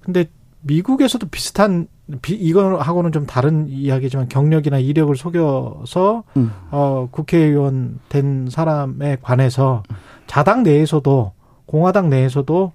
근데 0.00 0.26
미국에서도 0.60 1.26
비슷한 1.28 1.88
이거하고는 2.28 3.12
좀 3.12 3.26
다른 3.26 3.66
이야기지만 3.68 4.28
경력이나 4.28 4.78
이력을 4.78 5.14
속여서 5.16 6.22
음. 6.36 6.52
어 6.70 7.08
국회의원 7.10 7.98
된 8.10 8.48
사람에 8.50 9.16
관해서 9.22 9.82
자당 10.26 10.62
내에서도 10.62 11.32
공화당 11.66 12.10
내에서도 12.10 12.72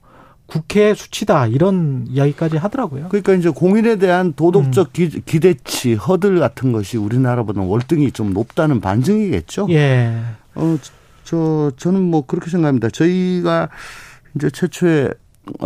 국회 0.50 0.96
수치다 0.96 1.48
이런 1.48 2.06
이야기까지 2.10 2.58
하더라고요. 2.58 3.10
그러니까 3.10 3.34
이제 3.34 3.50
공인에 3.50 3.98
대한 3.98 4.34
도덕적 4.34 4.90
음. 5.00 5.22
기, 5.26 5.40
대치 5.40 5.94
허들 5.94 6.40
같은 6.40 6.72
것이 6.72 6.98
우리나라보다 6.98 7.62
월등히 7.62 8.12
좀 8.12 8.34
높다는 8.34 8.82
반증이겠죠. 8.82 9.68
예. 9.70 10.20
어, 10.56 10.78
저 11.24 11.72
저는 11.78 12.02
뭐 12.02 12.26
그렇게 12.26 12.50
생각합니다. 12.50 12.90
저희가 12.90 13.70
이제 14.36 14.50
최초에 14.50 15.12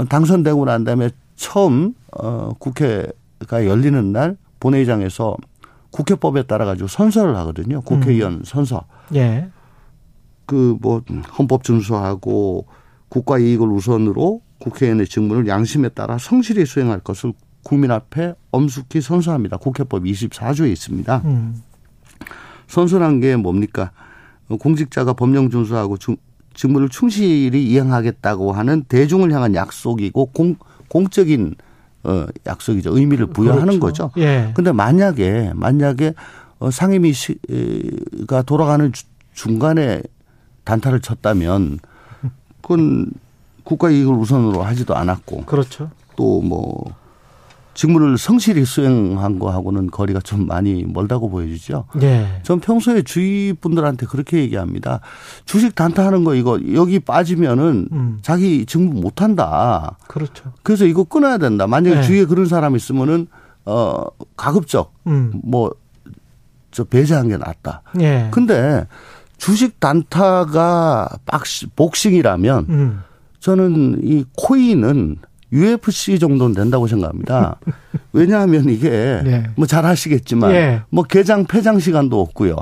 당선되고 0.09 0.65
난 0.65 0.83
다음에 0.83 1.09
처음 1.37 1.93
어 2.11 2.51
국회가 2.59 3.65
열리는 3.65 4.11
날 4.11 4.35
본회의장에서 4.59 5.37
국회법에 5.91 6.43
따라 6.43 6.65
가지고 6.65 6.87
선서를 6.87 7.37
하거든요. 7.37 7.81
국회의원 7.81 8.33
음. 8.33 8.41
선서. 8.43 8.83
예. 9.15 9.47
그 10.45 10.77
뭐 10.81 11.01
헌법 11.39 11.63
준수하고 11.63 12.65
국가 13.07 13.37
이익을 13.37 13.67
우선으로 13.67 14.41
국회의원의 14.63 15.07
직무를 15.07 15.47
양심에 15.47 15.89
따라 15.89 16.17
성실히 16.17 16.65
수행할 16.65 16.99
것을 16.99 17.33
국민 17.63 17.91
앞에 17.91 18.33
엄숙히 18.51 19.01
선서합니다. 19.01 19.57
국회법 19.57 20.03
24조에 20.03 20.71
있습니다. 20.71 21.21
음. 21.25 21.61
선서란 22.67 23.19
게 23.19 23.35
뭡니까? 23.35 23.91
공직자가 24.59 25.13
법령 25.13 25.49
준수하고 25.49 25.97
중, 25.97 26.15
직무를 26.53 26.87
충실히 26.89 27.65
이행하겠다고 27.65 28.53
하는 28.53 28.83
대중을 28.83 29.31
향한 29.31 29.53
약속이고 29.53 30.27
공, 30.27 30.55
공적인 30.87 31.55
어, 32.03 32.25
약속이죠. 32.45 32.97
의미를 32.97 33.27
부여하는 33.27 33.79
그렇죠. 33.79 34.09
거죠. 34.09 34.11
예. 34.17 34.51
근데 34.53 34.71
만약에, 34.71 35.51
만약에 35.55 36.13
어, 36.59 36.69
상임위가 36.71 38.41
돌아가는 38.45 38.91
중간에 39.33 40.01
단타를 40.65 41.01
쳤다면 41.01 41.79
그건 42.61 43.11
국가 43.63 43.89
이익을 43.89 44.13
우선으로 44.13 44.63
하지도 44.63 44.95
않았고. 44.95 45.45
그렇죠. 45.45 45.89
또 46.15 46.41
뭐 46.41 46.93
직무를 47.73 48.17
성실히 48.17 48.65
수행한 48.65 49.39
거하고는 49.39 49.89
거리가 49.89 50.19
좀 50.21 50.47
많이 50.47 50.83
멀다고 50.83 51.29
보여지죠. 51.29 51.85
네. 51.95 52.39
전 52.43 52.59
평소에 52.59 53.01
주위 53.01 53.53
분들한테 53.53 54.05
그렇게 54.05 54.37
얘기합니다. 54.37 54.99
주식 55.45 55.75
단타하는 55.75 56.23
거 56.23 56.35
이거 56.35 56.59
여기 56.73 56.99
빠지면은 56.99 57.87
음. 57.91 58.19
자기 58.21 58.65
직무 58.65 59.01
못 59.01 59.21
한다. 59.21 59.97
그렇죠. 60.07 60.53
그래서 60.61 60.85
이거 60.85 61.03
끊어야 61.03 61.37
된다. 61.37 61.65
만약에 61.67 61.95
네. 61.97 62.01
주위에 62.03 62.25
그런 62.25 62.45
사람이 62.45 62.75
있으면은 62.75 63.27
어 63.65 64.05
가급적 64.37 64.93
음. 65.07 65.31
뭐저 65.43 66.83
배제한 66.89 67.29
게 67.29 67.37
낫다. 67.37 67.81
네. 67.95 68.27
근데 68.31 68.85
주식 69.37 69.79
단타가 69.79 71.09
박시, 71.25 71.67
복싱이라면 71.67 72.65
음. 72.69 73.01
저는 73.43 73.99
이 74.03 74.23
코인은 74.37 75.17
UFC 75.51 76.17
정도는 76.17 76.55
된다고 76.55 76.87
생각합니다. 76.87 77.57
왜냐하면 78.13 78.69
이게 78.69 79.21
네. 79.21 79.43
뭐잘 79.57 79.85
아시겠지만 79.85 80.53
네. 80.53 80.81
뭐 80.89 81.03
개장 81.03 81.43
폐장 81.43 81.77
시간도 81.77 82.21
없고요. 82.21 82.55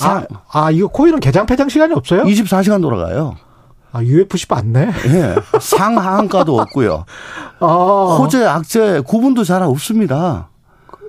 아, 0.00 0.24
아 0.52 0.70
이거 0.70 0.86
코인은 0.86 1.18
개장 1.18 1.44
폐장 1.44 1.68
시간이 1.68 1.92
없어요? 1.92 2.22
24시간 2.22 2.80
돌아가요. 2.80 3.34
아 3.90 4.00
UFC 4.00 4.46
맞네. 4.48 4.86
네. 4.86 5.34
상하한가도 5.60 6.56
없고요. 6.56 7.04
아. 7.58 8.16
호재 8.20 8.44
악재 8.44 9.02
구분도 9.04 9.42
잘 9.42 9.64
없습니다. 9.64 10.50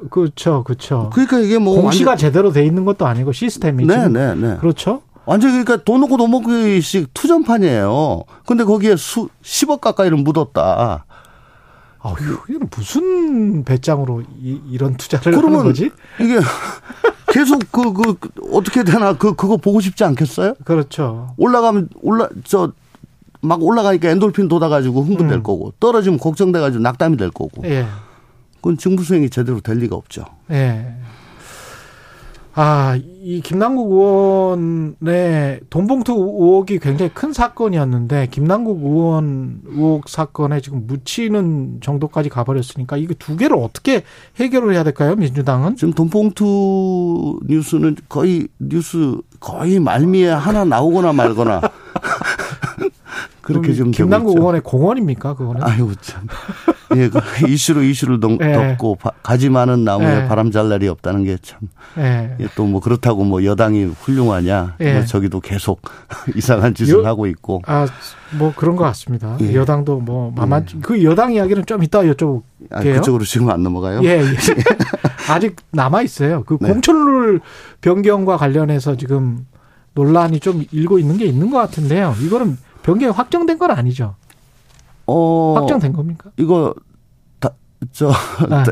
그렇죠, 0.09 0.63
그렇죠. 0.63 1.11
그러니까 1.13 1.37
이게 1.37 1.59
뭐 1.59 1.79
공시가 1.79 2.11
완전... 2.11 2.29
제대로 2.29 2.51
돼 2.51 2.65
있는 2.65 2.83
것도 2.83 3.05
아니고 3.05 3.31
시스템이 3.31 3.85
네, 3.85 4.07
네, 4.07 4.33
네. 4.33 4.57
그렇죠. 4.59 5.03
완전 5.29 5.51
그러니까 5.51 5.77
돈 5.83 6.01
넣고 6.01 6.17
돈 6.17 6.31
먹기식 6.31 7.13
투전판이에요. 7.13 8.23
근데 8.47 8.63
거기에 8.63 8.95
수 8.95 9.29
10억 9.43 9.79
가까이를 9.79 10.17
묻었다. 10.17 11.05
아, 11.99 12.13
이게 12.49 12.57
무슨 12.75 13.63
배짱으로 13.63 14.23
이, 14.41 14.75
런 14.79 14.97
투자를 14.97 15.37
하는 15.37 15.63
거지? 15.63 15.91
이게 16.19 16.39
계속 17.31 17.61
그, 17.71 17.93
그, 17.93 18.15
어떻게 18.51 18.83
되나, 18.83 19.13
그, 19.13 19.35
그거 19.35 19.57
보고 19.57 19.79
싶지 19.79 20.03
않겠어요? 20.03 20.55
그렇죠. 20.63 21.35
올라가면, 21.37 21.89
올라, 22.01 22.27
저, 22.43 22.71
막 23.41 23.61
올라가니까 23.61 24.09
엔돌핀 24.09 24.47
돋아가지고 24.47 25.03
흥분될 25.03 25.37
음. 25.37 25.43
거고, 25.43 25.73
떨어지면 25.79 26.17
걱정돼가지고 26.17 26.81
낙담이 26.81 27.17
될 27.17 27.29
거고. 27.29 27.63
예. 27.65 27.85
그건 28.55 28.79
직무 28.79 29.03
수행이 29.03 29.29
제대로 29.29 29.59
될 29.59 29.77
리가 29.77 29.95
없죠. 29.95 30.25
예. 30.49 30.95
아, 32.61 32.99
이 33.21 33.39
김남국 33.39 33.89
의원의 33.89 35.61
돈봉투 35.69 36.11
의혹이 36.11 36.79
굉장히 36.79 37.09
큰 37.13 37.31
사건이었는데 37.31 38.27
김남국 38.31 38.83
의원 38.83 39.61
의혹 39.63 40.09
사건에 40.09 40.59
지금 40.59 40.85
묻히는 40.85 41.79
정도까지 41.79 42.27
가버렸으니까 42.27 42.97
이거 42.97 43.13
두 43.17 43.37
개를 43.37 43.55
어떻게 43.55 44.03
해결을 44.41 44.73
해야 44.73 44.83
될까요? 44.83 45.15
민주당은 45.15 45.77
지금 45.77 45.93
돈봉투 45.93 47.39
뉴스는 47.47 47.95
거의 48.09 48.49
뉴스 48.59 49.15
거의 49.39 49.79
말미에 49.79 50.27
하나 50.27 50.65
나오거나 50.65 51.13
말거나 51.13 51.61
그렇게 53.53 53.73
좀 53.73 53.91
김남국 53.91 54.37
의원의 54.37 54.61
공원입니까 54.61 55.35
그거는? 55.35 55.63
아유 55.63 55.91
참. 56.01 56.27
예, 56.95 57.09
그 57.09 57.19
이슈로 57.47 57.83
이슈를 57.83 58.19
덮, 58.19 58.39
예. 58.41 58.75
고 58.79 58.97
가지 59.21 59.49
많은 59.49 59.83
나무에 59.83 60.23
예. 60.23 60.27
바람 60.27 60.51
잘 60.51 60.69
날이 60.69 60.87
없다는 60.87 61.23
게 61.23 61.37
참. 61.41 61.59
예. 61.97 62.35
예 62.39 62.47
또뭐 62.55 62.79
그렇다고 62.79 63.23
뭐 63.23 63.43
여당이 63.43 63.85
훌륭하냐? 63.85 64.75
뭐 64.77 64.87
예. 64.87 65.05
저기도 65.05 65.39
계속 65.39 65.81
이상한 66.35 66.73
짓을 66.73 67.03
여, 67.03 67.07
하고 67.07 67.27
있고. 67.27 67.61
아, 67.65 67.87
뭐 68.37 68.53
그런 68.55 68.75
것 68.75 68.83
같습니다. 68.85 69.37
예. 69.41 69.53
여당도 69.53 69.99
뭐 69.99 70.31
만만 70.35 70.65
그 70.81 71.03
여당 71.03 71.33
이야기는 71.33 71.65
좀 71.65 71.83
이따 71.83 72.01
여쭤볼게요. 72.01 72.41
아, 72.71 72.81
그쪽으로 72.81 73.23
지금 73.23 73.49
안 73.49 73.63
넘어가요? 73.63 74.01
예. 74.03 74.21
아직 75.29 75.55
남아 75.71 76.01
있어요. 76.03 76.43
그 76.43 76.57
네. 76.59 76.71
공천룰 76.71 77.41
변경과 77.81 78.37
관련해서 78.37 78.97
지금 78.97 79.45
논란이 79.93 80.39
좀 80.39 80.63
일고 80.71 80.99
있는 80.99 81.17
게 81.17 81.25
있는 81.25 81.49
것 81.49 81.57
같은데요. 81.57 82.15
이거는 82.21 82.57
변경이 82.83 83.11
확정된 83.11 83.57
건 83.57 83.71
아니죠. 83.71 84.15
어, 85.05 85.53
확정된 85.55 85.93
겁니까? 85.93 86.31
이거 86.37 86.73
다, 87.39 87.51
저 87.91 88.11
네. 88.49 88.63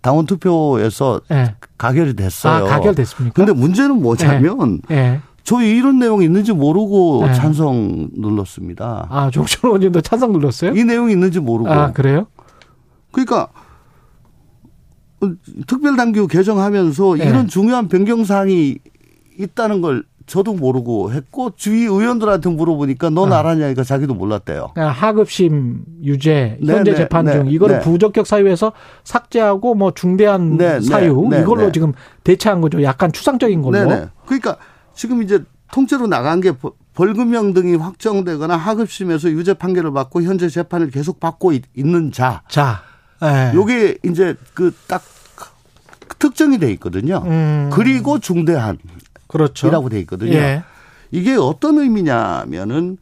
당원 0.00 0.26
투표에서 0.26 1.20
네. 1.28 1.54
가결이 1.78 2.14
됐어요. 2.14 2.66
아, 2.66 2.68
가결됐습니까? 2.68 3.34
근데 3.34 3.52
문제는 3.52 4.00
뭐냐면 4.00 4.80
네. 4.88 4.96
네. 5.12 5.20
저희 5.42 5.76
이런 5.76 5.98
내용이 5.98 6.24
있는지 6.24 6.52
모르고 6.52 7.24
네. 7.26 7.34
찬성 7.34 8.10
눌렀습니다. 8.12 9.08
아, 9.10 9.30
종천 9.30 9.68
의원님도 9.68 10.00
찬성 10.02 10.32
눌렀어요? 10.32 10.74
이 10.74 10.84
내용이 10.84 11.12
있는지 11.12 11.40
모르고. 11.40 11.70
아, 11.70 11.92
그래요? 11.92 12.26
그러니까 13.10 13.48
특별당규 15.66 16.28
개정하면서 16.28 17.16
네. 17.16 17.28
이런 17.28 17.48
중요한 17.48 17.88
변경 17.88 18.24
사항이 18.24 18.78
있다는 19.38 19.80
걸 19.80 20.04
저도 20.26 20.54
모르고 20.54 21.12
했고 21.12 21.52
주위 21.56 21.82
의원들한테 21.82 22.50
물어보니까 22.50 23.10
넌 23.10 23.32
어. 23.32 23.34
알았냐니까 23.34 23.84
자기도 23.84 24.14
몰랐대요. 24.14 24.70
그러니까 24.74 24.92
하급심 24.92 25.84
유죄 26.02 26.58
네, 26.60 26.74
현재 26.74 26.92
네, 26.92 26.96
재판 26.96 27.24
네, 27.24 27.32
중 27.32 27.50
이거를 27.50 27.78
네. 27.78 27.82
부적격 27.82 28.26
사유에서 28.26 28.72
삭제하고 29.04 29.74
뭐 29.74 29.92
중대한 29.92 30.56
네, 30.56 30.78
네 30.78 30.80
사유 30.80 31.28
이걸로 31.32 31.72
지금 31.72 31.92
대체한 32.24 32.60
거죠. 32.60 32.82
약간 32.82 33.12
추상적인 33.12 33.62
걸로. 33.62 33.84
네, 33.84 34.06
그러니까 34.26 34.56
지금 34.94 35.22
이제 35.22 35.42
통째로 35.72 36.06
나간 36.06 36.40
게 36.40 36.52
벌금형 36.94 37.54
등이 37.54 37.76
확정되거나 37.76 38.56
하급심에서 38.56 39.30
유죄 39.30 39.54
판결을 39.54 39.92
받고 39.92 40.22
현재 40.22 40.48
재판을 40.48 40.90
계속 40.90 41.18
받고 41.20 41.52
있 41.52 41.62
는 41.76 42.12
자. 42.12 42.42
자. 42.48 42.82
요게 43.54 43.98
이제 44.04 44.34
그딱 44.54 45.02
특정이 46.18 46.58
돼 46.58 46.70
있거든요. 46.72 47.22
음. 47.24 47.70
그리고 47.72 48.18
중대한 48.18 48.78
그렇죠. 49.32 49.66
이라고 49.66 49.88
돼 49.88 49.98
있거든요. 50.00 50.34
예. 50.34 50.62
이게 51.10 51.34
어떤 51.34 51.78
의미냐면은 51.78 52.98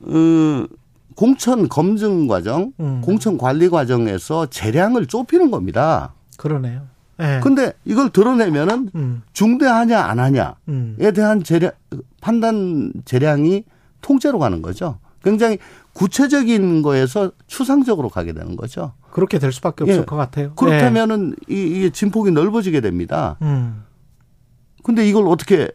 어, 0.00 0.66
공천 1.14 1.68
검증 1.68 2.26
과정, 2.26 2.72
음. 2.80 3.02
공천 3.04 3.36
관리 3.36 3.68
과정에서 3.68 4.46
재량을 4.46 5.06
좁히는 5.06 5.50
겁니다. 5.50 6.14
그러네요. 6.38 6.86
네. 7.18 7.40
근데 7.42 7.72
이걸 7.84 8.10
드러내면은 8.10 8.90
음. 8.94 9.22
중대하냐 9.32 10.00
안 10.00 10.20
하냐에 10.20 10.54
음. 10.68 10.96
대한 11.14 11.42
재량 11.42 11.72
판단 12.20 12.92
재량이 13.04 13.64
통째로 14.00 14.38
가는 14.38 14.62
거죠. 14.62 14.98
굉장히 15.22 15.58
구체적인 15.92 16.80
거에서 16.82 17.32
추상적으로 17.48 18.08
가게 18.08 18.32
되는 18.32 18.56
거죠. 18.56 18.92
그렇게 19.10 19.38
될 19.38 19.52
수밖에 19.52 19.84
없을 19.84 20.00
예. 20.00 20.04
것 20.04 20.16
같아요. 20.16 20.54
그렇다면은 20.54 21.30
네. 21.30 21.54
이, 21.54 21.86
이 21.86 21.90
진폭이 21.90 22.30
넓어지게 22.30 22.80
됩니다. 22.80 23.36
음. 23.42 23.82
근데 24.82 25.08
이걸 25.08 25.26
어떻게 25.28 25.70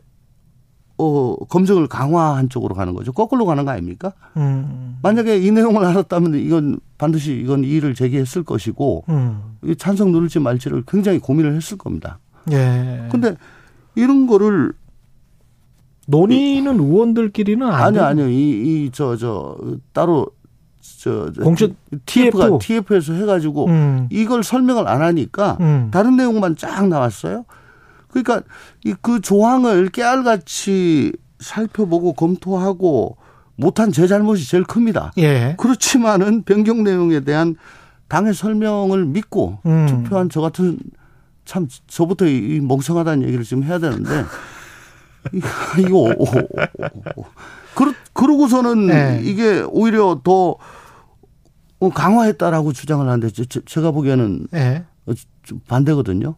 어, 0.97 1.35
검증을 1.49 1.87
강화한 1.87 2.49
쪽으로 2.49 2.75
가는 2.75 2.93
거죠. 2.93 3.11
거꾸로 3.11 3.45
가는 3.45 3.65
거 3.65 3.71
아닙니까? 3.71 4.13
음. 4.37 4.97
만약에 5.01 5.37
이 5.39 5.51
내용을 5.51 5.83
알았다면 5.85 6.35
이건 6.35 6.79
반드시 6.97 7.33
이건 7.33 7.63
이의를 7.63 7.95
제기했을 7.95 8.43
것이고 8.43 9.03
음. 9.09 9.57
찬성 9.77 10.11
누를지 10.11 10.39
말지를 10.39 10.83
굉장히 10.87 11.19
고민을 11.19 11.55
했을 11.55 11.77
겁니다. 11.77 12.19
예. 12.51 13.07
근데 13.11 13.35
이런 13.95 14.27
거를 14.27 14.73
논의는 16.07 16.79
의원들끼리는 16.79 17.65
아니 17.65 17.99
아니요. 17.99 18.27
이 18.29 18.85
이 18.85 18.91
저 18.91 19.15
저 19.17 19.57
따로 19.93 20.27
저, 20.81 21.31
저 21.33 21.41
공식 21.41 21.75
TF가 22.05 22.57
TF. 22.59 22.83
TF에서 22.85 23.13
해가지고 23.13 23.67
음. 23.67 24.07
이걸 24.11 24.43
설명을 24.43 24.87
안 24.87 25.01
하니까 25.01 25.57
음. 25.61 25.89
다른 25.91 26.17
내용만 26.17 26.55
쫙 26.57 26.87
나왔어요. 26.87 27.45
그러니까 28.14 28.47
이그 28.86 29.22
조항을 29.22 29.89
깨알같이 29.89 31.14
살펴보고 31.39 32.14
검토하고 32.14 33.18
못한 33.55 33.91
제 33.91 34.07
잘못이 34.07 34.47
제일 34.47 34.64
큽니다. 34.64 35.11
예. 35.18 35.55
그렇지만은 35.57 36.43
변경 36.43 36.84
내용에 36.84 37.22
대한 37.22 37.55
당의 38.07 38.34
설명을 38.34 39.05
믿고 39.05 39.59
음. 39.66 39.88
투표한 39.88 40.30
저 40.30 40.41
같은 40.41 40.78
참 41.45 41.68
저부터 41.88 42.28
이 42.28 42.61
멍청하다는 42.61 43.28
얘기를 43.28 43.43
지금 43.43 43.64
해야 43.64 43.80
되는데 43.80 44.24
이거 45.80 46.14
그러 47.76 47.93
그러고서는 48.14 48.88
네. 48.88 49.22
이게 49.24 49.61
오히려 49.68 50.22
더 50.24 50.55
강화했다라고 51.93 52.72
주장을 52.72 53.05
하는데 53.07 53.30
제가 53.66 53.91
보기에는 53.91 54.47
네. 54.51 54.86
좀 55.41 55.59
반대거든요. 55.68 56.36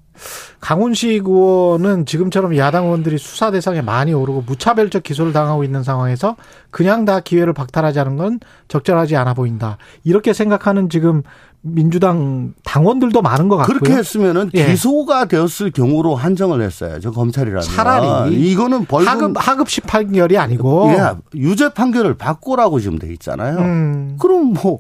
강훈식 0.59 1.28
의원은 1.28 2.05
지금처럼 2.05 2.57
야당 2.57 2.86
의원들이 2.86 3.18
수사 3.18 3.51
대상에 3.51 3.82
많이 3.82 4.13
오르고 4.13 4.43
무차별적 4.47 5.03
기소를 5.03 5.34
당하고 5.34 5.63
있는 5.63 5.84
상황에서 5.84 6.36
그냥 6.72 7.05
다 7.05 7.20
기회를 7.20 7.53
박탈하자는 7.53 8.18
건 8.18 8.39
적절하지 8.68 9.16
않아 9.16 9.34
보인다. 9.34 9.78
이렇게 10.03 10.34
생각하는 10.34 10.89
지금 10.89 11.24
민주당 11.68 12.53
당원들도 12.63 13.24
많은 13.24 13.47
것 13.47 13.57
같고요. 13.57 13.80
그렇게 13.80 13.97
했으면은 13.97 14.51
예. 14.53 14.68
기소가 14.68 15.26
되었을 15.26 15.72
경우로 15.72 16.16
한정을 16.16 16.61
했어요. 16.61 16.99
저 16.99 17.09
검찰이라면. 17.09 17.63
차라리 17.63 18.51
이거는 18.51 18.86
벌금 18.86 19.07
하급 19.07 19.36
하급식 19.36 19.88
판결이 19.88 20.38
아니고 20.38 20.93
예, 20.93 21.16
유죄 21.34 21.70
판결을 21.70 22.16
바꾸라고 22.16 22.80
지금 22.80 22.99
돼 22.99 23.11
있잖아요. 23.13 23.57
음. 23.57 24.18
그럼 24.20 24.53
뭐 24.53 24.80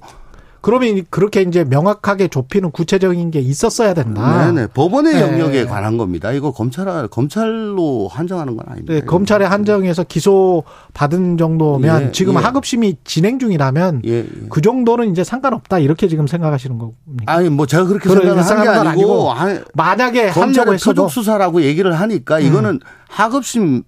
그러면 0.65 1.05
그렇게 1.11 1.43
이제 1.43 1.63
명확하게 1.63 2.27
좁히는 2.27 2.71
구체적인 2.71 3.29
게 3.29 3.39
있었어야 3.39 3.93
된다. 3.93 4.51
네네. 4.51 4.67
법원의 4.73 5.13
네. 5.13 5.21
영역에 5.21 5.65
관한 5.65 5.95
겁니다. 5.95 6.31
이거 6.31 6.51
검찰, 6.51 7.07
검찰로 7.07 8.07
한정하는 8.11 8.57
건 8.57 8.65
아닙니다. 8.67 8.95
네, 8.95 9.01
검찰의 9.01 9.47
한정에서 9.47 10.05
기소 10.05 10.63
받은 10.95 11.37
정도면 11.37 12.05
예, 12.07 12.11
지금 12.11 12.33
예. 12.33 12.37
하급심이 12.39 12.97
진행 13.03 13.37
중이라면 13.37 14.01
예, 14.07 14.11
예, 14.21 14.27
그 14.49 14.59
정도는 14.61 15.11
이제 15.11 15.23
상관없다. 15.23 15.77
이렇게 15.77 16.07
지금 16.07 16.25
생각하시는 16.25 16.79
겁니까? 16.79 16.95
아니, 17.27 17.49
뭐 17.49 17.67
제가 17.67 17.85
그렇게 17.85 18.09
생각하는 18.09 18.63
게 18.63 18.67
아니고, 18.67 19.33
아니고 19.33 19.65
만약에 19.75 20.31
검찰의 20.31 20.79
표적 20.79 21.11
수사라고 21.11 21.61
얘기를 21.61 21.93
하니까 21.93 22.39
이거는 22.39 22.71
음. 22.71 22.79
하급심 23.07 23.83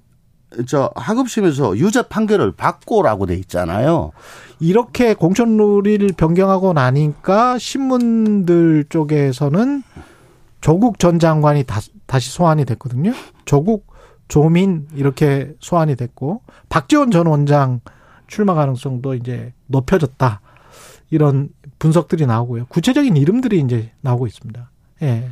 저 0.67 0.91
하급심에서 0.95 1.77
유죄 1.77 2.03
판결을 2.03 2.53
받고라고 2.53 3.25
돼 3.25 3.35
있잖아요. 3.35 4.11
이렇게 4.59 5.13
공천 5.13 5.57
룰을 5.57 6.11
변경하고 6.15 6.73
나니까 6.73 7.57
신문들 7.57 8.85
쪽에서는 8.89 9.83
조국 10.61 10.99
전 10.99 11.19
장관이 11.19 11.63
다, 11.63 11.81
다시 12.05 12.31
소환이 12.31 12.65
됐거든요. 12.65 13.13
조국, 13.45 13.87
조민 14.27 14.87
이렇게 14.95 15.53
소환이 15.59 15.95
됐고 15.95 16.41
박지원 16.69 17.11
전 17.11 17.27
원장 17.27 17.81
출마 18.27 18.53
가능성도 18.53 19.13
이제 19.13 19.53
높여졌다. 19.67 20.41
이런 21.09 21.49
분석들이 21.79 22.25
나오고요. 22.25 22.65
구체적인 22.67 23.15
이름들이 23.15 23.59
이제 23.59 23.91
나오고 24.01 24.27
있습니다. 24.27 24.69
예. 25.03 25.29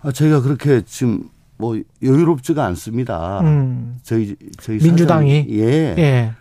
아, 0.00 0.12
저희가 0.12 0.42
그렇게 0.42 0.82
지금 0.82 1.28
뭐 1.58 1.76
여유롭지가 2.02 2.64
않습니다. 2.66 3.40
음. 3.40 3.98
저희 4.02 4.36
저희 4.60 4.78
민주당이 4.78 5.40
사장, 5.42 5.54
예. 5.54 5.94
예. 5.98 6.32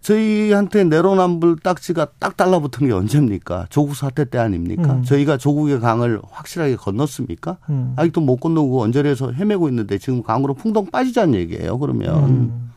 저희한테 0.00 0.84
내로남불 0.84 1.58
딱지가 1.62 2.06
딱 2.18 2.36
달라붙은 2.36 2.86
게 2.86 2.92
언제입니까? 2.92 3.66
조국 3.70 3.96
사태 3.96 4.24
때 4.24 4.38
아닙니까? 4.38 4.94
음. 4.94 5.02
저희가 5.02 5.36
조국의 5.36 5.80
강을 5.80 6.20
확실하게 6.30 6.76
건넜습니까? 6.76 7.58
음. 7.68 7.92
아직도 7.96 8.20
못 8.20 8.36
건너고 8.36 8.82
언저리에서 8.82 9.32
헤매고 9.32 9.68
있는데 9.68 9.98
지금 9.98 10.22
강으로 10.22 10.54
풍덩 10.54 10.86
빠지자는 10.86 11.34
얘기예요. 11.34 11.78
그러면 11.78 12.24
음. 12.24 12.70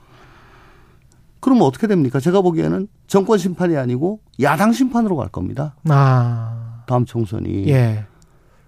그러면 1.40 1.64
어떻게 1.64 1.88
됩니까? 1.88 2.20
제가 2.20 2.42
보기에는 2.42 2.88
정권 3.08 3.38
심판이 3.38 3.78
아니고 3.78 4.20
야당 4.42 4.74
심판으로 4.74 5.16
갈 5.16 5.30
겁니다. 5.30 5.76
아. 5.88 6.84
다음 6.88 7.06
총선이. 7.06 7.70
예. 7.70 8.06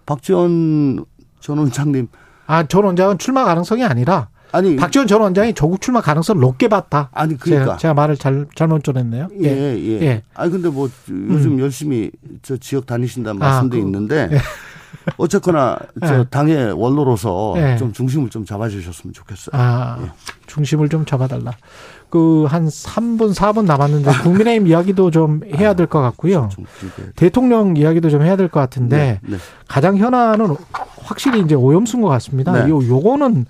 박지원 0.05 1.03
전 1.39 1.57
원장님. 1.57 2.07
아, 2.51 2.63
전 2.67 2.83
원장은 2.83 3.17
출마 3.17 3.45
가능성이 3.45 3.85
아니라 3.85 4.27
아니 4.51 4.75
박지원 4.75 5.07
전 5.07 5.21
원장이 5.21 5.53
조국 5.53 5.79
출마 5.79 6.01
가능성을 6.01 6.41
높게 6.41 6.67
봤다. 6.67 7.09
아니 7.13 7.37
그러니까 7.37 7.65
제가, 7.65 7.77
제가 7.77 7.93
말을 7.93 8.17
잘 8.17 8.45
잘못 8.55 8.83
전했네요. 8.83 9.29
예, 9.41 9.47
예. 9.47 9.79
예. 9.79 10.01
예. 10.01 10.23
아니 10.33 10.51
근데 10.51 10.67
뭐 10.67 10.89
요즘 11.09 11.53
음. 11.53 11.59
열심히 11.59 12.11
저 12.41 12.57
지역 12.57 12.85
다니신다는 12.85 13.41
아, 13.41 13.45
말씀도 13.45 13.77
그, 13.77 13.81
있는데 13.81 14.27
예. 14.33 14.37
어쨌거나 15.17 15.77
저 16.05 16.19
예. 16.19 16.23
당의 16.29 16.71
원로로서 16.73 17.53
예. 17.57 17.77
좀 17.77 17.93
중심을 17.93 18.29
좀 18.29 18.45
잡아주셨으면 18.45 19.13
좋겠어요. 19.13 19.51
아, 19.53 19.97
예. 20.03 20.11
중심을 20.47 20.89
좀 20.89 21.05
잡아달라. 21.05 21.51
그 22.09 22.45
한 22.49 22.67
3분 22.67 23.33
4분 23.33 23.65
남았는데 23.65 24.11
국민의힘 24.23 24.67
이야기도 24.67 25.11
좀 25.11 25.41
해야 25.55 25.73
될 25.73 25.87
것 25.87 26.01
같고요. 26.01 26.49
대통령 27.15 27.77
이야기도 27.77 28.09
좀 28.09 28.21
해야 28.21 28.35
될 28.35 28.49
것 28.49 28.59
같은데 28.59 29.19
네, 29.23 29.31
네. 29.31 29.37
가장 29.67 29.95
현안은 29.97 30.55
확실히 31.03 31.39
이제 31.41 31.55
오염수인 31.55 32.01
것 32.01 32.09
같습니다. 32.09 32.51
네. 32.51 32.69
요 32.69 32.85
요거는 32.85 33.45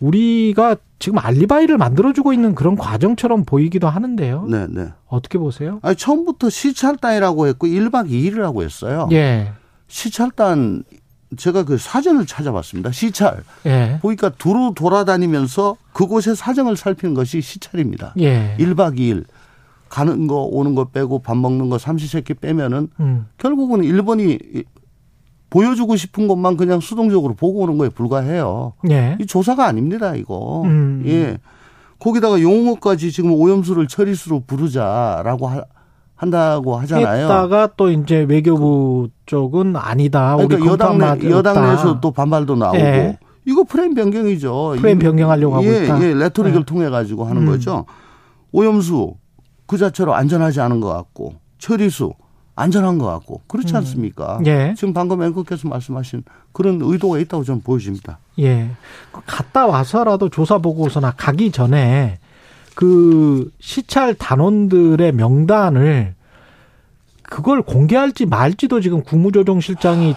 우리가 0.00 0.76
지금 0.98 1.18
알리바이를 1.18 1.78
만들어주고 1.78 2.32
있는 2.32 2.54
그런 2.54 2.76
과정처럼 2.76 3.44
보이기도 3.44 3.88
하는데요. 3.88 4.46
네, 4.48 4.66
네. 4.68 4.88
어떻게 5.08 5.38
보세요? 5.38 5.78
아니, 5.82 5.94
처음부터 5.96 6.50
시찰단이라고 6.50 7.46
했고 7.48 7.66
1박 7.66 8.10
2일이라고 8.10 8.62
했어요. 8.62 9.08
예. 9.12 9.52
시찰단 9.90 10.84
제가 11.36 11.64
그 11.64 11.76
사전을 11.78 12.26
찾아봤습니다. 12.26 12.90
시찰. 12.92 13.42
예. 13.66 13.98
보니까 14.00 14.30
두루 14.30 14.72
돌아다니면서 14.74 15.76
그곳의 15.92 16.34
사정을 16.34 16.76
살피는 16.76 17.14
것이 17.14 17.40
시찰입니다. 17.40 18.14
예. 18.18 18.56
1박 18.58 18.98
2일. 18.98 19.24
가는 19.88 20.28
거 20.28 20.42
오는 20.42 20.76
거 20.76 20.86
빼고 20.86 21.20
밥 21.20 21.36
먹는 21.36 21.68
거 21.68 21.76
삼시세끼 21.78 22.34
빼면은 22.34 22.88
음. 23.00 23.26
결국은 23.38 23.82
일본이 23.82 24.38
보여주고 25.50 25.96
싶은 25.96 26.28
것만 26.28 26.56
그냥 26.56 26.78
수동적으로 26.78 27.34
보고 27.34 27.60
오는 27.60 27.76
거에 27.76 27.88
불과해요. 27.88 28.74
예. 28.90 29.16
이 29.20 29.26
조사가 29.26 29.66
아닙니다, 29.66 30.14
이거. 30.14 30.62
음. 30.64 31.02
예. 31.06 31.38
거기다가 31.98 32.40
용어까지 32.40 33.10
지금 33.12 33.32
오염수를 33.32 33.88
처리수로 33.88 34.44
부르자라고 34.46 35.48
하, 35.48 35.64
한다고 36.20 36.76
하잖아요. 36.80 37.22
했다가 37.22 37.70
또 37.78 37.90
이제 37.90 38.26
외교부 38.28 39.08
쪽은 39.24 39.74
아니다. 39.74 40.36
그러니까 40.36 40.70
여당 40.70 40.98
내, 40.98 41.30
여당 41.30 41.64
내에서 41.64 41.98
또 42.00 42.10
반발도 42.10 42.56
나오고. 42.56 42.76
예. 42.76 43.18
이거 43.46 43.64
프레임 43.64 43.94
변경이죠. 43.94 44.74
프레임 44.78 44.98
변경하려고 44.98 45.54
하고 45.54 45.64
예, 45.64 45.84
있다. 45.84 46.02
예, 46.02 46.12
레토릭을 46.12 46.60
예. 46.60 46.64
통해 46.66 46.90
가지고 46.90 47.24
하는 47.24 47.42
음. 47.42 47.46
거죠. 47.46 47.86
오염수 48.52 49.14
그 49.66 49.78
자체로 49.78 50.14
안전하지 50.14 50.60
않은 50.60 50.80
것 50.80 50.88
같고 50.88 51.36
처리수 51.56 52.12
안전한 52.54 52.98
것 52.98 53.06
같고 53.06 53.40
그렇지 53.46 53.72
음. 53.72 53.76
않습니까? 53.78 54.40
음. 54.40 54.46
예. 54.46 54.74
지금 54.76 54.92
방금 54.92 55.22
앵커께서 55.22 55.68
말씀하신 55.68 56.24
그런 56.52 56.80
의도가 56.82 57.18
있다고 57.18 57.44
저는 57.44 57.62
보여집니다. 57.62 58.18
예. 58.40 58.68
갔다 59.26 59.66
와서라도 59.66 60.28
조사 60.28 60.58
보고서나 60.58 61.14
가기 61.16 61.50
전에 61.50 62.18
그 62.80 63.50
시찰 63.60 64.14
단원들의 64.14 65.12
명단을 65.12 66.14
그걸 67.22 67.60
공개할지 67.60 68.24
말지도 68.24 68.80
지금 68.80 69.02
국무조정실장이 69.02 70.14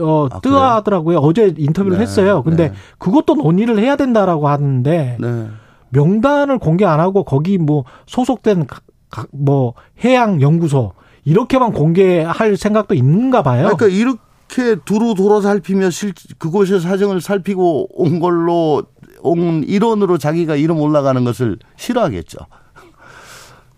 어, 0.00 0.26
아, 0.28 0.40
뜨하더라고요. 0.40 1.18
어제 1.18 1.54
인터뷰를 1.56 1.98
네, 1.98 2.02
했어요. 2.02 2.42
근데 2.42 2.70
네. 2.70 2.74
그것도 2.98 3.36
논의를 3.36 3.78
해야 3.78 3.94
된다라고 3.94 4.48
하는데 4.48 5.16
네. 5.20 5.48
명단을 5.90 6.58
공개 6.58 6.84
안 6.84 6.98
하고 6.98 7.22
거기 7.22 7.56
뭐 7.56 7.84
소속된 8.06 8.66
뭐 9.30 9.74
해양 10.02 10.42
연구소 10.42 10.94
이렇게만 11.24 11.72
공개할 11.72 12.56
생각도 12.56 12.96
있는가 12.96 13.44
봐요. 13.44 13.76
그러니까 13.76 13.86
이렇게 13.86 14.80
두루 14.84 15.14
돌아 15.14 15.40
살피며 15.40 15.90
실, 15.90 16.14
그곳의 16.38 16.80
사정을 16.80 17.20
살피고 17.20 17.90
온 17.92 18.18
걸로 18.18 18.82
온 19.22 19.64
일원으로 19.64 20.18
자기가 20.18 20.56
이름 20.56 20.80
올라가는 20.80 21.22
것을 21.24 21.58
싫어하겠죠. 21.76 22.38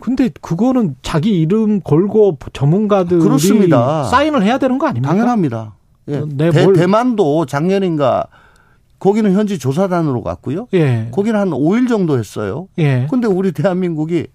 근데 0.00 0.30
그거는 0.40 0.96
자기 1.02 1.40
이름 1.40 1.80
걸고 1.80 2.38
전문가들이 2.52 3.20
그렇습니다. 3.20 4.04
사인을 4.04 4.42
해야 4.42 4.58
되는 4.58 4.78
거 4.78 4.86
아닙니까? 4.86 5.12
당연합니다. 5.12 5.74
예. 6.08 6.22
네, 6.28 6.50
대, 6.50 6.72
대만도 6.72 7.46
작년인가 7.46 8.26
거기는 8.98 9.32
현지 9.32 9.58
조사단으로 9.58 10.22
갔고요. 10.22 10.68
예. 10.74 11.08
거기는 11.10 11.38
한 11.38 11.50
5일 11.50 11.88
정도 11.88 12.18
했어요. 12.18 12.68
예. 12.78 13.06
근데 13.10 13.26
우리 13.26 13.52
대한민국이 13.52 14.26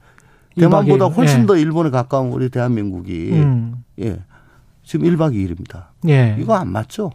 대만보다 0.57 1.05
훨씬 1.05 1.41
예. 1.41 1.45
더 1.45 1.55
일본에 1.55 1.89
가까운 1.89 2.31
우리 2.31 2.49
대한민국이 2.49 3.29
음. 3.31 3.83
예. 4.01 4.19
지금 4.83 5.07
1박 5.07 5.33
2일입니다. 5.33 5.85
예. 6.07 6.35
이거 6.39 6.55
안 6.55 6.71
맞죠? 6.71 7.11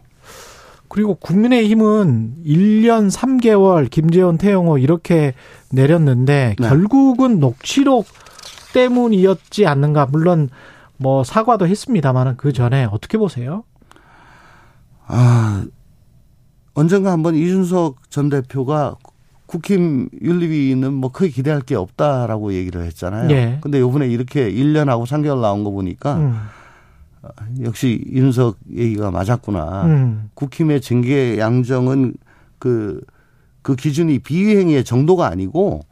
그리고 0.87 1.15
국민의힘은 1.15 2.43
1년 2.45 3.11
3개월 3.11 3.89
김재원 3.89 4.37
태영호 4.37 4.77
이렇게 4.77 5.33
내렸는데 5.71 6.55
네. 6.59 6.67
결국은 6.67 7.39
녹취록 7.39 8.05
때문이었지 8.73 9.65
않는가. 9.65 10.07
물론 10.07 10.49
뭐 10.97 11.23
사과도 11.23 11.67
했습니다만은 11.67 12.37
그 12.37 12.53
전에 12.53 12.85
어떻게 12.85 13.17
보세요? 13.17 13.63
아, 15.07 15.65
언젠가 16.73 17.11
한번 17.11 17.35
이준석 17.35 18.09
전 18.09 18.29
대표가 18.29 18.95
국힘 19.45 20.09
윤리위는 20.21 20.93
뭐 20.93 21.11
크게 21.11 21.29
기대할 21.29 21.61
게 21.61 21.75
없다라고 21.75 22.53
얘기를 22.53 22.83
했잖아요. 22.83 23.29
예. 23.31 23.59
근데 23.61 23.79
요번에 23.79 24.07
이렇게 24.07 24.51
1년하고 24.51 25.05
3개월 25.05 25.39
나온 25.39 25.63
거 25.63 25.71
보니까 25.71 26.15
음. 26.15 26.39
역시 27.63 28.03
이준석 28.07 28.57
얘기가 28.75 29.11
맞았구나. 29.11 29.85
음. 29.85 30.29
국힘의 30.33 30.81
징계 30.81 31.37
양정은 31.37 32.13
그, 32.59 33.01
그 33.61 33.75
기준이 33.75 34.19
비위행위의 34.19 34.83
정도가 34.83 35.27
아니고 35.27 35.85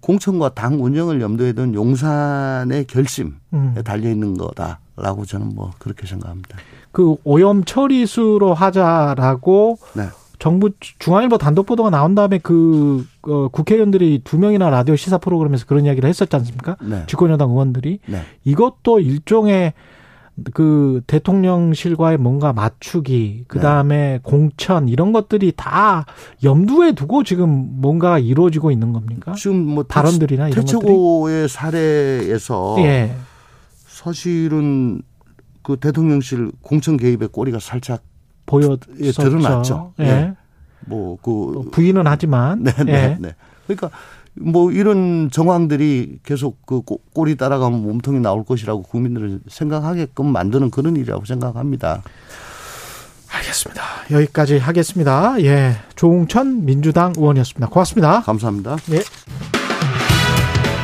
공천과 0.00 0.50
당 0.50 0.82
운영을 0.82 1.20
염두에 1.20 1.52
둔 1.52 1.74
용산의 1.74 2.86
결심에 2.86 3.30
음. 3.52 3.74
달려 3.84 4.10
있는 4.10 4.36
거다라고 4.36 5.24
저는 5.26 5.54
뭐 5.54 5.72
그렇게 5.78 6.06
생각합니다. 6.06 6.56
그 6.92 7.16
오염 7.24 7.64
처리수로 7.64 8.54
하자라고 8.54 9.78
네. 9.94 10.04
정부 10.40 10.70
중앙일보 10.98 11.36
단독 11.36 11.66
보도가 11.66 11.90
나온 11.90 12.14
다음에 12.14 12.38
그 12.38 13.06
어, 13.22 13.48
국회의원들이 13.48 14.22
두 14.24 14.38
명이나 14.38 14.70
라디오 14.70 14.96
시사 14.96 15.18
프로그램에서 15.18 15.66
그런 15.66 15.84
이야기를 15.84 16.08
했었지 16.08 16.34
않습니까? 16.34 16.76
네. 16.82 17.04
집권여당 17.06 17.50
의원들이 17.50 18.00
네. 18.06 18.22
이것도 18.44 19.00
일종의 19.00 19.74
그 20.54 21.02
대통령실과의 21.06 22.18
뭔가 22.18 22.52
맞추기, 22.52 23.44
그 23.48 23.60
다음에 23.60 23.96
네. 23.96 24.20
공천 24.22 24.88
이런 24.88 25.12
것들이 25.12 25.52
다 25.54 26.06
염두에 26.42 26.92
두고 26.92 27.24
지금 27.24 27.80
뭔가 27.80 28.18
이루어지고 28.18 28.70
있는 28.70 28.92
겁니까? 28.92 29.32
지금 29.32 29.66
뭐 29.66 29.84
발언들이나 29.84 30.48
이런 30.48 30.64
최고의 30.64 31.48
사례에서 31.48 32.76
예. 32.78 33.14
사실은 33.86 35.02
그 35.62 35.76
대통령실 35.76 36.52
공천 36.62 36.96
개입의 36.96 37.28
꼬리가 37.28 37.58
살짝 37.58 38.02
보여 38.46 38.78
예, 39.00 39.12
드러났죠. 39.12 39.92
예. 40.00 40.04
예. 40.04 40.34
뭐그 40.86 41.68
부인은 41.70 42.06
하지만 42.06 42.62
네, 42.62 42.72
네, 42.84 42.92
예. 42.92 43.16
네. 43.20 43.34
그러니까 43.66 43.90
뭐 44.34 44.70
이런 44.70 45.30
정황들이 45.30 46.20
계속 46.22 46.64
그 46.66 46.82
꼬리 47.12 47.36
따라가면 47.36 47.82
몸통이 47.82 48.20
나올 48.20 48.44
것이라고 48.44 48.82
국민들을 48.82 49.40
생각하게끔 49.48 50.32
만드는 50.32 50.70
그런 50.70 50.96
일이라고 50.96 51.24
생각합니다. 51.24 52.02
알겠습니다. 53.32 53.82
여기까지 54.10 54.58
하겠습니다. 54.58 55.40
예. 55.42 55.76
조웅천 55.94 56.64
민주당 56.64 57.12
의원이었습니다. 57.16 57.68
고맙습니다. 57.68 58.20
감사합니다. 58.22 58.76
예. 58.92 59.02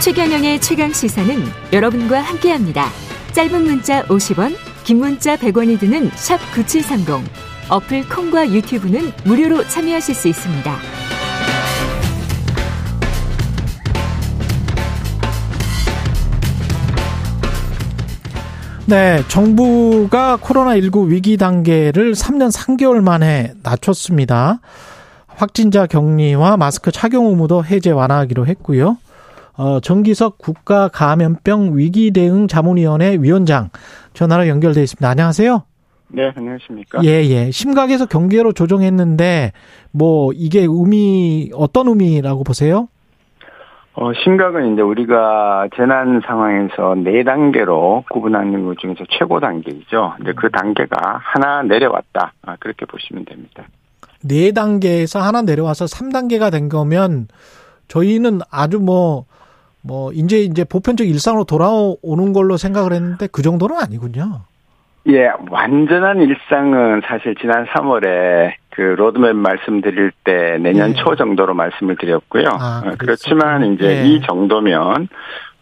최경영의 0.00 0.60
최강 0.60 0.92
시사는 0.92 1.42
여러분과 1.72 2.20
함께 2.20 2.52
합니다. 2.52 2.86
짧은 3.32 3.64
문자 3.64 4.04
50원, 4.04 4.54
긴 4.84 4.98
문자 4.98 5.36
100원이 5.36 5.80
드는 5.80 6.10
샵 6.14 6.38
9730. 6.54 7.28
어플 7.68 8.08
콩과 8.08 8.52
유튜브는 8.52 9.10
무료로 9.24 9.66
참여하실 9.66 10.14
수 10.14 10.28
있습니다. 10.28 10.76
네, 18.88 19.20
정부가 19.26 20.36
코로나19 20.36 21.08
위기 21.08 21.36
단계를 21.36 22.12
3년 22.12 22.54
3개월 22.54 23.02
만에 23.02 23.52
낮췄습니다. 23.64 24.60
확진자 25.26 25.88
격리와 25.88 26.56
마스크 26.56 26.92
착용 26.92 27.26
의무도 27.26 27.64
해제 27.64 27.90
완화하기로 27.90 28.46
했고요. 28.46 28.96
어, 29.54 29.80
정기석 29.80 30.38
국가 30.38 30.86
감염병 30.86 31.76
위기 31.76 32.12
대응 32.12 32.46
자문위원회 32.46 33.18
위원장 33.20 33.70
전화로 34.14 34.46
연결돼 34.46 34.84
있습니다. 34.84 35.08
안녕하세요. 35.08 35.64
네, 36.12 36.30
안녕하십니까? 36.36 37.02
예, 37.02 37.24
예. 37.24 37.50
심각해서 37.50 38.06
경계로 38.06 38.52
조정했는데 38.52 39.50
뭐 39.90 40.30
이게 40.32 40.60
의미 40.60 41.50
어떤 41.54 41.88
의미라고 41.88 42.44
보세요? 42.44 42.86
어, 43.98 44.12
심각은 44.12 44.74
이제 44.74 44.82
우리가 44.82 45.68
재난 45.74 46.20
상황에서 46.26 46.94
네 46.96 47.24
단계로 47.24 48.04
구분하는 48.10 48.66
것 48.66 48.78
중에서 48.78 49.04
최고 49.08 49.40
단계이죠. 49.40 50.14
근데 50.18 50.32
그 50.34 50.50
단계가 50.50 51.18
하나 51.22 51.62
내려왔다. 51.62 52.34
아, 52.42 52.56
그렇게 52.60 52.84
보시면 52.84 53.24
됩니다. 53.24 53.64
네 54.22 54.52
단계에서 54.52 55.20
하나 55.20 55.40
내려와서 55.40 55.86
3단계가 55.86 56.52
된 56.52 56.68
거면 56.68 57.28
저희는 57.88 58.40
아주 58.50 58.80
뭐, 58.80 59.24
뭐, 59.80 60.12
이제 60.12 60.40
이제 60.40 60.64
보편적 60.64 61.06
일상으로 61.06 61.44
돌아오는 61.44 62.32
걸로 62.34 62.58
생각을 62.58 62.92
했는데 62.92 63.28
그 63.32 63.40
정도는 63.40 63.76
아니군요. 63.76 64.40
예, 65.08 65.30
완전한 65.50 66.20
일상은 66.20 67.00
사실 67.06 67.34
지난 67.40 67.64
3월에 67.66 68.52
그 68.76 68.82
로드맵 68.82 69.36
말씀드릴 69.36 70.12
때 70.22 70.58
내년 70.60 70.90
예. 70.90 70.94
초 70.94 71.16
정도로 71.16 71.54
말씀을 71.54 71.96
드렸고요. 71.96 72.46
아, 72.60 72.82
어, 72.84 72.94
그렇지만 72.98 73.72
이제 73.72 74.02
예. 74.02 74.06
이 74.06 74.20
정도면 74.20 75.08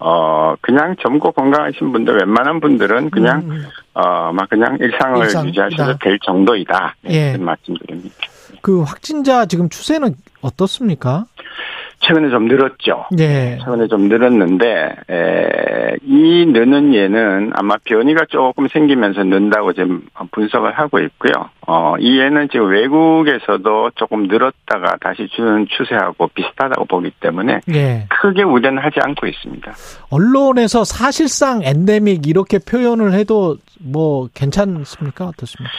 어 0.00 0.54
그냥 0.60 0.96
젊고 1.00 1.30
건강하신 1.30 1.92
분들 1.92 2.16
웬만한 2.18 2.58
분들은 2.58 3.10
그냥 3.10 3.42
음. 3.48 3.66
어막 3.92 4.50
그냥 4.50 4.78
일상을 4.80 5.22
일상, 5.22 5.46
유지하셔도 5.46 5.96
될 5.98 6.18
정도이다. 6.26 6.96
예. 7.10 7.36
말씀드립니다. 7.36 8.16
그 8.60 8.82
확진자 8.82 9.46
지금 9.46 9.68
추세는 9.68 10.16
어떻습니까? 10.40 11.26
최근에 12.00 12.30
좀 12.30 12.46
늘었죠. 12.46 13.06
네. 13.12 13.58
최근에 13.64 13.88
좀 13.88 14.08
늘었는데 14.08 14.96
에, 15.10 15.96
이 16.02 16.46
느는 16.46 16.94
예는 16.94 17.52
아마 17.54 17.76
변이가 17.84 18.26
조금 18.28 18.68
생기면서 18.68 19.24
는다고 19.24 19.72
지금 19.72 20.02
분석을 20.32 20.72
하고 20.78 20.98
있고요. 21.00 21.50
어, 21.66 21.94
이 21.98 22.18
예는 22.18 22.48
지금 22.50 22.68
외국에서도 22.68 23.90
조금 23.94 24.24
늘었다가 24.24 24.96
다시 25.00 25.28
주는 25.28 25.66
추세하고 25.68 26.28
비슷하다고 26.34 26.84
보기 26.86 27.10
때문에 27.20 27.60
네. 27.66 28.06
크게 28.10 28.42
우려는 28.42 28.82
하지 28.82 29.00
않고 29.00 29.26
있습니다. 29.26 29.72
언론에서 30.10 30.84
사실상 30.84 31.62
엔데믹 31.62 32.26
이렇게 32.26 32.58
표현을 32.58 33.12
해도 33.14 33.56
뭐 33.80 34.28
괜찮습니까? 34.34 35.26
어떻습니까? 35.26 35.72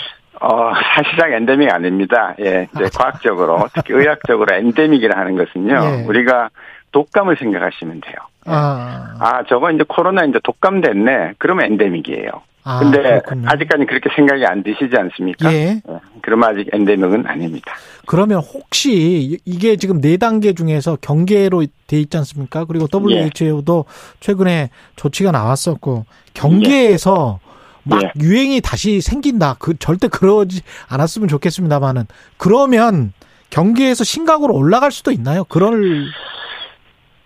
어, 0.45 0.71
사실상 0.95 1.33
엔데믹 1.33 1.73
아닙니다. 1.73 2.35
예. 2.39 2.67
이제 2.75 2.85
과학적으로, 2.95 3.67
특히 3.73 3.95
의학적으로 3.95 4.55
엔데믹이라 4.55 5.19
하는 5.19 5.35
것은요, 5.35 5.73
예. 5.73 6.03
우리가 6.07 6.49
독감을 6.91 7.35
생각하시면 7.37 8.01
돼요. 8.01 8.15
아. 8.45 9.15
아, 9.19 9.43
저거 9.49 9.71
이제 9.71 9.83
코로나 9.87 10.23
이제 10.23 10.39
독감 10.43 10.81
됐네. 10.81 11.33
그러면 11.39 11.65
엔데믹이에요. 11.65 12.29
아, 12.63 12.79
근데 12.79 13.01
그렇군요. 13.01 13.47
아직까지 13.47 13.85
그렇게 13.85 14.09
생각이 14.15 14.45
안 14.45 14.63
드시지 14.63 14.95
않습니까? 14.95 15.51
예. 15.51 15.57
예. 15.57 15.99
그러면 16.21 16.49
아직 16.49 16.69
엔데믹은 16.71 17.25
아닙니다. 17.25 17.73
그러면 18.05 18.39
혹시 18.39 19.39
이게 19.45 19.75
지금 19.77 19.99
네 19.99 20.17
단계 20.17 20.53
중에서 20.53 20.97
경계로 21.01 21.65
돼 21.87 21.97
있지 21.99 22.17
않습니까? 22.17 22.65
그리고 22.65 22.87
WHO도 22.91 23.85
예. 23.87 23.93
최근에 24.19 24.69
조치가 24.95 25.31
나왔었고 25.31 26.05
경계에서 26.33 27.39
예. 27.41 27.44
막 27.85 28.03
예. 28.03 28.11
유행이 28.19 28.61
다시 28.61 28.99
생긴다. 29.01 29.55
그 29.59 29.77
절대 29.77 30.07
그러지 30.07 30.61
않았으면 30.89 31.27
좋겠습니다만은 31.27 32.05
그러면 32.37 33.13
경기에서 33.49 34.03
심각으로 34.03 34.53
올라갈 34.53 34.91
수도 34.91 35.11
있나요? 35.11 35.43
그럴 35.45 36.07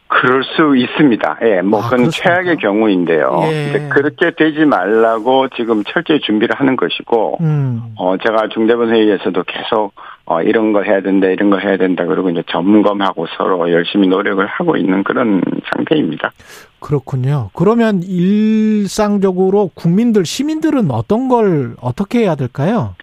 그럴 0.10 0.44
수 0.44 0.76
있습니다. 0.76 1.38
예, 1.44 1.62
뭐, 1.62 1.82
아, 1.82 1.90
그건 1.90 2.10
최악의 2.10 2.58
경우인데요. 2.58 3.42
예. 3.44 3.90
그렇게 3.92 4.32
되지 4.36 4.66
말라고 4.66 5.50
지금 5.50 5.84
철저히 5.84 6.20
준비를 6.20 6.56
하는 6.60 6.76
것이고, 6.76 7.38
음. 7.42 7.94
어, 7.96 8.18
제가 8.18 8.50
중대본 8.50 8.92
회의에서도 8.92 9.44
계속, 9.44 9.94
어, 10.26 10.42
이런 10.42 10.74
거 10.74 10.82
해야 10.82 11.02
된다, 11.02 11.28
이런 11.28 11.52
거 11.52 11.60
해야 11.60 11.78
된다, 11.78 12.06
그리고 12.06 12.32
이제 12.32 12.42
점검하고 12.50 13.28
서로 13.38 13.72
열심히 13.72 14.08
노력을 14.08 14.44
하고 14.46 14.78
있는 14.78 15.04
그런 15.04 15.44
상태입니다. 15.72 16.32
그렇군요. 16.80 17.50
그러면 17.54 18.02
일상적으로 18.04 19.70
국민들, 19.74 20.26
시민들은 20.26 20.92
어떤 20.92 21.28
걸 21.30 21.76
어떻게 21.82 22.20
해야 22.20 22.36
될까요? 22.36 22.96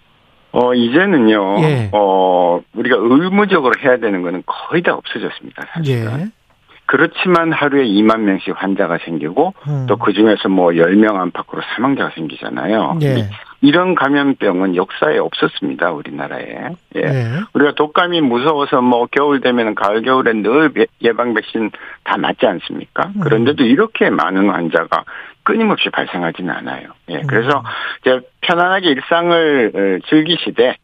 어, 0.52 0.74
이제는요, 0.74 1.60
예. 1.60 1.90
어, 1.92 2.60
우리가 2.74 2.96
의무적으로 2.98 3.74
해야 3.82 3.98
되는 3.98 4.22
거는 4.22 4.42
거의 4.46 4.82
다 4.82 4.94
없어졌습니다, 4.94 5.62
사실은. 5.74 6.20
예. 6.20 6.26
그렇지만 6.86 7.52
하루에 7.52 7.84
2만 7.84 8.20
명씩 8.20 8.54
환자가 8.56 8.98
생기고 9.04 9.54
음. 9.68 9.86
또그 9.88 10.12
중에서 10.12 10.48
뭐 10.48 10.70
10명 10.70 11.16
안팎으로 11.16 11.60
사망자가 11.74 12.12
생기잖아요. 12.14 12.98
예. 13.02 13.28
이런 13.60 13.94
감염병은 13.94 14.76
역사에 14.76 15.18
없었습니다, 15.18 15.92
우리나라에. 15.92 16.68
예. 16.96 17.00
예. 17.00 17.26
우리가 17.54 17.72
독감이 17.74 18.20
무서워서 18.20 18.82
뭐 18.82 19.06
겨울 19.10 19.40
되면 19.40 19.74
가을 19.74 20.02
겨울에 20.02 20.32
늘 20.34 20.72
예방 21.02 21.34
백신 21.34 21.70
다 22.04 22.16
맞지 22.16 22.46
않습니까? 22.46 23.10
음. 23.16 23.20
그런데도 23.20 23.64
이렇게 23.64 24.10
많은 24.10 24.50
환자가 24.50 25.04
끊임없이 25.42 25.90
발생하지는 25.90 26.52
않아요. 26.52 26.88
예. 27.08 27.22
그래서 27.26 27.58
음. 27.58 27.64
이제 28.02 28.20
편안하게 28.42 28.88
일상을 28.90 29.72
어, 29.74 30.06
즐기시되 30.08 30.76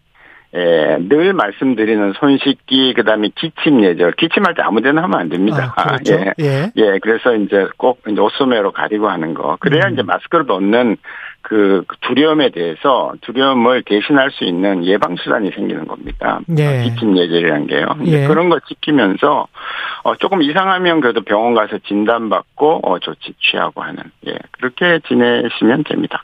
예, 0.55 0.99
늘 1.01 1.33
말씀드리는 1.33 2.13
손 2.19 2.37
씻기, 2.37 2.93
그 2.95 3.05
다음에 3.05 3.31
기침 3.35 3.83
예절. 3.83 4.13
기침할 4.13 4.55
때 4.55 4.63
아무 4.63 4.83
데나 4.83 5.03
하면 5.05 5.19
안 5.19 5.29
됩니다. 5.31 5.73
아, 5.77 5.85
그렇죠? 5.85 6.15
아, 6.15 6.19
예. 6.41 6.45
예. 6.45 6.73
예. 6.77 6.99
그래서 7.01 7.35
이제 7.37 7.67
꼭 7.79 8.01
이제 8.07 8.21
옷소매로 8.21 8.73
가리고 8.73 9.09
하는 9.09 9.33
거. 9.33 9.57
그래야 9.61 9.89
음. 9.89 9.95
이제 9.95 10.03
마스크를 10.03 10.45
벗는 10.45 10.99
그 11.43 11.85
두려움에 12.01 12.51
대해서 12.51 13.13
두려움을 13.21 13.83
대신할 13.85 14.31
수 14.31 14.45
있는 14.45 14.85
예방 14.85 15.17
수단이 15.17 15.51
생기는 15.51 15.87
겁니다. 15.87 16.41
예. 16.57 16.85
기침 16.85 17.17
예절이라는 17.19 17.67
게요. 17.67 17.87
예. 18.07 18.27
그런 18.27 18.49
거 18.49 18.61
지키면서 18.61 19.49
어, 20.05 20.17
조금 20.17 20.43
이상하면 20.43 21.01
그래도 21.01 21.23
병원 21.23 21.55
가서 21.55 21.79
진단받고 21.87 22.81
어, 22.85 22.99
조치 23.01 23.35
취하고 23.41 23.83
하는. 23.83 24.03
예. 24.27 24.35
그렇게 24.53 25.01
지내시면 25.07 25.85
됩니다. 25.85 26.23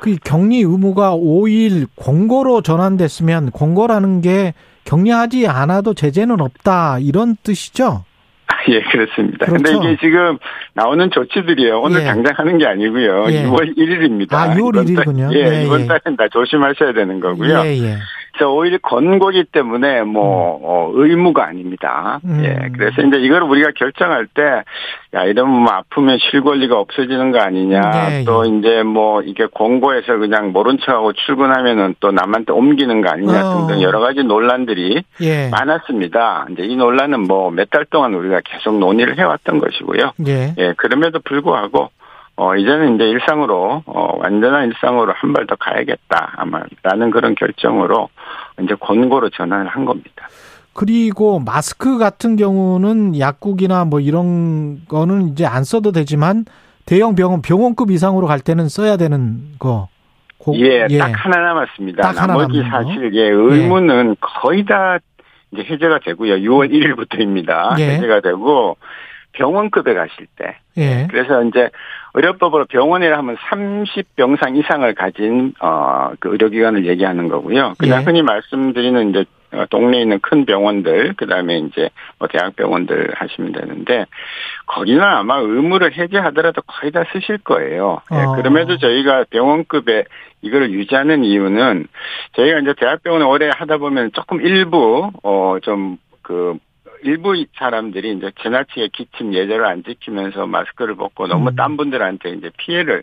그 0.00 0.16
격리 0.24 0.58
의무가 0.58 1.12
5일 1.12 1.88
공고로 1.94 2.62
전환됐으면 2.62 3.50
공고라는 3.50 4.20
게 4.20 4.54
격리하지 4.84 5.46
않아도 5.46 5.94
제재는 5.94 6.40
없다 6.40 6.98
이런 7.00 7.36
뜻이죠? 7.42 8.04
예, 8.68 8.82
그렇습니다. 8.82 9.46
그렇죠. 9.46 9.62
근데 9.62 9.88
이게 9.88 9.96
지금 10.00 10.38
나오는 10.74 11.10
조치들이요. 11.10 11.80
오늘 11.80 12.02
예. 12.02 12.04
당장 12.04 12.34
하는 12.36 12.58
게 12.58 12.66
아니고요. 12.66 13.26
예. 13.30 13.44
6월 13.44 13.76
1일입니다. 13.76 14.34
아, 14.34 14.54
6월 14.54 14.84
1일이군요. 14.84 15.32
예, 15.34 15.58
예, 15.58 15.64
이번 15.64 15.82
예. 15.82 15.86
달은 15.86 16.16
다 16.16 16.26
조심하셔야 16.30 16.92
되는 16.92 17.20
거고요. 17.20 17.62
예, 17.64 17.76
예. 17.78 17.96
오히려 18.46 18.78
권고기 18.82 19.44
때문에 19.44 20.02
뭐 20.02 20.56
음. 20.58 20.62
어, 20.64 20.90
의무가 20.94 21.46
아닙니다. 21.46 22.20
음. 22.24 22.42
예, 22.44 22.68
그래서 22.76 23.02
이제 23.02 23.18
이걸 23.18 23.42
우리가 23.42 23.70
결정할 23.76 24.26
때 24.26 24.42
야 25.12 25.24
이러면 25.24 25.62
뭐 25.62 25.72
아프면 25.72 26.18
실 26.20 26.40
권리가 26.40 26.78
없어지는 26.78 27.32
거 27.32 27.40
아니냐. 27.40 27.80
네, 27.80 28.24
또 28.24 28.46
예. 28.46 28.56
이제 28.56 28.84
뭐 28.84 29.22
이게 29.22 29.46
권고해서 29.52 30.18
그냥 30.18 30.52
모른 30.52 30.78
척하고 30.78 31.12
출근하면은 31.14 31.96
또 31.98 32.12
남한테 32.12 32.52
옮기는 32.52 33.00
거 33.00 33.10
아니냐 33.10 33.44
어. 33.44 33.66
등등 33.66 33.82
여러 33.82 33.98
가지 33.98 34.22
논란들이 34.22 35.02
예. 35.22 35.48
많았습니다. 35.50 36.46
이제 36.52 36.62
이 36.62 36.76
논란은 36.76 37.22
뭐 37.22 37.50
몇 37.50 37.70
달 37.70 37.86
동안 37.86 38.14
우리가 38.14 38.40
계속 38.44 38.78
논의를 38.78 39.18
해왔던 39.18 39.58
것이고요. 39.58 40.12
예, 40.28 40.54
예 40.58 40.74
그럼에도 40.76 41.18
불구하고 41.24 41.90
어, 42.36 42.54
이제는 42.56 42.94
이제 42.94 43.04
일상으로, 43.04 43.82
어, 43.84 44.18
완전한 44.18 44.68
일상으로 44.68 45.12
한 45.14 45.32
발 45.34 45.46
더 45.46 45.56
가야겠다. 45.56 46.34
아마 46.36 46.62
라는 46.84 47.10
그런 47.10 47.34
결정으로 47.34 48.08
이제 48.62 48.74
권고로 48.74 49.30
전환을 49.30 49.68
한 49.68 49.84
겁니다. 49.84 50.28
그리고 50.72 51.40
마스크 51.40 51.98
같은 51.98 52.36
경우는 52.36 53.18
약국이나 53.18 53.84
뭐 53.84 54.00
이런 54.00 54.86
거는 54.86 55.28
이제 55.28 55.44
안 55.44 55.64
써도 55.64 55.92
되지만 55.92 56.44
대형 56.86 57.14
병원, 57.14 57.42
병원급 57.42 57.90
이상으로 57.90 58.26
갈 58.26 58.40
때는 58.40 58.68
써야 58.68 58.96
되는 58.96 59.52
거. 59.58 59.88
고, 60.38 60.56
예, 60.56 60.86
예, 60.88 60.98
딱 60.98 61.12
하나 61.12 61.38
남았습니다. 61.40 62.02
딱 62.02 62.26
나머지 62.26 62.60
하나 62.60 62.82
사실, 62.82 63.14
예, 63.14 63.28
의무는 63.28 64.10
예. 64.10 64.14
거의 64.20 64.64
다 64.64 64.98
이제 65.52 65.62
해제가 65.62 65.98
되고요. 66.04 66.36
6월 66.36 66.70
1일부터입니다. 66.70 67.78
예. 67.78 67.96
해제가 67.96 68.20
되고 68.20 68.76
병원급에 69.32 69.94
가실 69.94 70.26
때. 70.36 70.56
예. 70.78 71.06
그래서 71.10 71.42
이제 71.44 71.68
의료법으로 72.14 72.66
병원이라 72.66 73.18
하면 73.18 73.36
30병상 73.36 74.56
이상을 74.56 74.94
가진 74.94 75.52
어그 75.60 76.30
의료기관을 76.30 76.86
얘기하는 76.86 77.28
거고요. 77.28 77.74
그냥 77.78 78.00
예. 78.00 78.04
흔히 78.04 78.22
말씀드리는 78.22 79.10
이제 79.10 79.24
동네에 79.70 80.02
있는 80.02 80.20
큰 80.20 80.44
병원들, 80.44 81.14
그 81.16 81.26
다음에 81.26 81.58
이제 81.58 81.90
뭐 82.18 82.28
대학병원들 82.28 83.14
하시면 83.16 83.52
되는데, 83.52 84.06
거기는 84.66 85.02
아마 85.02 85.38
의무를 85.38 85.92
해제하더라도 85.92 86.62
거의 86.62 86.92
다 86.92 87.04
쓰실 87.12 87.38
거예요. 87.38 88.00
예, 88.12 88.16
어. 88.16 88.36
그럼에도 88.36 88.78
저희가 88.78 89.24
병원급에 89.30 90.04
이거를 90.42 90.70
유지하는 90.70 91.24
이유는 91.24 91.86
저희가 92.34 92.60
이제 92.60 92.74
대학병원에 92.78 93.24
오래 93.24 93.50
하다 93.52 93.78
보면 93.78 94.12
조금 94.12 94.40
일부, 94.40 95.10
어, 95.24 95.56
좀 95.62 95.98
그 96.30 96.56
일부 97.02 97.34
사람들이 97.56 98.16
이제 98.16 98.30
지나치게 98.42 98.88
기침 98.92 99.34
예절을 99.34 99.66
안 99.66 99.82
지키면서 99.82 100.46
마스크를 100.46 100.96
벗고 100.96 101.26
너무 101.26 101.50
음. 101.50 101.56
딴 101.56 101.76
분들한테 101.76 102.30
이제 102.30 102.50
피해를 102.56 103.02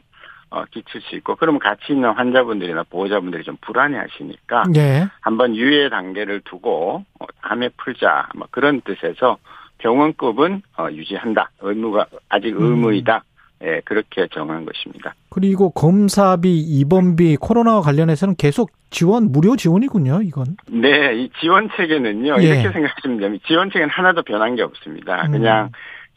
어, 0.50 0.64
끼칠 0.66 1.02
수 1.02 1.16
있고, 1.18 1.36
그러면 1.36 1.60
같이 1.60 1.92
있는 1.92 2.10
환자분들이나 2.12 2.84
보호자분들이 2.84 3.44
좀 3.44 3.58
불안해 3.60 3.98
하시니까, 3.98 4.64
네. 4.74 5.06
한번 5.20 5.56
유예 5.56 5.90
단계를 5.90 6.40
두고, 6.46 7.04
어, 7.20 7.26
다음에 7.42 7.70
풀자, 7.76 8.30
뭐 8.34 8.48
그런 8.50 8.80
뜻에서 8.82 9.38
병원급은 9.80 10.62
어, 10.78 10.88
유지한다. 10.90 11.52
의무가, 11.60 12.06
아직 12.30 12.56
음. 12.56 12.64
의무이다. 12.64 13.24
예, 13.64 13.82
그렇게 13.86 14.28
정한 14.32 14.66
것입니다. 14.66 15.16
그리고 15.30 15.72
검사비, 15.72 16.60
입원비, 16.60 17.38
코로나와 17.38 17.82
관련해서는 17.82 18.36
계속 18.36 18.72
지원, 18.90 19.32
무료 19.32 19.56
지원이군요, 19.56 20.22
이건. 20.24 20.58
네, 20.70 21.16
이 21.16 21.30
지원 21.40 21.70
체계는요, 21.76 22.38
예. 22.40 22.44
이렇게 22.44 22.72
생각하시면 22.72 23.20
됩니다. 23.20 23.46
지원 23.48 23.70
체계는 23.70 23.90
하나도 23.90 24.24
변한 24.24 24.56
게 24.56 24.62
없습니다. 24.62 25.26
음. 25.26 25.32
그냥 25.32 25.72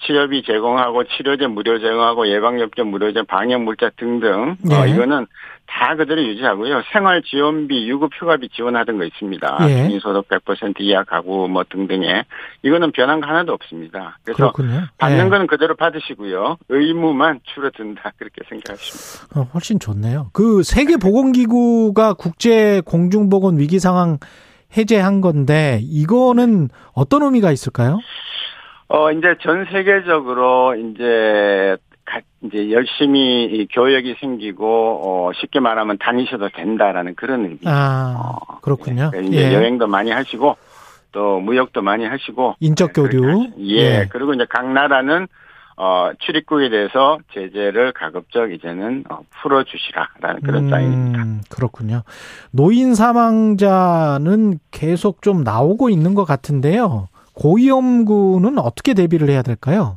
치료비 0.05 0.43
제공하고 0.45 1.05
치료제 1.05 1.47
무료 1.47 1.79
제공하고 1.79 2.29
예방접종 2.29 2.91
무료제 2.91 3.23
방역 3.23 3.63
물자 3.63 3.91
등등 3.97 4.57
예. 4.71 4.75
어, 4.75 4.87
이거는 4.87 5.27
다 5.71 5.95
그대로 5.95 6.23
유지하고요. 6.23 6.83
생활지원비, 6.93 7.89
유급휴가비 7.89 8.49
지원하던 8.51 8.99
거 8.99 9.05
있습니다. 9.05 9.59
예. 9.69 9.89
중소득 9.89 10.29
100% 10.29 10.81
이하 10.81 11.05
가구 11.05 11.49
뭐 11.49 11.65
등등에 11.69 12.25
이거는 12.63 12.91
변한 12.91 13.21
거 13.21 13.29
하나도 13.29 13.53
없습니다. 13.53 14.19
그래서 14.25 14.37
그렇군요. 14.37 14.87
받는 14.99 15.27
예. 15.27 15.31
거는 15.31 15.47
그대로 15.47 15.77
받으시고요. 15.77 16.59
의무만 16.69 17.41
줄어든다 17.55 18.13
그렇게 18.19 18.43
생각하십니다. 18.49 19.41
어, 19.41 19.49
훨씬 19.55 19.79
좋네요. 19.79 20.31
그 20.33 20.65
세계보건기구가 20.65 22.15
국제 22.15 22.83
공중보건 22.85 23.59
위기 23.59 23.79
상황 23.79 24.19
해제한 24.77 25.21
건데 25.21 25.79
이거는 25.83 26.69
어떤 26.93 27.23
의미가 27.23 27.53
있을까요? 27.53 27.99
어, 28.89 29.13
이제 29.13 29.37
전 29.43 29.67
세계적으로 29.71 30.75
이제 30.75 31.77
이제 32.43 32.71
열심히 32.71 33.67
교역이 33.73 34.17
생기고 34.21 34.67
어 34.67 35.33
쉽게 35.35 35.61
말하면 35.61 35.99
다니셔도 35.99 36.49
된다라는 36.51 37.15
그런 37.15 37.45
의미. 37.45 37.59
아 37.67 38.17
어, 38.19 38.59
그렇군요. 38.61 39.11
예, 39.15 39.21
이제 39.21 39.51
예. 39.51 39.55
여행도 39.55 39.87
많이 39.87 40.11
하시고 40.11 40.57
또 41.13 41.41
무역도 41.41 41.83
많이 41.83 42.05
하시고 42.05 42.55
인적 42.61 42.93
교류. 42.95 43.49
예, 43.59 43.75
예. 43.75 44.07
그리고 44.11 44.33
이제 44.35 44.47
각 44.49 44.73
나라는 44.73 45.29
어 45.77 46.11
출입국에 46.19 46.69
대해서 46.69 47.19
제재를 47.33 47.93
가급적 47.93 48.53
이제는 48.53 49.05
어, 49.11 49.21
풀어주시라라는 49.43 50.41
그런 50.43 50.65
음, 50.65 50.71
사인입니다. 50.71 51.25
그렇군요. 51.49 52.03
노인 52.51 52.95
사망자는 52.95 54.59
계속 54.71 55.23
좀 55.23 55.43
나오고 55.43 55.89
있는 55.89 56.15
것 56.15 56.25
같은데요. 56.25 57.09
고위험군은 57.35 58.59
어떻게 58.59 58.93
대비를 58.93 59.31
해야 59.31 59.41
될까요? 59.43 59.97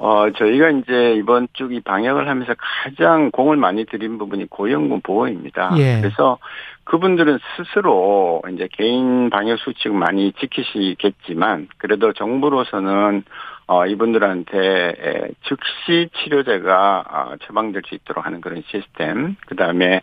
어, 0.00 0.30
저희가 0.30 0.70
이제 0.70 1.14
이번 1.18 1.46
주이 1.52 1.80
방역을 1.80 2.26
하면서 2.26 2.54
가장 2.58 3.30
공을 3.30 3.58
많이 3.58 3.84
들인 3.84 4.16
부분이 4.16 4.46
고위험군 4.48 5.02
보호입니다. 5.02 5.72
예. 5.76 6.00
그래서 6.00 6.38
그분들은 6.84 7.38
스스로 7.56 8.40
이제 8.52 8.66
개인 8.72 9.28
방역 9.28 9.58
수칙 9.58 9.92
많이 9.92 10.32
지키시겠지만 10.32 11.68
그래도 11.76 12.14
정부로서는 12.14 13.24
어, 13.66 13.86
이분들한테 13.86 15.28
즉시 15.46 16.08
치료제가 16.16 17.04
어, 17.06 17.36
처방될 17.44 17.82
수 17.86 17.94
있도록 17.94 18.24
하는 18.24 18.40
그런 18.40 18.62
시스템, 18.66 19.36
그 19.46 19.54
다음에 19.54 20.00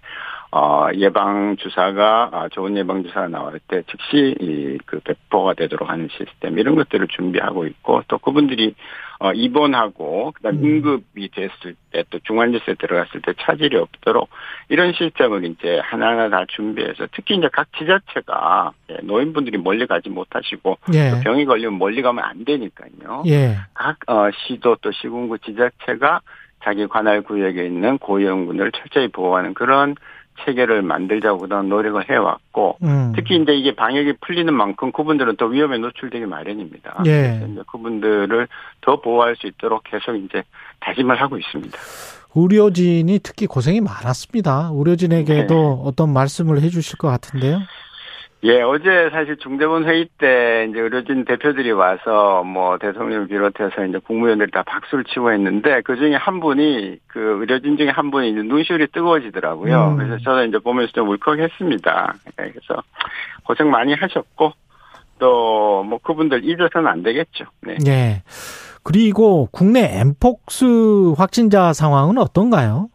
어, 0.51 0.87
예방 0.93 1.57
주사가 1.57 2.29
아, 2.31 2.47
좋은 2.49 2.77
예방 2.77 3.03
주사가 3.03 3.27
나올 3.27 3.59
때 3.67 3.81
즉시 3.87 4.35
이 4.39 4.67
그 4.85 4.99
배포가 5.01 5.53
되도록 5.53 5.89
하는 5.89 6.07
시스템 6.11 6.57
이런 6.57 6.75
것들을 6.75 7.07
준비하고 7.07 7.65
있고 7.67 8.03
또 8.07 8.17
그분들이 8.17 8.73
어, 9.19 9.31
입원하고 9.33 10.31
그다음 10.33 10.57
음. 10.57 10.63
응급이 10.63 11.29
됐을 11.29 11.75
때 11.91 11.97
또 12.09 12.19
중환자실에 12.19 12.75
들어갔을 12.75 13.21
때 13.21 13.33
차질이 13.39 13.77
없도록 13.77 14.29
이런 14.69 14.93
시스템을 14.93 15.45
이제 15.45 15.79
하나하나 15.83 16.29
다 16.29 16.45
준비해서 16.47 17.07
특히 17.13 17.35
이제 17.35 17.49
각 17.51 17.67
지자체가 17.77 18.71
예, 18.91 18.97
노인분들이 19.03 19.57
멀리 19.57 19.85
가지 19.87 20.09
못하시고 20.09 20.77
예. 20.93 21.11
또 21.11 21.19
병이 21.21 21.45
걸리면 21.45 21.77
멀리 21.77 22.01
가면 22.01 22.23
안 22.23 22.45
되니까요. 22.45 23.23
예. 23.27 23.57
각 23.73 23.97
어, 24.07 24.29
시도 24.31 24.77
또 24.81 24.91
시군구 24.91 25.39
지자체가 25.39 26.21
자기 26.63 26.87
관할 26.87 27.21
구역에 27.21 27.65
있는 27.65 27.97
고위험군을 27.97 28.71
철저히 28.71 29.07
보호하는 29.09 29.53
그런 29.53 29.95
체계를 30.45 30.81
만들자고 30.81 31.39
그동안 31.39 31.69
노력을 31.69 32.09
해왔고 32.09 32.77
음. 32.83 33.13
특히 33.15 33.35
이제 33.35 33.53
이게 33.53 33.75
방역이 33.75 34.13
풀리는 34.21 34.53
만큼 34.53 34.91
그분들은 34.91 35.35
또 35.37 35.45
위험에 35.45 35.77
노출되기 35.77 36.25
마련입니다. 36.25 37.03
예. 37.05 37.37
그래서 37.39 37.45
이제 37.47 37.61
그분들을 37.71 38.47
더 38.81 39.01
보호할 39.01 39.35
수 39.35 39.47
있도록 39.47 39.83
계속 39.83 40.15
이제 40.15 40.43
다짐을 40.79 41.19
하고 41.19 41.37
있습니다. 41.37 41.77
의료진이 42.35 43.19
특히 43.23 43.47
고생이 43.47 43.81
많았습니다. 43.81 44.71
의료진에게도 44.73 45.53
네. 45.53 45.81
어떤 45.89 46.13
말씀을 46.13 46.61
해주실 46.61 46.97
것 46.97 47.07
같은데요. 47.07 47.61
예, 48.43 48.61
어제 48.61 49.09
사실 49.11 49.37
중대본 49.37 49.85
회의 49.85 50.07
때 50.19 50.67
이제 50.69 50.79
의료진 50.79 51.25
대표들이 51.25 51.71
와서 51.71 52.43
뭐 52.43 52.77
대통령을 52.77 53.27
비롯해서 53.27 53.83
이제 53.85 53.97
국무위원들이 53.97 54.51
다 54.51 54.63
박수를 54.63 55.03
치고 55.05 55.31
했는데 55.31 55.81
그 55.81 55.95
중에 55.95 56.15
한 56.15 56.39
분이 56.39 56.97
그 57.07 57.39
의료진 57.41 57.77
중에 57.77 57.89
한 57.89 58.11
분이 58.11 58.29
이제 58.29 58.41
눈시울이 58.43 58.87
뜨거워지더라고요. 58.93 59.89
음. 59.89 59.97
그래서 59.97 60.17
저는 60.23 60.49
이제 60.49 60.59
보면서 60.59 60.91
좀 60.93 61.09
울컥했습니다. 61.09 62.13
예, 62.39 62.51
그래서 62.51 62.83
고생 63.43 63.71
많이 63.71 63.93
하셨고 63.93 64.53
또 65.19 65.67
뭐 65.87 65.99
그분들 65.99 66.43
잊어서는 66.43 66.87
안 66.87 67.03
되겠죠. 67.03 67.45
네. 67.61 67.75
네. 67.83 68.23
그리고 68.83 69.49
국내 69.51 69.99
엠폭스 69.99 71.13
확진자 71.17 71.73
상황은 71.73 72.17
어떤가요? 72.17 72.89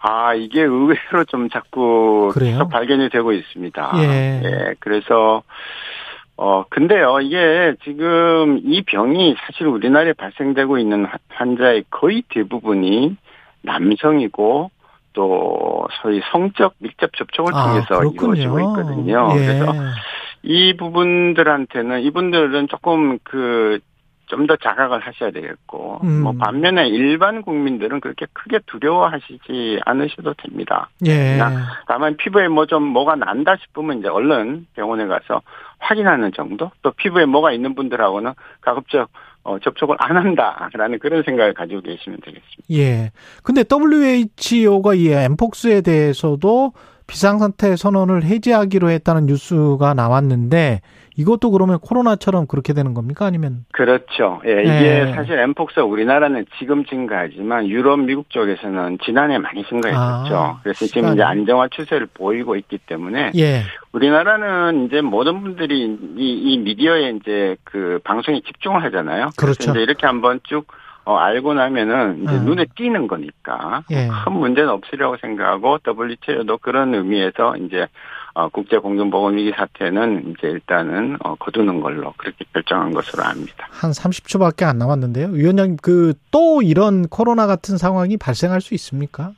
아, 0.00 0.34
이게 0.34 0.62
의외로 0.62 1.24
좀 1.28 1.48
자꾸 1.50 2.30
그래요? 2.32 2.68
발견이 2.68 3.10
되고 3.10 3.32
있습니다. 3.32 3.92
예. 3.96 4.40
예. 4.42 4.74
그래서, 4.80 5.42
어, 6.36 6.64
근데요, 6.70 7.20
이게 7.20 7.74
지금 7.84 8.60
이 8.64 8.82
병이 8.82 9.36
사실 9.38 9.66
우리나라에 9.66 10.14
발생되고 10.14 10.78
있는 10.78 11.06
환자의 11.28 11.84
거의 11.90 12.22
대부분이 12.30 13.16
남성이고 13.62 14.70
또 15.12 15.86
소위 16.00 16.22
성적 16.32 16.74
밀접 16.78 17.12
접촉을 17.14 17.52
아, 17.54 17.66
통해서 17.66 18.00
아, 18.00 18.10
이루어지고 18.10 18.60
있거든요. 18.60 19.28
예. 19.34 19.38
그래서 19.38 19.72
이 20.42 20.76
부분들한테는 20.76 22.00
이분들은 22.02 22.68
조금 22.68 23.18
그 23.22 23.80
좀 24.30 24.46
더 24.46 24.56
자각을 24.56 25.00
하셔야 25.00 25.30
되겠고, 25.32 26.00
음. 26.04 26.22
뭐 26.22 26.32
반면에 26.32 26.88
일반 26.88 27.42
국민들은 27.42 28.00
그렇게 28.00 28.26
크게 28.32 28.60
두려워하시지 28.66 29.80
않으셔도 29.84 30.32
됩니다. 30.34 30.88
예. 31.06 31.38
다만 31.86 32.16
피부에 32.16 32.48
뭐 32.48 32.64
좀 32.64 32.84
뭐가 32.84 33.16
난다 33.16 33.56
싶으면 33.60 33.98
이제 33.98 34.08
얼른 34.08 34.66
병원에 34.74 35.06
가서 35.06 35.42
확인하는 35.78 36.32
정도, 36.32 36.70
또 36.82 36.92
피부에 36.92 37.26
뭐가 37.26 37.52
있는 37.52 37.74
분들하고는 37.74 38.32
가급적 38.60 39.10
어, 39.42 39.58
접촉을 39.58 39.96
안 39.98 40.16
한다라는 40.16 40.98
그런 40.98 41.22
생각을 41.22 41.54
가지고 41.54 41.80
계시면 41.80 42.20
되겠습니다. 42.20 42.62
예. 42.72 43.10
근데 43.42 43.64
WHO가 43.68 44.94
이 44.94 45.08
엠폭스에 45.08 45.80
대해서도 45.80 46.72
비상상태 47.10 47.74
선언을 47.74 48.22
해제하기로 48.22 48.88
했다는 48.88 49.26
뉴스가 49.26 49.94
나왔는데 49.94 50.80
이것도 51.16 51.50
그러면 51.50 51.80
코로나처럼 51.80 52.46
그렇게 52.46 52.72
되는 52.72 52.94
겁니까? 52.94 53.26
아니면? 53.26 53.64
그렇죠. 53.72 54.40
예, 54.46 54.62
이게 54.62 55.04
네. 55.04 55.12
사실 55.12 55.38
엠폭스 55.38 55.80
우리나라는 55.80 56.46
지금 56.58 56.84
증가하지만 56.84 57.66
유럽, 57.66 57.98
미국 57.98 58.30
쪽에서는 58.30 58.98
지난해 59.04 59.38
많이 59.38 59.64
증가했었죠. 59.64 60.36
아, 60.36 60.60
그래서 60.62 60.86
지금 60.86 61.02
시간이. 61.02 61.14
이제 61.16 61.22
안정화 61.22 61.68
추세를 61.72 62.06
보이고 62.14 62.54
있기 62.56 62.78
때문에 62.78 63.32
예. 63.36 63.62
우리나라는 63.92 64.86
이제 64.86 65.00
모든 65.00 65.42
분들이 65.42 65.84
이, 65.84 65.96
이 66.16 66.58
미디어에 66.58 67.10
이제 67.20 67.56
그 67.64 67.98
방송에 68.04 68.40
집중을 68.40 68.82
하잖아요. 68.84 69.30
그렇죠. 69.36 69.72
이제 69.72 69.80
이렇게 69.80 70.06
한번 70.06 70.40
쭉 70.44 70.66
어, 71.10 71.16
알고 71.16 71.54
나면은 71.54 72.22
이제 72.22 72.32
음. 72.32 72.44
눈에 72.44 72.66
띄는 72.76 73.08
거니까 73.08 73.82
예. 73.90 74.08
큰 74.24 74.32
문제는 74.32 74.70
없으리라고 74.70 75.16
생각하고 75.16 75.78
WTO도 75.84 76.58
그런 76.58 76.94
의미에서 76.94 77.56
이제 77.56 77.88
어, 78.34 78.48
국제 78.48 78.78
공정보건 78.78 79.36
위기 79.36 79.50
사태는 79.50 80.30
이제 80.30 80.46
일단은 80.46 81.16
어, 81.24 81.34
거두는 81.34 81.80
걸로 81.80 82.14
그렇게 82.16 82.44
결정한 82.52 82.92
것으로 82.92 83.24
압니다. 83.24 83.66
한 83.70 83.90
30초밖에 83.90 84.62
안 84.62 84.78
남았는데요. 84.78 85.30
위원장님 85.32 85.78
그 85.82 86.14
또 86.30 86.62
이런 86.62 87.08
코로나 87.08 87.46
같은 87.46 87.76
상황이 87.76 88.16
발생할 88.16 88.60
수 88.60 88.74
있습니까? 88.74 89.32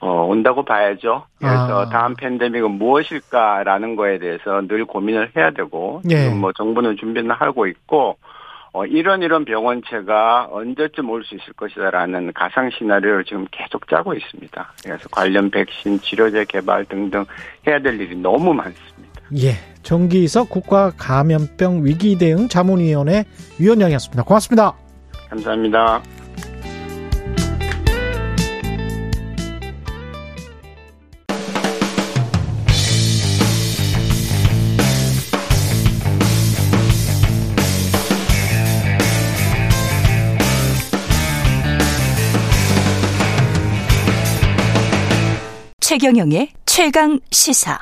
어, 0.00 0.26
온다고 0.28 0.64
봐야죠. 0.64 1.24
그래서 1.38 1.82
아. 1.82 1.88
다음 1.88 2.14
팬데믹은 2.14 2.70
무엇일까라는 2.70 3.96
거에 3.96 4.18
대해서 4.18 4.62
늘 4.68 4.84
고민을 4.84 5.32
해야 5.36 5.50
되고, 5.50 6.02
예. 6.08 6.24
지금 6.24 6.40
뭐 6.40 6.52
정부는 6.52 6.96
준비는 6.98 7.32
하고 7.32 7.66
있고, 7.66 8.16
어, 8.72 8.84
이런 8.86 9.22
이런 9.22 9.44
병원체가 9.44 10.48
언제쯤 10.50 11.08
올 11.10 11.24
수 11.24 11.34
있을 11.34 11.52
것이다라는 11.54 12.32
가상 12.32 12.70
시나리오를 12.70 13.24
지금 13.24 13.46
계속 13.50 13.88
짜고 13.88 14.14
있습니다. 14.14 14.72
그래서 14.84 15.08
관련 15.10 15.50
백신, 15.50 16.00
치료제 16.00 16.44
개발 16.46 16.84
등등 16.84 17.24
해야 17.66 17.80
될 17.80 18.00
일이 18.00 18.14
너무 18.16 18.52
많습니다. 18.54 19.08
예. 19.36 19.52
정기석 19.82 20.50
국가 20.50 20.90
감염병 20.96 21.84
위기 21.84 22.16
대응 22.18 22.48
자문위원회 22.48 23.24
위원장이었습니다. 23.58 24.22
고맙습니다. 24.24 24.74
감사합니다. 25.30 26.02
최경영의 45.88 46.50
최강 46.66 47.18
시사. 47.30 47.78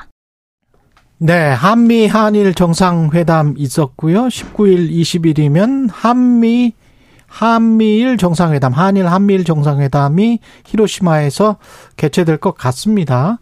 네, 1.17 1.49
한미 1.49 2.07
한일 2.07 2.53
정상회담 2.53 3.55
있었고요. 3.57 4.27
19일, 4.27 4.89
20일이면 4.89 5.89
한미 5.91 6.71
한미일 7.25 8.15
정상회담, 8.15 8.71
한일 8.71 9.07
한미일 9.07 9.43
정상회담이 9.43 10.39
히로시마에서 10.65 11.57
개최될 11.97 12.37
것 12.37 12.55
같습니다. 12.55 13.39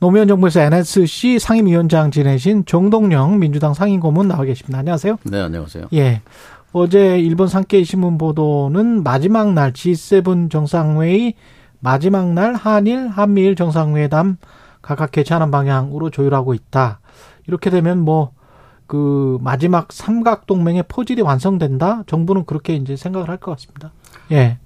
노무현 0.00 0.28
정부에서 0.28 0.62
NSC 0.62 1.38
상임위원장 1.38 2.10
지내신 2.10 2.64
정동영 2.64 3.38
민주당 3.38 3.74
상임고문 3.74 4.28
나와 4.28 4.44
계십니다. 4.44 4.78
안녕하세요. 4.78 5.18
네, 5.24 5.42
안녕하세요. 5.42 5.88
예. 5.92 6.22
어제 6.72 7.18
일본 7.18 7.48
산케이 7.48 7.84
신문 7.84 8.16
보도는 8.16 9.02
마지막 9.02 9.52
날 9.52 9.74
G7 9.74 10.50
정상회의 10.50 11.34
마지막 11.80 12.32
날 12.32 12.54
한일 12.54 13.08
한미일 13.08 13.56
정상회담 13.56 14.36
각각 14.82 15.10
개최하는 15.10 15.50
방향으로 15.50 16.10
조율하고 16.10 16.54
있다. 16.54 17.00
이렇게 17.46 17.70
되면 17.70 17.98
뭐 18.00 18.36
그 18.86 19.38
마지막 19.40 19.92
삼각 19.92 20.46
동맹의 20.46 20.84
포질이 20.88 21.20
완성된다. 21.22 22.04
정부는 22.06 22.44
그렇게 22.44 22.74
이제 22.76 22.96
생각을 22.96 23.28
할 23.28 23.36
것 23.38 23.50
같습니다. 23.52 23.92
예. 24.30 24.58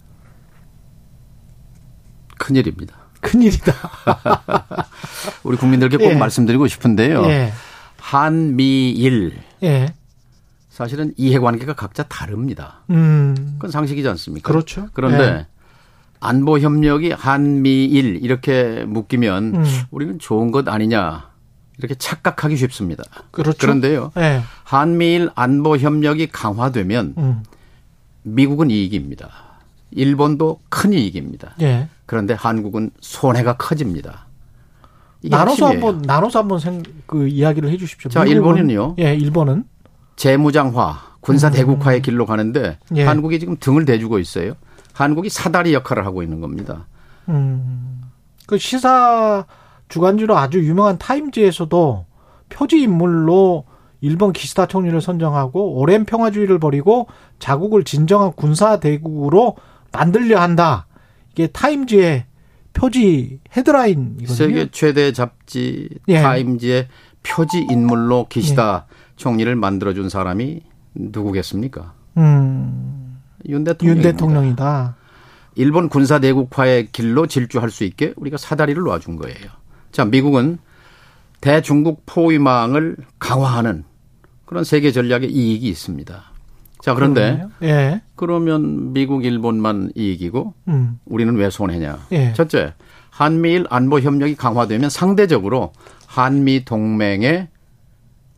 큰일입니다. 2.39 2.97
큰일이다. 3.21 3.73
우리 5.45 5.57
국민들께 5.57 5.97
꼭 5.97 6.05
예. 6.05 6.15
말씀드리고 6.15 6.67
싶은데요. 6.67 7.25
예. 7.25 7.53
한미일. 7.99 9.39
예. 9.63 9.95
사실은 10.69 11.13
이해관계가 11.17 11.75
각자 11.75 12.03
다릅니다. 12.05 12.81
음. 12.91 13.35
그건 13.59 13.71
상식이지 13.71 14.09
않습니까? 14.09 14.47
그렇죠. 14.51 14.89
그런데 14.93 15.23
예. 15.25 15.47
안보 16.21 16.59
협력이 16.59 17.13
한미일 17.13 18.23
이렇게 18.23 18.85
묶이면 18.87 19.55
음. 19.57 19.65
우리는 19.91 20.19
좋은 20.19 20.51
것 20.51 20.69
아니냐 20.69 21.31
이렇게 21.79 21.95
착각하기 21.95 22.57
쉽습니다. 22.57 23.03
그렇죠. 23.31 23.59
그런데요. 23.59 24.13
네. 24.15 24.43
한미일 24.65 25.31
안보 25.35 25.79
협력이 25.79 26.29
강화되면 26.29 27.15
음. 27.17 27.43
미국은 28.23 28.71
이익입니다. 28.71 29.31
일본도 29.93 30.61
큰 30.69 30.93
이익입니다. 30.93 31.55
네. 31.59 31.89
그런데 32.05 32.35
한국은 32.35 32.91
손해가 33.01 33.57
커집니다. 33.57 34.27
나눠서 35.23 35.69
한번 35.69 36.03
나눠서 36.03 36.41
한번 36.41 36.59
생, 36.59 36.83
그 37.07 37.29
이야기를 37.29 37.71
해 37.71 37.77
주십시오. 37.77 38.11
자, 38.11 38.25
일본은요. 38.25 38.97
예, 38.99 39.15
일본은 39.15 39.65
재무장화, 40.17 41.17
군사 41.21 41.49
음. 41.49 41.53
대국화의 41.53 42.03
길로 42.03 42.27
가는데 42.27 42.79
예. 42.95 43.05
한국이 43.05 43.39
지금 43.39 43.57
등을 43.59 43.85
대주고 43.85 44.19
있어요. 44.19 44.55
한국이 45.05 45.29
사다리 45.29 45.75
역할을 45.75 46.05
하고 46.05 46.23
있는 46.23 46.41
겁니다. 46.41 46.87
음. 47.29 48.03
그 48.47 48.59
시사 48.59 49.47
주간지로 49.89 50.37
아주 50.37 50.61
유명한 50.65 50.99
타임즈에서도 50.99 52.07
표지 52.49 52.81
인물로 52.81 53.65
일본 54.01 54.33
기시다 54.33 54.67
총리를 54.67 54.99
선정하고 55.01 55.75
오랜 55.75 56.05
평화주의를 56.05 56.59
버리고 56.59 57.07
자국을 57.39 57.85
진정한 57.85 58.33
군사 58.33 58.81
대국으로 58.81 59.57
만들려 59.93 60.41
한다. 60.41 60.87
이게 61.33 61.47
타임즈의 61.49 62.25
표지 62.73 63.41
헤드라인이거든요. 63.57 64.35
세계 64.35 64.71
최대 64.71 65.13
잡지 65.13 65.89
예. 66.09 66.23
타임즈의 66.23 66.89
표지 67.23 67.67
인물로 67.71 68.27
기시다 68.29 68.87
예. 68.89 68.95
총리를 69.17 69.55
만들어준 69.55 70.09
사람이 70.09 70.63
누구겠습니까? 70.95 71.95
음. 72.17 73.00
윤 73.49 73.65
대통령. 73.65 73.97
윤 73.97 74.03
대통령이다. 74.03 74.97
일본 75.57 75.89
군사 75.89 76.19
내국화의 76.19 76.89
길로 76.93 77.27
질주할 77.27 77.71
수 77.71 77.85
있게 77.85 78.15
우리가 78.17 78.37
사다리를 78.37 78.81
놔준 78.83 79.17
거예요. 79.17 79.37
자, 79.93 80.05
미국은 80.05 80.59
대중국 81.41 82.03
포위망을 82.07 82.97
강화하는 83.19 83.85
그런 84.47 84.65
세계 84.65 84.93
전략의 84.93 85.31
이익이 85.31 85.69
있습니다. 85.69 86.23
자, 86.83 86.95
그런데 86.95 87.45
예. 87.63 88.03
그러면 88.17 88.93
미국, 88.93 89.25
일본만 89.25 89.93
이익이고 89.95 90.55
음. 90.69 90.99
우리는 91.05 91.35
왜 91.37 91.51
손해냐? 91.51 91.99
예. 92.13 92.33
첫째, 92.33 92.75
한미일 93.11 93.67
안보 93.71 94.01
협력이 94.01 94.37
강화되면 94.37 94.89
상대적으로 94.89 95.73
한미 96.07 96.65
동맹의 96.65 97.49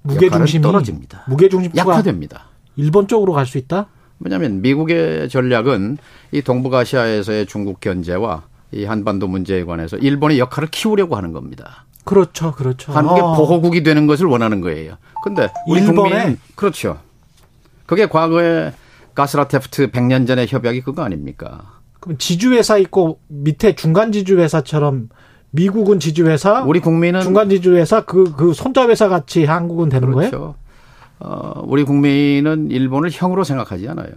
무게 0.03 0.29
중심이 0.29 0.63
떨어집니다. 0.63 1.25
무게 1.29 1.49
중심 1.49 1.71
약화됩니다. 1.77 2.47
일본 2.77 3.07
쪽으로 3.07 3.33
갈 3.33 3.47
수 3.47 3.59
있다? 3.59 3.87
왜냐하면 4.25 4.63
미국의 4.63 5.29
전략은 5.29 5.99
이 6.33 6.43
동북아시아에서의 6.43 7.47
중국 7.47 7.81
견제와 7.81 8.45
이 8.73 8.85
한반도 8.85 9.29
문제에 9.29 9.65
관해서 9.65 9.97
일본의 9.97 10.39
역할을 10.39 10.69
키우려고 10.71 11.17
하는 11.17 11.33
겁니다. 11.33 11.85
그렇죠, 12.05 12.53
그렇죠. 12.53 12.93
한국의 12.93 13.23
어. 13.23 13.35
보호국이 13.35 13.83
되는 13.83 14.07
것을 14.07 14.27
원하는 14.27 14.61
거예요. 14.61 14.97
근데 15.23 15.49
우리 15.67 15.83
일본에 15.83 16.37
그렇죠. 16.57 16.99
그게 17.87 18.07
과거에 18.07 18.73
가스라테프트 19.15 19.91
100년 19.91 20.27
전의 20.27 20.47
협약이 20.49 20.81
그거 20.81 21.03
아닙니까? 21.03 21.81
그럼 22.01 22.19
지주회사 22.19 22.79
있고 22.79 23.21
밑에 23.29 23.75
중간 23.77 24.11
지주회사처럼 24.11 25.11
미국은 25.51 26.01
지주회사, 26.01 26.63
우리 26.63 26.81
국민은 26.81 27.21
중간 27.21 27.51
지주회사 27.51 28.05
그, 28.05 28.35
그 28.35 28.55
손자회사 28.55 29.09
같이 29.09 29.45
한국은 29.45 29.91
되는 29.91 30.11
그렇죠. 30.11 30.31
거예요? 30.31 30.55
어, 31.25 31.63
우리 31.67 31.85
국민은 31.85 32.71
일본을 32.71 33.11
형으로 33.13 33.45
생각하지 33.45 33.89
않아요. 33.89 34.11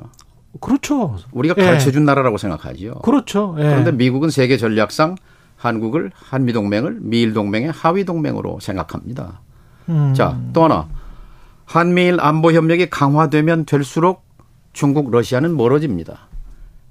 그렇죠. 0.59 1.17
우리가 1.31 1.53
가르쳐 1.53 1.91
준 1.91 2.03
예. 2.03 2.05
나라라고 2.05 2.37
생각하죠. 2.37 2.95
그렇죠. 3.03 3.55
예. 3.59 3.63
그런데 3.63 3.91
미국은 3.91 4.29
세계 4.29 4.57
전략상 4.57 5.15
한국을 5.57 6.11
한미 6.13 6.53
동맹을 6.53 6.99
미일 7.01 7.33
동맹의 7.33 7.71
하위 7.71 8.05
동맹으로 8.05 8.59
생각합니다. 8.59 9.41
음. 9.89 10.13
자, 10.13 10.39
또 10.53 10.63
하나. 10.63 10.87
한미일 11.65 12.19
안보 12.19 12.51
협력이 12.51 12.89
강화되면 12.89 13.65
될수록 13.65 14.23
중국, 14.73 15.11
러시아는 15.11 15.55
멀어집니다. 15.55 16.27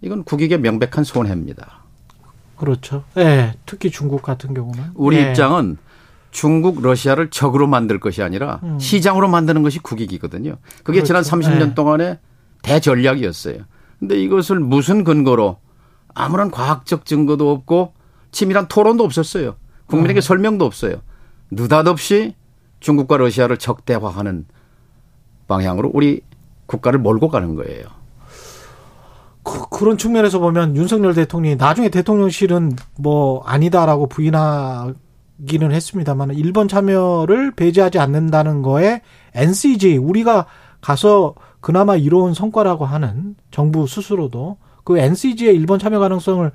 이건 0.00 0.24
국익의 0.24 0.60
명백한 0.60 1.04
손해입니다. 1.04 1.84
그렇죠. 2.56 3.04
예. 3.16 3.24
네, 3.24 3.54
특히 3.66 3.90
중국 3.90 4.22
같은 4.22 4.54
경우는 4.54 4.90
우리 4.94 5.16
네. 5.16 5.30
입장은 5.30 5.78
중국, 6.34 6.82
러시아를 6.82 7.30
적으로 7.30 7.68
만들 7.68 8.00
것이 8.00 8.20
아니라 8.20 8.58
음. 8.64 8.76
시장으로 8.80 9.28
만드는 9.28 9.62
것이 9.62 9.78
국익이거든요. 9.78 10.56
그게 10.82 11.00
그렇죠. 11.00 11.06
지난 11.06 11.22
30년 11.22 11.68
네. 11.68 11.74
동안의 11.74 12.18
대전략이었어요. 12.62 13.58
근데 14.00 14.20
이것을 14.20 14.58
무슨 14.58 15.04
근거로 15.04 15.58
아무런 16.12 16.50
과학적 16.50 17.06
증거도 17.06 17.52
없고 17.52 17.92
치밀한 18.32 18.66
토론도 18.66 19.04
없었어요. 19.04 19.54
국민에게 19.86 20.18
음. 20.18 20.20
설명도 20.20 20.64
없어요. 20.64 20.96
느닷없이 21.52 22.34
중국과 22.80 23.16
러시아를 23.16 23.56
적대화하는 23.56 24.46
방향으로 25.46 25.92
우리 25.94 26.20
국가를 26.66 26.98
몰고 26.98 27.28
가는 27.28 27.54
거예요. 27.54 27.84
그, 29.44 29.84
런 29.84 29.98
측면에서 29.98 30.40
보면 30.40 30.74
윤석열 30.74 31.14
대통령이 31.14 31.56
나중에 31.56 31.90
대통령실은 31.90 32.72
뭐 32.98 33.44
아니다라고 33.44 34.08
부인하 34.08 34.94
기는 35.46 35.72
했습니다만 35.72 36.34
일본 36.34 36.68
참여를 36.68 37.52
배제하지 37.52 37.98
않는다는 37.98 38.62
거에 38.62 39.02
NCG 39.34 39.96
우리가 39.96 40.46
가서 40.80 41.34
그나마 41.60 41.96
이로운 41.96 42.34
성과라고 42.34 42.84
하는 42.84 43.34
정부 43.50 43.86
스스로도 43.86 44.58
그 44.84 44.98
NCG의 44.98 45.56
일본 45.56 45.78
참여 45.78 45.98
가능성을 45.98 46.50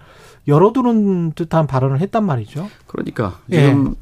열어두는 0.47 1.32
듯한 1.34 1.67
발언을 1.67 1.99
했단 1.99 2.23
말이죠. 2.25 2.69
그러니까 2.88 3.39
지금 3.49 3.95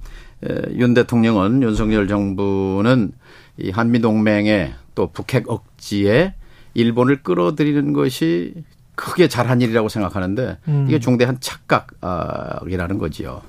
예. 0.47 0.75
윤 0.75 0.93
대통령은 0.93 1.63
윤석열 1.63 2.07
정부는 2.07 3.13
이 3.57 3.71
한미 3.71 4.01
동맹의 4.01 4.73
또 4.93 5.11
북핵 5.11 5.49
억지에 5.49 6.36
일본을 6.73 7.23
끌어들이는 7.23 7.93
것이 7.93 8.53
크게 8.95 9.28
잘한 9.28 9.61
일이라고 9.61 9.89
생각하는데 9.89 10.57
음. 10.67 10.86
이게 10.88 10.99
중대한 10.99 11.38
착각이라는 11.39 12.97
거지요. 12.97 13.41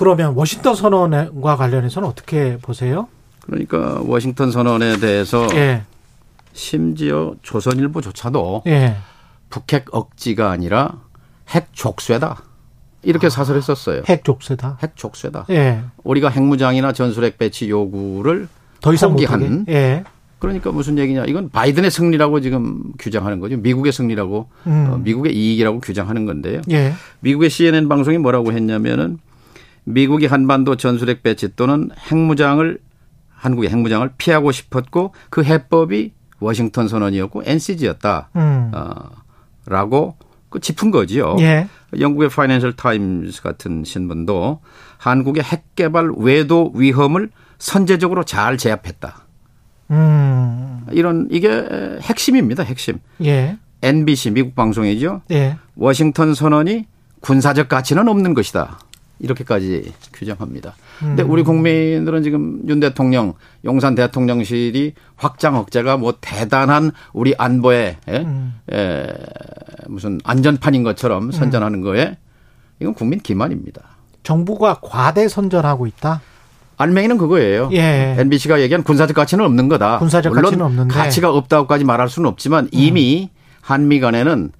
그러면 0.00 0.32
워싱턴 0.32 0.74
선언과 0.74 1.56
관련해서는 1.56 2.08
어떻게 2.08 2.56
보세요? 2.56 3.06
그러니까 3.42 4.00
워싱턴 4.02 4.50
선언에 4.50 4.98
대해서 4.98 5.46
예. 5.52 5.82
심지어 6.54 7.34
조선일보조차도 7.42 8.62
예. 8.66 8.96
북핵 9.50 9.94
억지가 9.94 10.50
아니라 10.50 11.00
핵 11.50 11.68
족쇄다. 11.74 12.42
이렇게 13.02 13.26
아, 13.26 13.30
사설했었어요. 13.30 14.04
핵 14.08 14.24
족쇄다. 14.24 14.78
핵 14.82 14.96
족쇄다. 14.96 15.44
예. 15.50 15.82
우리가 16.02 16.30
핵무장이나 16.30 16.94
전술핵 16.94 17.36
배치 17.36 17.68
요구를 17.68 18.48
더 18.80 18.94
이상 18.94 19.10
포기한 19.10 19.66
예. 19.68 20.04
그러니까 20.38 20.72
무슨 20.72 20.96
얘기냐. 20.96 21.26
이건 21.26 21.50
바이든의 21.50 21.90
승리라고 21.90 22.40
지금 22.40 22.84
규정하는 22.98 23.38
거죠. 23.38 23.58
미국의 23.58 23.92
승리라고, 23.92 24.48
음. 24.66 24.88
어, 24.90 24.96
미국의 24.96 25.36
이익이라고 25.36 25.80
규정하는 25.80 26.24
건데요. 26.24 26.62
예. 26.70 26.94
미국의 27.20 27.50
CNN 27.50 27.86
방송이 27.86 28.16
뭐라고 28.16 28.50
했냐면은 28.54 29.18
미국이 29.84 30.26
한반도 30.26 30.76
전술핵 30.76 31.22
배치 31.22 31.54
또는 31.56 31.90
핵무장을 32.10 32.78
한국의 33.30 33.70
핵무장을 33.70 34.10
피하고 34.18 34.52
싶었고 34.52 35.14
그 35.30 35.42
해법이 35.42 36.12
워싱턴 36.40 36.88
선언이었고 36.88 37.42
NCG였다. 37.44 38.30
음. 38.36 38.70
어, 38.74 38.92
라고 39.66 40.16
그 40.48 40.60
짚은 40.60 40.90
거지요. 40.90 41.36
예. 41.40 41.68
영국의 41.98 42.28
파이낸셜 42.28 42.74
타임스 42.74 43.42
같은 43.42 43.84
신문도 43.84 44.60
한국의 44.98 45.42
핵 45.42 45.74
개발 45.76 46.10
외도 46.16 46.72
위험을 46.74 47.30
선제적으로 47.58 48.24
잘 48.24 48.58
제압했다. 48.58 49.26
음. 49.90 50.86
이런 50.90 51.28
이게 51.30 51.98
핵심입니다. 52.02 52.62
핵심. 52.62 52.98
예. 53.24 53.58
NBC 53.82 54.32
미국 54.32 54.54
방송이죠. 54.54 55.22
예. 55.30 55.56
워싱턴 55.76 56.34
선언이 56.34 56.86
군사적 57.20 57.68
가치는 57.68 58.08
없는 58.08 58.34
것이다. 58.34 58.78
이렇게까지 59.20 59.92
규정합니다. 60.12 60.74
근데 60.98 61.22
우리 61.22 61.42
국민들은 61.42 62.22
지금 62.22 62.60
윤 62.68 62.80
대통령, 62.80 63.34
용산 63.64 63.94
대통령실이 63.94 64.94
확장 65.16 65.56
억제가 65.56 65.96
뭐 65.98 66.14
대단한 66.20 66.92
우리 67.12 67.34
안보에 67.36 67.98
에? 68.08 68.18
음. 68.18 68.54
에, 68.72 69.06
무슨 69.88 70.20
안전판인 70.24 70.82
것처럼 70.82 71.30
선전하는 71.32 71.82
거에 71.82 72.16
이건 72.80 72.94
국민 72.94 73.20
기만입니다. 73.20 73.82
정부가 74.22 74.78
과대 74.82 75.28
선전하고 75.28 75.86
있다. 75.86 76.20
알맹이는 76.78 77.18
그거예요. 77.18 77.68
예. 77.72 78.16
MBC가 78.18 78.62
얘기한 78.62 78.82
군사적 78.82 79.14
가치는 79.14 79.44
없는 79.44 79.68
거다. 79.68 79.98
군사적 79.98 80.32
물론 80.32 80.44
가치는 80.44 80.64
없는데 80.64 80.94
가치가 80.94 81.30
없다고까지 81.30 81.84
말할 81.84 82.08
수는 82.08 82.28
없지만 82.28 82.68
이미 82.72 83.28
음. 83.30 83.36
한미 83.60 84.00
간에는 84.00 84.52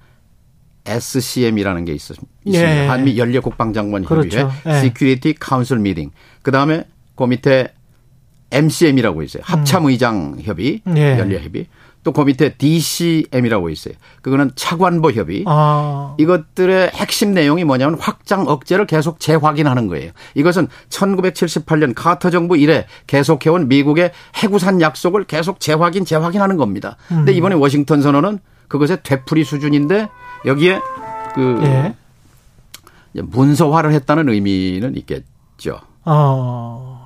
SCM이라는 0.85 1.85
게 1.85 1.93
있습니다. 1.93 2.25
예. 2.47 2.87
한미 2.87 3.17
연례 3.17 3.39
국방장관 3.39 4.03
협의회, 4.03 4.43
그렇죠. 4.43 4.51
예. 4.65 4.69
Security 4.77 5.35
Council 5.43 5.79
Meeting. 5.79 6.13
그 6.41 6.51
다음에 6.51 6.85
그 7.15 7.23
밑에 7.23 7.73
MCM이라고 8.51 9.23
있어요. 9.23 9.43
합참의장 9.45 10.37
협의, 10.41 10.81
예. 10.95 11.19
연례 11.19 11.39
협의. 11.43 11.67
또 12.03 12.11
그 12.13 12.21
밑에 12.21 12.55
DCM이라고 12.55 13.69
있어요. 13.69 13.93
그거는 14.21 14.51
차관보 14.55 15.11
협의. 15.11 15.43
아. 15.47 16.15
이것들의 16.17 16.89
핵심 16.93 17.33
내용이 17.33 17.63
뭐냐면 17.63 17.97
확장 17.99 18.47
억제를 18.47 18.87
계속 18.87 19.19
재확인하는 19.19 19.87
거예요. 19.87 20.11
이것은 20.33 20.67
1978년 20.89 21.93
카터 21.95 22.29
정부 22.31 22.57
이래 22.57 22.87
계속해온 23.07 23.67
미국의 23.67 24.11
해구산 24.37 24.81
약속을 24.81 25.25
계속 25.25 25.59
재확인, 25.59 26.05
재확인하는 26.05 26.57
겁니다. 26.57 26.97
근데 27.07 27.31
음. 27.33 27.37
이번에 27.37 27.55
워싱턴 27.55 28.01
선언은 28.01 28.39
그것의 28.67 28.99
되풀이 29.03 29.43
수준인데 29.43 30.07
여기에 30.45 30.79
그 31.35 31.59
예. 31.63 31.95
문서화를 33.13 33.93
했다는 33.93 34.29
의미는 34.29 34.95
있겠죠. 34.97 35.79
어. 36.05 37.01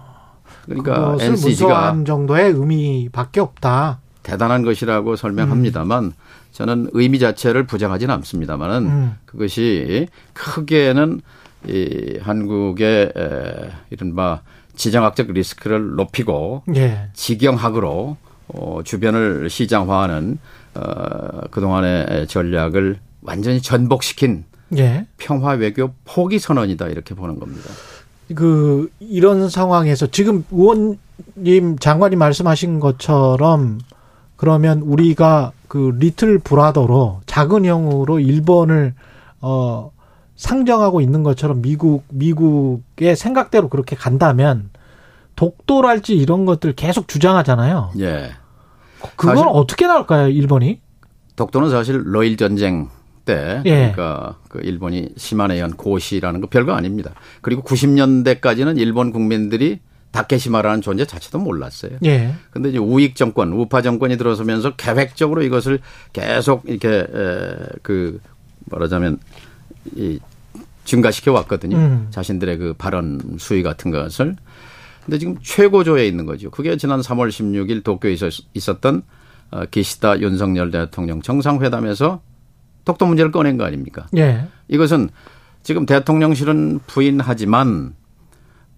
그러니까 0.65 1.17
NCG가 1.19 2.03
정도의 2.05 2.51
의미밖에 2.51 3.39
없다. 3.39 3.99
대단한 4.23 4.63
것이라고 4.63 5.15
설명합니다만 5.15 6.05
음. 6.05 6.13
저는 6.51 6.89
의미 6.93 7.19
자체를 7.19 7.67
부정하지는 7.67 8.13
않습니다만은 8.15 8.85
음. 8.85 9.15
그것이 9.25 10.07
크게는 10.33 11.21
이 11.67 12.17
한국의 12.21 13.11
에, 13.15 13.71
이른바 13.89 14.41
지정학적 14.75 15.31
리스크를 15.31 15.95
높이고 15.95 16.63
예. 16.75 17.09
지경학으로 17.13 18.17
어, 18.47 18.79
주변을 18.83 19.49
시장화하는 19.49 20.39
어, 20.75 21.41
그동안의 21.51 22.27
전략을 22.27 22.99
완전히 23.26 23.61
전복시킨 23.61 24.45
예. 24.77 25.07
평화 25.18 25.52
외교 25.52 25.91
포기 26.06 26.39
선언이다 26.39 26.88
이렇게 26.88 27.15
보는 27.15 27.39
겁니다. 27.39 27.69
그 28.34 28.89
이런 28.99 29.49
상황에서 29.49 30.07
지금 30.07 30.43
의원님 30.52 31.77
장관이 31.80 32.15
말씀하신 32.15 32.80
것처럼 32.80 33.80
그러면 34.35 34.80
우리가 34.80 35.52
그 35.68 35.95
리틀 35.97 36.39
브라더로 36.39 37.22
작은 37.26 37.65
형으로 37.65 38.19
일본을 38.19 38.95
어 39.41 39.91
상정하고 40.35 41.02
있는 41.02 41.23
것처럼 41.23 41.61
미국 41.61 42.03
미국의 42.10 43.15
생각대로 43.15 43.69
그렇게 43.69 43.95
간다면 43.95 44.69
독도랄지 45.35 46.15
이런 46.15 46.45
것들 46.45 46.73
계속 46.73 47.07
주장하잖아요. 47.07 47.91
예. 47.99 48.31
그건 49.15 49.47
어떻게 49.47 49.85
나올까요, 49.85 50.30
일본이? 50.30 50.81
독도는 51.35 51.69
사실 51.69 52.02
러일 52.06 52.38
전쟁 52.38 52.89
때 53.26 53.61
예. 53.65 53.91
그러니까 53.93 54.38
그 54.47 54.60
일본이 54.64 55.10
시마네현 55.18 55.76
고시라는 55.76 56.41
거 56.41 56.47
별거 56.47 56.73
아닙니다. 56.73 57.14
그리고 57.41 57.64
90년대까지는 57.64 58.77
일본 58.77 59.11
국민들이 59.11 59.80
다케시마라는 60.11 60.81
존재 60.81 61.06
자체도 61.06 61.39
몰랐어요. 61.39 61.97
예. 62.06 62.34
근데 62.52 62.69
이제 62.69 62.77
우익 62.77 63.15
정권, 63.15 63.52
우파 63.52 63.81
정권이 63.81 64.18
들어서면서 64.18 64.76
계획적으로 64.76 65.43
이것을 65.43 65.80
계속 66.14 66.64
이렇게 66.65 67.06
에그 67.10 68.22
말하자면 68.72 69.19
이 69.95 70.19
증가시켜 70.85 71.34
왔거든요. 71.34 71.76
음. 71.76 72.07
자신들의 72.11 72.57
그 72.57 72.73
발언 72.77 73.19
수위 73.39 73.61
같은 73.61 73.91
것을. 73.91 74.35
근데 75.03 75.19
지금 75.19 75.38
최고조에 75.41 76.07
있는 76.07 76.26
거죠. 76.26 76.49
그게 76.49 76.77
지난 76.77 77.02
3월 77.02 77.30
16일 77.30 77.84
도쿄에 77.84 78.15
있었던 78.53 79.03
어, 79.52 79.65
기시다 79.69 80.19
윤석열 80.19 80.72
대통령 80.72 81.22
정상회담에서 81.22 82.22
독도 82.85 83.05
문제를 83.05 83.31
꺼낸 83.31 83.57
거 83.57 83.65
아닙니까? 83.65 84.05
예. 84.15 84.47
이것은 84.67 85.09
지금 85.63 85.85
대통령실은 85.85 86.79
부인하지만 86.87 87.93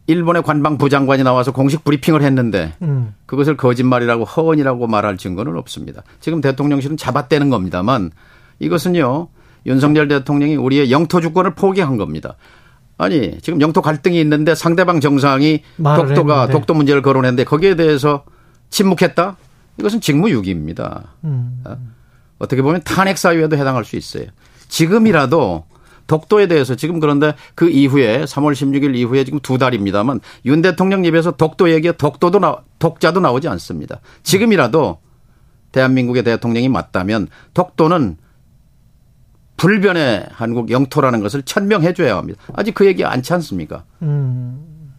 일본의 0.07 0.41
관방 0.43 0.77
부 0.77 0.89
장관이 0.89 1.23
나와서 1.23 1.51
공식 1.51 1.83
브리핑을 1.83 2.21
했는데 2.21 2.73
음. 2.81 3.13
그것을 3.25 3.57
거짓말이라고 3.57 4.23
허언이라고 4.23 4.87
말할 4.87 5.17
증거는 5.17 5.57
없습니다. 5.57 6.03
지금 6.21 6.39
대통령실은 6.39 6.95
잡아떼는 6.95 7.49
겁니다만 7.49 8.11
이것은요 8.59 9.27
윤석열 9.65 10.07
대통령이 10.07 10.55
우리의 10.55 10.91
영토 10.91 11.19
주권을 11.19 11.55
포기한 11.55 11.97
겁니다. 11.97 12.35
아니 12.97 13.37
지금 13.41 13.59
영토 13.59 13.81
갈등이 13.81 14.19
있는데 14.21 14.55
상대방 14.55 15.01
정상이 15.01 15.61
독도가 15.75 16.41
했는데. 16.41 16.53
독도 16.53 16.73
문제를 16.73 17.01
거론했는데 17.01 17.43
거기에 17.43 17.75
대해서 17.75 18.23
침묵했다? 18.69 19.35
이것은 19.77 19.99
직무유기입니다. 19.99 21.03
음. 21.25 21.63
어? 22.39 22.43
어떻게 22.43 22.61
보면 22.61 22.81
탄핵 22.83 23.17
사유에도 23.17 23.57
해당할 23.57 23.85
수 23.85 23.95
있어요. 23.95 24.27
지금이라도 24.67 25.65
독도에 26.07 26.47
대해서 26.47 26.75
지금 26.75 26.99
그런데 26.99 27.33
그 27.53 27.69
이후에 27.69 28.23
3월 28.23 28.53
16일 28.53 28.95
이후에 28.95 29.25
지금 29.25 29.39
두 29.41 29.57
달입니다만 29.57 30.21
윤 30.45 30.61
대통령 30.61 31.05
입에서 31.05 31.31
독도 31.31 31.71
얘기에 31.71 31.93
독도도 31.93 32.39
나, 32.39 32.57
독자도 32.79 33.19
나오지 33.19 33.47
않습니다. 33.49 33.99
지금이라도 34.23 34.99
대한민국의 35.73 36.23
대통령이 36.23 36.69
맞다면 36.69 37.27
독도는 37.53 38.17
불변의 39.57 40.27
한국 40.31 40.71
영토라는 40.71 41.19
것을 41.19 41.41
천명해 41.41 41.93
줘야 41.93 42.15
합니다. 42.15 42.41
아직 42.53 42.73
그 42.73 42.85
얘기 42.85 43.03
않지 43.03 43.33
않습니까? 43.33 43.83
음. 44.01 44.93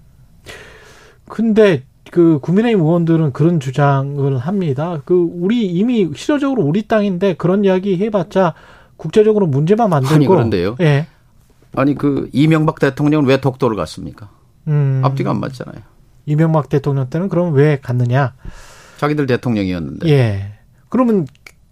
근데 1.27 1.85
그 2.11 2.39
국민의힘 2.41 2.81
의원들은 2.81 3.33
그런 3.33 3.61
주장을 3.61 4.39
합니다. 4.39 5.01
그 5.05 5.29
우리 5.33 5.67
이미 5.67 6.11
실효적으로 6.15 6.63
우리 6.63 6.87
땅인데 6.89 7.35
그런 7.35 7.65
이야기 7.65 7.97
해봤자 7.99 8.55
국제적으로 8.97 9.47
문제만 9.47 9.89
만들고. 9.91 10.15
아니 10.15 10.27
그런데요. 10.27 10.77
예. 10.81 11.07
아니 11.75 11.95
그 11.95 12.29
이명박 12.33 12.79
대통령은 12.79 13.27
왜 13.27 13.41
독도를 13.41 13.77
갔습니까? 13.77 14.31
음. 14.69 15.01
앞뒤가 15.05 15.31
안 15.31 15.41
맞잖아요. 15.41 15.83
이명박 16.27 16.69
대통령 16.69 17.09
때는 17.09 17.29
그럼 17.29 17.55
왜 17.55 17.79
갔느냐? 17.81 18.35
자기들 18.99 19.27
대통령이었는데. 19.27 20.09
예. 20.09 20.53
그러면 20.89 21.27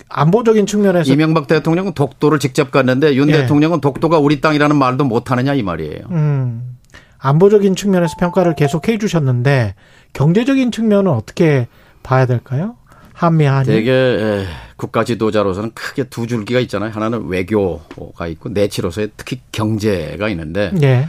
안보적인 0.09 0.67
측면에서 0.67 1.13
이명박 1.13 1.47
대통령은 1.47 1.93
독도를 1.93 2.39
직접 2.39 2.71
갔는데 2.71 3.17
윤 3.17 3.29
예. 3.29 3.33
대통령은 3.33 3.81
독도가 3.81 4.19
우리 4.19 4.41
땅이라는 4.41 4.77
말도 4.77 5.05
못 5.05 5.31
하느냐 5.31 5.55
이 5.55 5.63
말이에요. 5.63 6.07
음. 6.11 6.77
안보적인 7.19 7.75
측면에서 7.75 8.15
평가를 8.19 8.55
계속 8.55 8.89
해 8.89 8.99
주셨는데 8.99 9.75
경제적인 10.17 10.73
측면은 10.73 11.13
어떻게 11.13 11.69
봐야 12.03 12.25
될까요? 12.25 12.77
한미 13.13 13.45
한일. 13.45 13.67
되게 13.67 14.47
국가 14.77 15.05
지도자로서는 15.05 15.73
크게 15.75 16.05
두 16.05 16.27
줄기가 16.27 16.59
있잖아요. 16.61 16.91
하나는 16.91 17.27
외교가 17.27 18.27
있고 18.29 18.49
내치로서의 18.49 19.11
특히 19.19 19.41
경제가 19.53 20.31
있는데 20.31 20.73
예. 20.83 21.07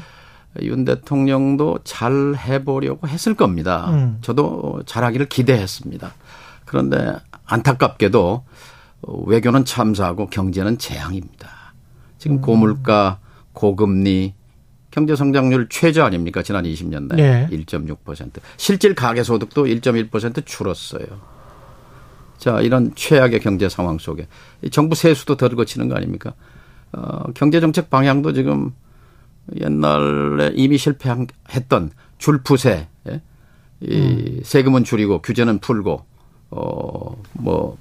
윤 0.62 0.84
대통령도 0.84 1.80
잘 1.86 2.36
해보려고 2.36 3.08
했을 3.08 3.34
겁니다. 3.34 3.90
음. 3.92 4.18
저도 4.22 4.84
잘하기를 4.86 5.28
기대했습니다. 5.30 6.12
그런데 6.66 7.14
안타깝게도 7.46 8.44
외교는 9.26 9.64
참사하고 9.64 10.28
경제는 10.28 10.80
재앙입니다. 10.80 11.48
지금 12.18 12.38
음. 12.38 12.42
고물가, 12.42 13.20
고금리, 13.54 14.34
경제 14.92 15.16
성장률 15.16 15.68
최저 15.70 16.04
아닙니까? 16.04 16.42
지난 16.42 16.64
20년대 16.64 17.16
네. 17.16 17.48
1.6%. 17.52 18.40
실질 18.58 18.96
가계 18.96 19.24
소득도 19.24 19.66
1.1% 19.66 20.46
줄었어요. 20.46 21.06
자, 22.38 22.62
이런 22.62 22.94
최악의 22.96 23.40
경제 23.40 23.68
상황 23.68 23.98
속에 23.98 24.28
정부 24.72 24.96
세수도 24.96 25.36
덜 25.36 25.56
거치는 25.56 25.90
거 25.90 25.96
아닙니까? 25.96 26.34
어, 26.94 27.32
경제 27.34 27.60
정책 27.60 27.90
방향도 27.90 28.34
지금 28.34 28.74
옛날에 29.60 30.52
이미 30.56 30.78
실패했던 30.78 31.92
줄푸세, 32.18 32.88
예? 33.10 33.22
이 33.82 33.96
음. 33.96 34.40
세금은 34.44 34.84
줄이고 34.84 35.22
규제는 35.22 35.60
풀고 35.60 36.04
어뭐 36.50 37.78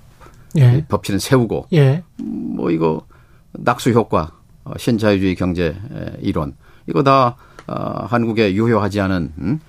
예. 0.58 0.84
법치는 0.88 1.18
세우고 1.18 1.68
예. 1.72 2.02
뭐 2.18 2.70
이거 2.70 3.06
낙수 3.52 3.90
효과, 3.90 4.32
어, 4.64 4.72
신자유주의 4.76 5.34
경제 5.36 5.76
이론 6.20 6.54
이거 6.86 7.02
다 7.02 7.36
어, 7.66 8.06
한국에 8.08 8.54
유효하지 8.54 9.00
않은 9.00 9.32
음? 9.38 9.60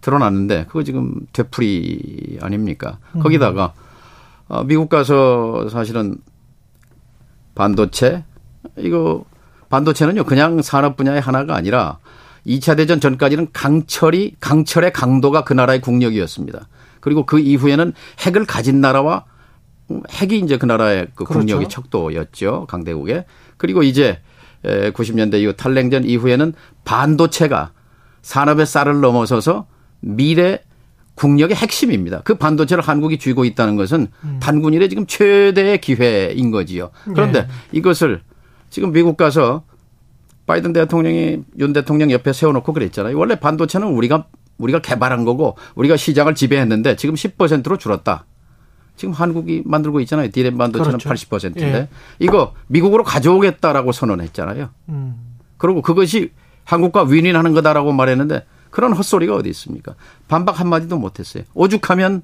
드러났는데 0.00 0.66
그거 0.66 0.82
지금 0.82 1.26
되풀이 1.32 2.38
아닙니까? 2.40 2.98
음. 3.12 3.20
거기다가 3.20 3.72
어, 4.48 4.64
미국 4.64 4.88
가서 4.88 5.68
사실은 5.68 6.16
반도체 7.54 8.24
이거 8.76 9.24
반도체는요 9.70 10.24
그냥 10.24 10.60
산업 10.62 10.96
분야의 10.96 11.20
하나가 11.20 11.54
아니라 11.54 11.98
2차 12.46 12.76
대전 12.76 13.00
전까지는 13.00 13.48
강철이 13.52 14.36
강철의 14.40 14.92
강도가 14.92 15.44
그 15.44 15.52
나라의 15.52 15.80
국력이었습니다. 15.80 16.68
그리고 17.00 17.24
그 17.24 17.38
이후에는 17.38 17.92
핵을 18.20 18.46
가진 18.46 18.80
나라와 18.80 19.24
핵이 20.10 20.40
이제 20.40 20.56
그 20.58 20.66
나라의 20.66 21.08
그 21.14 21.24
그렇죠. 21.24 21.38
국력이 21.38 21.68
척도였죠. 21.68 22.66
강대국에. 22.68 23.26
그리고 23.56 23.82
이제 23.82 24.20
90년대 24.64 25.40
이후 25.40 25.54
탈냉전 25.54 26.04
이후에는 26.04 26.54
반도체가 26.84 27.72
산업의 28.22 28.66
쌀을 28.66 29.00
넘어서서 29.00 29.66
미래 30.00 30.60
국력의 31.14 31.56
핵심입니다. 31.56 32.22
그 32.24 32.36
반도체를 32.36 32.82
한국이 32.82 33.18
쥐고 33.18 33.44
있다는 33.44 33.76
것은 33.76 34.08
음. 34.24 34.40
단군일의 34.40 34.88
지금 34.88 35.06
최대의 35.06 35.80
기회인 35.80 36.50
거지요. 36.50 36.90
그런데 37.04 37.42
네. 37.42 37.48
이것을 37.72 38.22
지금 38.70 38.92
미국 38.92 39.16
가서 39.16 39.64
바이든 40.46 40.72
대통령이 40.72 41.40
윤 41.58 41.72
대통령 41.72 42.10
옆에 42.10 42.32
세워놓고 42.32 42.72
그랬잖아요. 42.72 43.16
원래 43.16 43.36
반도체는 43.36 43.88
우리가 43.88 44.26
우리가 44.58 44.80
개발한 44.80 45.24
거고 45.24 45.56
우리가 45.74 45.96
시장을 45.96 46.34
지배했는데 46.34 46.96
지금 46.96 47.14
10%로 47.14 47.76
줄었다. 47.76 48.24
지금 48.96 49.12
한국이 49.14 49.62
만들고 49.64 50.00
있잖아요. 50.00 50.30
디램 50.30 50.58
반도체는 50.58 50.98
그렇죠. 50.98 51.28
80%인데 51.28 51.62
예. 51.62 51.88
이거 52.18 52.54
미국으로 52.68 53.04
가져오겠다라고 53.04 53.92
선언했잖아요. 53.92 54.68
음. 54.90 55.36
그리고 55.56 55.82
그것이 55.82 56.32
한국과 56.64 57.04
윈윈하는 57.04 57.52
거다라고 57.52 57.92
말했는데 57.92 58.46
그런 58.70 58.92
헛소리가 58.92 59.34
어디 59.34 59.48
있습니까? 59.50 59.94
반박 60.28 60.60
한 60.60 60.68
마디도 60.68 60.98
못했어요. 60.98 61.44
오죽하면 61.54 62.22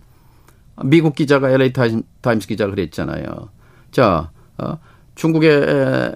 미국 0.84 1.14
기자가 1.14 1.50
LA 1.50 1.72
타임스 2.20 2.46
기자가 2.46 2.70
그랬잖아요. 2.70 3.24
자, 3.90 4.30
어, 4.58 4.78
중국에 5.16 6.14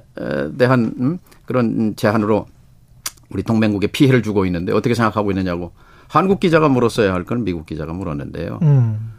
대한 0.58 0.94
음, 1.00 1.18
그런 1.44 1.94
제한으로 1.96 2.46
우리 3.30 3.42
동맹국에 3.42 3.88
피해를 3.88 4.22
주고 4.22 4.46
있는데 4.46 4.72
어떻게 4.72 4.94
생각하고 4.94 5.30
있느냐고 5.32 5.72
한국 6.08 6.38
기자가 6.40 6.68
물었어야 6.68 7.12
할 7.12 7.24
건 7.24 7.44
미국 7.44 7.66
기자가 7.66 7.92
물었는데요. 7.92 8.58
음. 8.62 9.12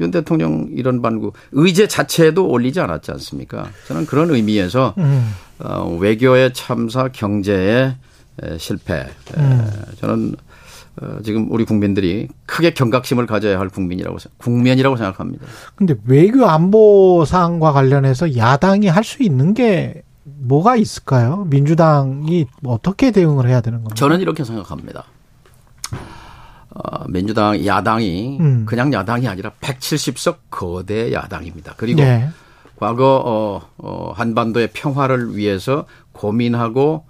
윤 0.00 0.10
대통령 0.10 0.68
이런 0.72 1.00
반구 1.02 1.32
의제 1.52 1.88
자체도 1.88 2.48
올리지 2.48 2.80
않았지 2.80 3.10
않습니까? 3.12 3.68
저는 3.88 4.06
그런 4.06 4.30
의미에서 4.30 4.94
음. 4.98 5.32
어, 5.58 5.96
외교의 6.00 6.52
참사, 6.52 7.08
경제의 7.08 7.96
실패. 8.58 9.06
음. 9.38 9.70
저는 10.00 10.34
어, 11.00 11.18
지금 11.22 11.50
우리 11.50 11.64
국민들이 11.64 12.28
크게 12.46 12.72
경각심을 12.72 13.26
가져야 13.26 13.58
할 13.58 13.68
국민이라고 13.68 14.16
국면이라고 14.38 14.96
생각합니다. 14.96 15.46
근데 15.74 15.94
외교 16.06 16.46
안보 16.46 17.24
사항과 17.26 17.72
관련해서 17.72 18.36
야당이 18.36 18.88
할 18.88 19.04
수 19.04 19.22
있는 19.22 19.54
게 19.54 20.02
뭐가 20.24 20.76
있을까요? 20.76 21.46
민주당이 21.48 22.46
어떻게 22.64 23.10
대응을 23.12 23.46
해야 23.48 23.60
되는 23.60 23.78
겁니까? 23.78 23.94
저는 23.94 24.20
이렇게 24.20 24.42
생각합니다. 24.44 25.04
어, 26.76 27.04
민주당 27.08 27.64
야당이 27.64 28.38
음. 28.38 28.66
그냥 28.66 28.92
야당이 28.92 29.26
아니라 29.26 29.50
170석 29.60 30.36
거대 30.50 31.12
야당입니다. 31.12 31.74
그리고 31.76 32.02
네. 32.02 32.28
과거 32.76 33.22
어, 33.24 33.68
어, 33.78 34.12
한반도의 34.14 34.70
평화를 34.74 35.36
위해서 35.36 35.86
고민하고 36.12 37.06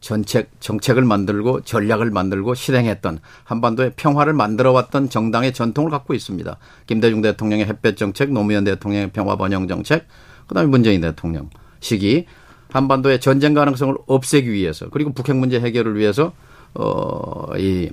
전책 0.00 0.50
정책을 0.60 1.04
만들고 1.04 1.62
전략을 1.62 2.10
만들고 2.10 2.54
실행했던 2.54 3.20
한반도의 3.44 3.92
평화를 3.96 4.34
만들어 4.34 4.72
왔던 4.72 5.08
정당의 5.08 5.54
전통을 5.54 5.90
갖고 5.90 6.12
있습니다. 6.12 6.58
김대중 6.86 7.22
대통령의 7.22 7.64
햇볕 7.64 7.96
정책, 7.96 8.30
노무현 8.30 8.64
대통령의 8.64 9.10
평화 9.12 9.36
번영 9.36 9.66
정책, 9.66 10.06
그다음에 10.46 10.68
문재인 10.68 11.00
대통령 11.00 11.48
시기 11.80 12.26
한반도의 12.70 13.20
전쟁 13.20 13.54
가능성을 13.54 13.96
없애기 14.06 14.52
위해서 14.52 14.88
그리고 14.90 15.12
북핵 15.12 15.36
문제 15.36 15.58
해결을 15.58 15.96
위해서 15.96 16.32
어이 16.74 17.90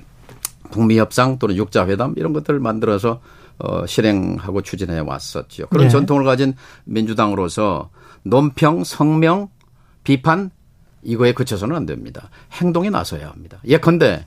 북미 0.74 0.98
협상 0.98 1.38
또는 1.38 1.54
육자 1.54 1.86
회담 1.86 2.14
이런 2.16 2.32
것들을 2.32 2.58
만들어서 2.58 3.20
어 3.58 3.86
실행하고 3.86 4.62
추진해 4.62 4.98
왔었죠. 4.98 5.68
그런 5.68 5.84
네. 5.84 5.88
전통을 5.88 6.24
가진 6.24 6.54
민주당으로서 6.82 7.90
논평, 8.24 8.82
성명, 8.82 9.50
비판 10.02 10.50
이거에 11.04 11.32
그쳐서는 11.32 11.76
안 11.76 11.86
됩니다. 11.86 12.28
행동에 12.54 12.90
나서야 12.90 13.30
합니다. 13.30 13.58
예컨대 13.64 14.24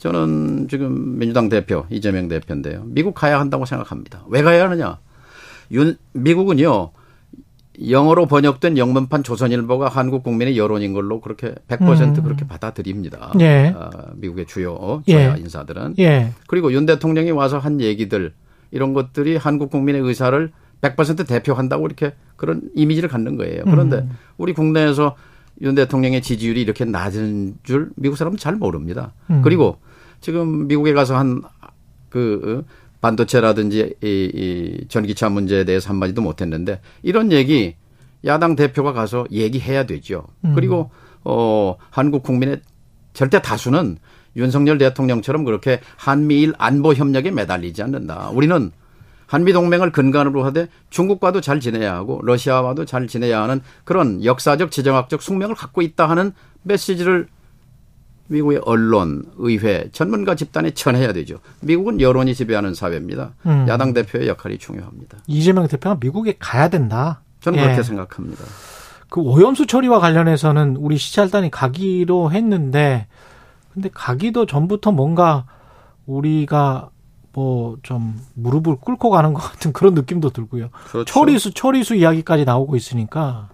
저는 0.00 0.66
지금 0.68 1.16
민주당 1.16 1.48
대표 1.48 1.86
이재명 1.90 2.26
대표인데요. 2.26 2.82
미국 2.86 3.14
가야 3.14 3.38
한다고 3.38 3.64
생각합니다. 3.64 4.24
왜 4.26 4.42
가야 4.42 4.64
하느냐? 4.64 4.98
윤 5.70 5.96
미국은요. 6.12 6.90
영어로 7.88 8.26
번역된 8.26 8.78
영문판 8.78 9.22
조선일보가 9.22 9.88
한국 9.88 10.22
국민의 10.22 10.56
여론인 10.56 10.92
걸로 10.92 11.20
그렇게 11.20 11.54
100% 11.68 12.18
음. 12.18 12.22
그렇게 12.22 12.46
받아들입니다. 12.46 13.32
예. 13.40 13.74
어, 13.76 13.90
미국의 14.14 14.46
주요 14.46 15.02
저야 15.08 15.36
예. 15.36 15.40
인사들은. 15.40 15.94
예. 15.98 16.32
그리고 16.46 16.72
윤 16.72 16.86
대통령이 16.86 17.32
와서 17.32 17.58
한 17.58 17.80
얘기들 17.80 18.32
이런 18.70 18.92
것들이 18.92 19.36
한국 19.36 19.70
국민의 19.70 20.02
의사를 20.02 20.50
100% 20.80 21.26
대표한다고 21.26 21.86
이렇게 21.86 22.14
그런 22.36 22.62
이미지를 22.74 23.08
갖는 23.08 23.36
거예요. 23.36 23.64
그런데 23.64 23.98
음. 23.98 24.10
우리 24.36 24.52
국내에서 24.52 25.16
윤 25.62 25.74
대통령의 25.74 26.20
지지율이 26.22 26.60
이렇게 26.60 26.84
낮은 26.84 27.58
줄 27.62 27.90
미국 27.96 28.16
사람은 28.16 28.38
잘 28.38 28.56
모릅니다. 28.56 29.12
음. 29.30 29.40
그리고 29.42 29.78
지금 30.20 30.66
미국에 30.66 30.92
가서 30.92 31.16
한그 31.16 32.64
반도체라든지 33.04 33.96
이, 34.02 34.06
이 34.34 34.88
전기차 34.88 35.28
문제에 35.28 35.64
대해서 35.64 35.90
한마디도 35.90 36.22
못했는데 36.22 36.80
이런 37.02 37.32
얘기 37.32 37.76
야당 38.24 38.56
대표가 38.56 38.94
가서 38.94 39.26
얘기해야 39.30 39.84
되죠. 39.84 40.24
음. 40.46 40.54
그리고 40.54 40.90
어 41.22 41.76
한국 41.90 42.22
국민의 42.22 42.62
절대 43.12 43.42
다수는 43.42 43.98
윤석열 44.36 44.78
대통령처럼 44.78 45.44
그렇게 45.44 45.80
한미일 45.96 46.54
안보 46.56 46.94
협력에 46.94 47.30
매달리지 47.30 47.82
않는다. 47.82 48.30
우리는 48.30 48.72
한미 49.26 49.52
동맹을 49.52 49.92
근간으로 49.92 50.42
하되 50.44 50.68
중국과도 50.88 51.42
잘 51.42 51.60
지내야 51.60 51.94
하고 51.94 52.20
러시아와도 52.22 52.86
잘 52.86 53.06
지내야 53.06 53.42
하는 53.42 53.60
그런 53.84 54.24
역사적 54.24 54.70
지정학적 54.70 55.20
숙명을 55.20 55.54
갖고 55.54 55.82
있다 55.82 56.08
하는 56.08 56.32
메시지를 56.62 57.28
미국의 58.28 58.60
언론, 58.64 59.24
의회, 59.36 59.88
전문가 59.92 60.34
집단에 60.34 60.70
전해야 60.70 61.12
되죠. 61.12 61.38
미국은 61.60 62.00
여론이 62.00 62.34
지배하는 62.34 62.74
사회입니다. 62.74 63.34
음. 63.46 63.66
야당 63.68 63.92
대표의 63.92 64.28
역할이 64.28 64.58
중요합니다. 64.58 65.18
이재명 65.26 65.68
대표가 65.68 65.98
미국에 66.00 66.36
가야 66.38 66.68
된다. 66.68 67.20
저는 67.40 67.58
예. 67.58 67.64
그렇게 67.64 67.82
생각합니다. 67.82 68.44
그 69.10 69.20
오염수 69.20 69.66
처리와 69.66 70.00
관련해서는 70.00 70.76
우리 70.76 70.96
시찰단이 70.96 71.50
가기로 71.50 72.32
했는데 72.32 73.06
근데 73.72 73.90
가기도 73.92 74.46
전부터 74.46 74.92
뭔가 74.92 75.44
우리가 76.06 76.90
뭐 77.32 77.76
좀 77.82 78.20
무릎을 78.34 78.76
꿇고 78.76 79.10
가는 79.10 79.34
것 79.34 79.40
같은 79.40 79.72
그런 79.72 79.94
느낌도 79.94 80.30
들고요. 80.30 80.70
그렇죠. 80.88 81.04
처리수 81.04 81.52
처리수 81.52 81.94
이야기까지 81.96 82.44
나오고 82.44 82.76
있으니까 82.76 83.48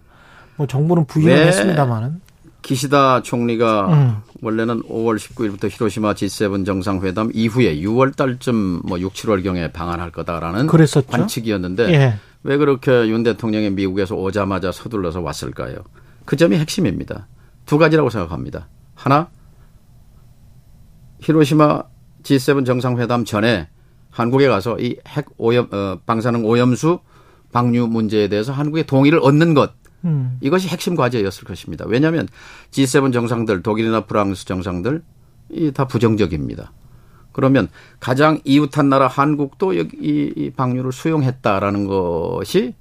뭐 0.56 0.66
정부는 0.66 1.06
부인을 1.06 1.34
네. 1.34 1.46
했습니다만은 1.48 2.20
기시다 2.62 3.22
총리가 3.22 3.88
음. 3.92 4.16
원래는 4.42 4.82
5월 4.82 5.16
19일부터 5.18 5.68
히로시마 5.70 6.14
G7 6.14 6.64
정상회담 6.66 7.30
이후에 7.34 7.80
6월 7.80 8.16
달쯤 8.16 8.82
뭐 8.84 8.98
6, 9.00 9.12
7월 9.14 9.42
경에 9.42 9.72
방한할 9.72 10.10
거다라는 10.12 10.66
그랬었죠? 10.66 11.06
관측이었는데 11.06 11.92
예. 11.92 12.14
왜 12.42 12.56
그렇게 12.56 12.90
윤 13.08 13.22
대통령이 13.22 13.70
미국에서 13.70 14.14
오자마자 14.16 14.72
서둘러서 14.72 15.20
왔을까요? 15.20 15.76
그 16.24 16.36
점이 16.36 16.56
핵심입니다. 16.56 17.26
두 17.66 17.76
가지라고 17.78 18.08
생각합니다. 18.10 18.68
하나 18.94 19.28
히로시마 21.20 21.82
G7 22.22 22.64
정상회담 22.66 23.24
전에 23.24 23.68
한국에 24.10 24.48
가서 24.48 24.76
이 24.78 24.96
핵 25.04 25.26
오염 25.38 25.68
어, 25.72 25.98
방사능 26.06 26.44
오염수 26.44 27.00
방류 27.52 27.86
문제에 27.88 28.28
대해서 28.28 28.52
한국의 28.52 28.84
동의를 28.86 29.18
얻는 29.22 29.54
것 29.54 29.72
음. 30.04 30.38
이것이 30.40 30.68
핵심 30.68 30.94
과제였을 30.96 31.44
것입니다. 31.44 31.84
왜냐하면 31.86 32.28
G7 32.70 33.12
정상들 33.12 33.62
독일이나 33.62 34.06
프랑스 34.06 34.44
정상들 34.46 35.02
이 35.50 35.72
다 35.72 35.86
부정적입니다. 35.86 36.72
그러면 37.32 37.68
가장 38.00 38.40
이웃한 38.44 38.88
나라 38.88 39.06
한국도 39.06 39.78
여기 39.78 40.32
이 40.36 40.50
방류를 40.50 40.92
수용했다라는 40.92 41.86
것이 41.86 42.74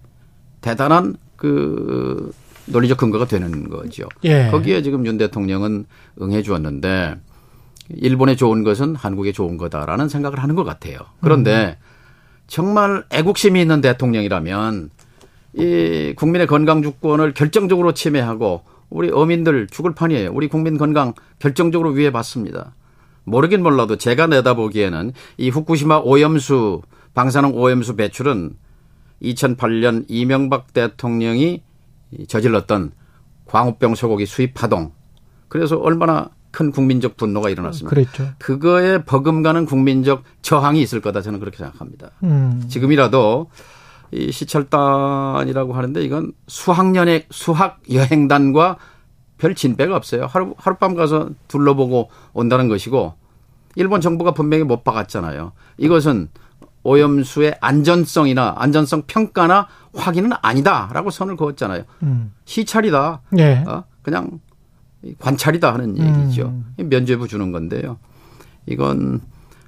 대단한 0.61 1.15
그 1.35 2.31
논리적 2.65 2.97
근거가 2.97 3.25
되는 3.25 3.69
거죠. 3.69 4.07
예. 4.23 4.49
거기에 4.51 4.81
지금 4.81 5.05
윤 5.05 5.17
대통령은 5.17 5.85
응해 6.21 6.41
주었는데 6.43 7.15
일본에 7.89 8.35
좋은 8.35 8.63
것은 8.63 8.95
한국에 8.95 9.31
좋은 9.31 9.57
거다라는 9.57 10.09
생각을 10.09 10.41
하는 10.41 10.55
것 10.55 10.63
같아요. 10.63 10.99
그런데 11.21 11.77
음. 11.79 11.83
정말 12.47 13.03
애국심이 13.11 13.59
있는 13.61 13.81
대통령이라면 13.81 14.89
이 15.53 16.13
국민의 16.15 16.47
건강 16.47 16.81
주권을 16.81 17.34
결정적으로 17.34 17.93
침해하고 17.93 18.63
우리 18.89 19.09
어민들 19.11 19.67
죽을 19.67 19.93
판이에요. 19.93 20.31
우리 20.34 20.47
국민 20.47 20.77
건강 20.77 21.13
결정적으로 21.39 21.91
위해받습니다. 21.91 22.76
모르긴 23.23 23.61
몰라도 23.61 23.95
제가 23.95 24.27
내다보기에는 24.27 25.13
이 25.38 25.49
후쿠시마 25.49 26.01
오염수 26.03 26.81
방사능 27.13 27.55
오염수 27.55 27.95
배출은 27.95 28.55
2008년 29.21 30.05
이명박 30.07 30.73
대통령이 30.73 31.61
저질렀던 32.27 32.91
광우병 33.45 33.95
소고기 33.95 34.26
수입 34.26 34.53
파동 34.53 34.91
그래서 35.47 35.77
얼마나 35.77 36.30
큰 36.51 36.71
국민적 36.71 37.17
분노가 37.17 37.49
일어났습니다. 37.49 37.89
그랬죠. 37.89 38.30
그거에 38.39 39.03
버금가는 39.03 39.65
국민적 39.65 40.23
저항이 40.41 40.81
있을 40.81 41.01
거다 41.01 41.21
저는 41.21 41.39
그렇게 41.39 41.57
생각합니다. 41.57 42.11
음. 42.23 42.63
지금이라도 42.67 43.47
이 44.11 44.31
시철단이라고 44.31 45.73
하는데 45.73 46.02
이건 46.02 46.34
수학년의 46.48 47.27
수학 47.30 47.81
여행단과 47.91 48.77
별 49.38 49.56
진배가 49.56 49.95
없어요. 49.95 50.26
하루 50.26 50.53
하룻밤 50.57 50.95
가서 50.95 51.30
둘러보고 51.48 52.10
온다는 52.34 52.68
것이고 52.68 53.14
일본 53.76 54.02
정부가 54.02 54.31
분명히 54.31 54.64
못 54.64 54.84
박았잖아요. 54.84 55.53
이것은 55.77 56.30
오염수의 56.84 57.57
안전성이나 57.61 58.56
안전성 58.57 59.03
평가나 59.07 59.68
확인은 59.95 60.31
아니다라고 60.41 61.10
선을 61.10 61.36
그었잖아요. 61.36 61.84
음. 62.03 62.34
시찰이다. 62.45 63.22
네. 63.31 63.64
어? 63.68 63.84
그냥 64.02 64.40
관찰이다 65.19 65.73
하는 65.73 65.98
얘기죠. 65.98 66.48
음. 66.48 66.90
면죄부 66.90 67.27
주는 67.27 67.52
건데요. 67.52 67.98
이건 68.65 69.22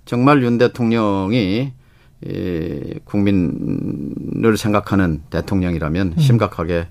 정말 0.05 0.43
윤 0.43 0.57
대통령이 0.57 1.73
이 2.25 2.99
국민을 3.05 4.57
생각하는 4.57 5.21
대통령이라면 5.29 6.13
음. 6.15 6.19
심각하게 6.19 6.87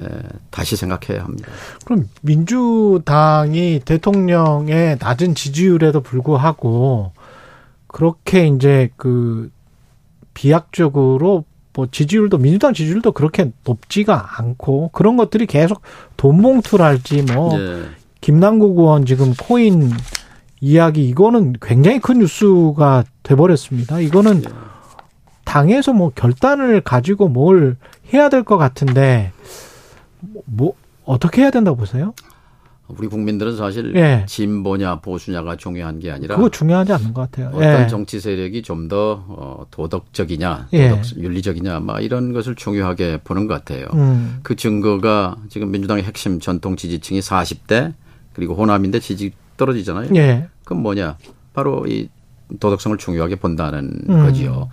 에, 0.00 0.04
다시 0.50 0.76
생각해야 0.76 1.24
합니다. 1.24 1.48
그럼 1.84 2.08
민주당이 2.22 3.80
대통령의 3.84 4.98
낮은 5.00 5.34
지지율에도 5.34 6.00
불구하고 6.00 7.12
그렇게 7.86 8.46
이제 8.48 8.90
그 8.96 9.50
비약적으로 10.34 11.44
뭐 11.74 11.88
지지율도 11.90 12.38
민주당 12.38 12.74
지지율도 12.74 13.12
그렇게 13.12 13.52
높지가 13.64 14.38
않고 14.38 14.90
그런 14.92 15.16
것들이 15.16 15.46
계속 15.46 15.82
돈 16.16 16.42
봉투랄지 16.42 17.22
뭐 17.22 17.56
네. 17.56 17.84
김남국 18.20 18.78
의원 18.78 19.06
지금 19.06 19.32
코인 19.34 19.90
이야기 20.60 21.08
이거는 21.08 21.54
굉장히 21.60 22.00
큰 22.00 22.18
뉴스가 22.18 23.04
돼버렸습니다. 23.22 24.00
이거는 24.00 24.42
네. 24.42 24.48
당에서 25.54 25.92
뭐 25.92 26.10
결단을 26.12 26.80
가지고 26.80 27.28
뭘 27.28 27.76
해야 28.12 28.28
될 28.28 28.42
것 28.42 28.58
같은데 28.58 29.30
뭐 30.46 30.74
어떻게 31.04 31.42
해야 31.42 31.50
된다고 31.52 31.76
보세요? 31.76 32.12
우리 32.88 33.06
국민들은 33.06 33.56
사실 33.56 33.94
예. 33.94 34.24
진보냐 34.26 34.96
보수냐가 34.96 35.56
중요한 35.56 36.00
게 36.00 36.10
아니라 36.10 36.34
그거 36.36 36.48
중요하지 36.50 36.92
않는 36.94 37.14
것 37.14 37.22
같아요. 37.30 37.50
어떤 37.54 37.84
예. 37.84 37.86
정치 37.86 38.18
세력이 38.18 38.62
좀더 38.62 39.24
어, 39.28 39.66
도덕적이냐, 39.70 40.68
예. 40.72 40.88
도덕, 40.88 41.04
예. 41.18 41.22
윤리적이냐, 41.22 41.80
막 41.80 42.00
이런 42.02 42.32
것을 42.32 42.56
중요하게 42.56 43.20
보는 43.22 43.46
것 43.46 43.54
같아요. 43.54 43.86
음. 43.94 44.40
그 44.42 44.56
증거가 44.56 45.36
지금 45.48 45.70
민주당의 45.70 46.02
핵심 46.02 46.40
전통 46.40 46.74
지지층이 46.74 47.20
40대 47.20 47.94
그리고 48.34 48.54
호남인데 48.54 48.98
지지 48.98 49.30
떨어지잖아요. 49.56 50.10
예. 50.16 50.48
그건 50.64 50.82
뭐냐? 50.82 51.16
바로 51.54 51.86
이 51.86 52.08
도덕성을 52.58 52.98
중요하게 52.98 53.36
본다는 53.36 54.00
음. 54.10 54.26
거지요. 54.26 54.68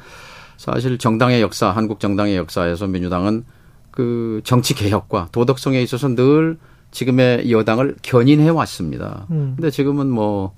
사실 0.61 0.99
정당의 0.99 1.41
역사, 1.41 1.71
한국 1.71 1.99
정당의 1.99 2.37
역사에서 2.37 2.85
민주당은 2.85 3.43
그 3.89 4.41
정치 4.43 4.75
개혁과 4.75 5.29
도덕성에 5.31 5.81
있어서 5.81 6.07
늘 6.13 6.59
지금의 6.91 7.51
여당을 7.51 7.95
견인해 8.03 8.49
왔습니다. 8.49 9.25
음. 9.31 9.53
근데 9.55 9.71
지금은 9.71 10.07
뭐, 10.11 10.53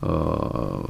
어, 0.00 0.82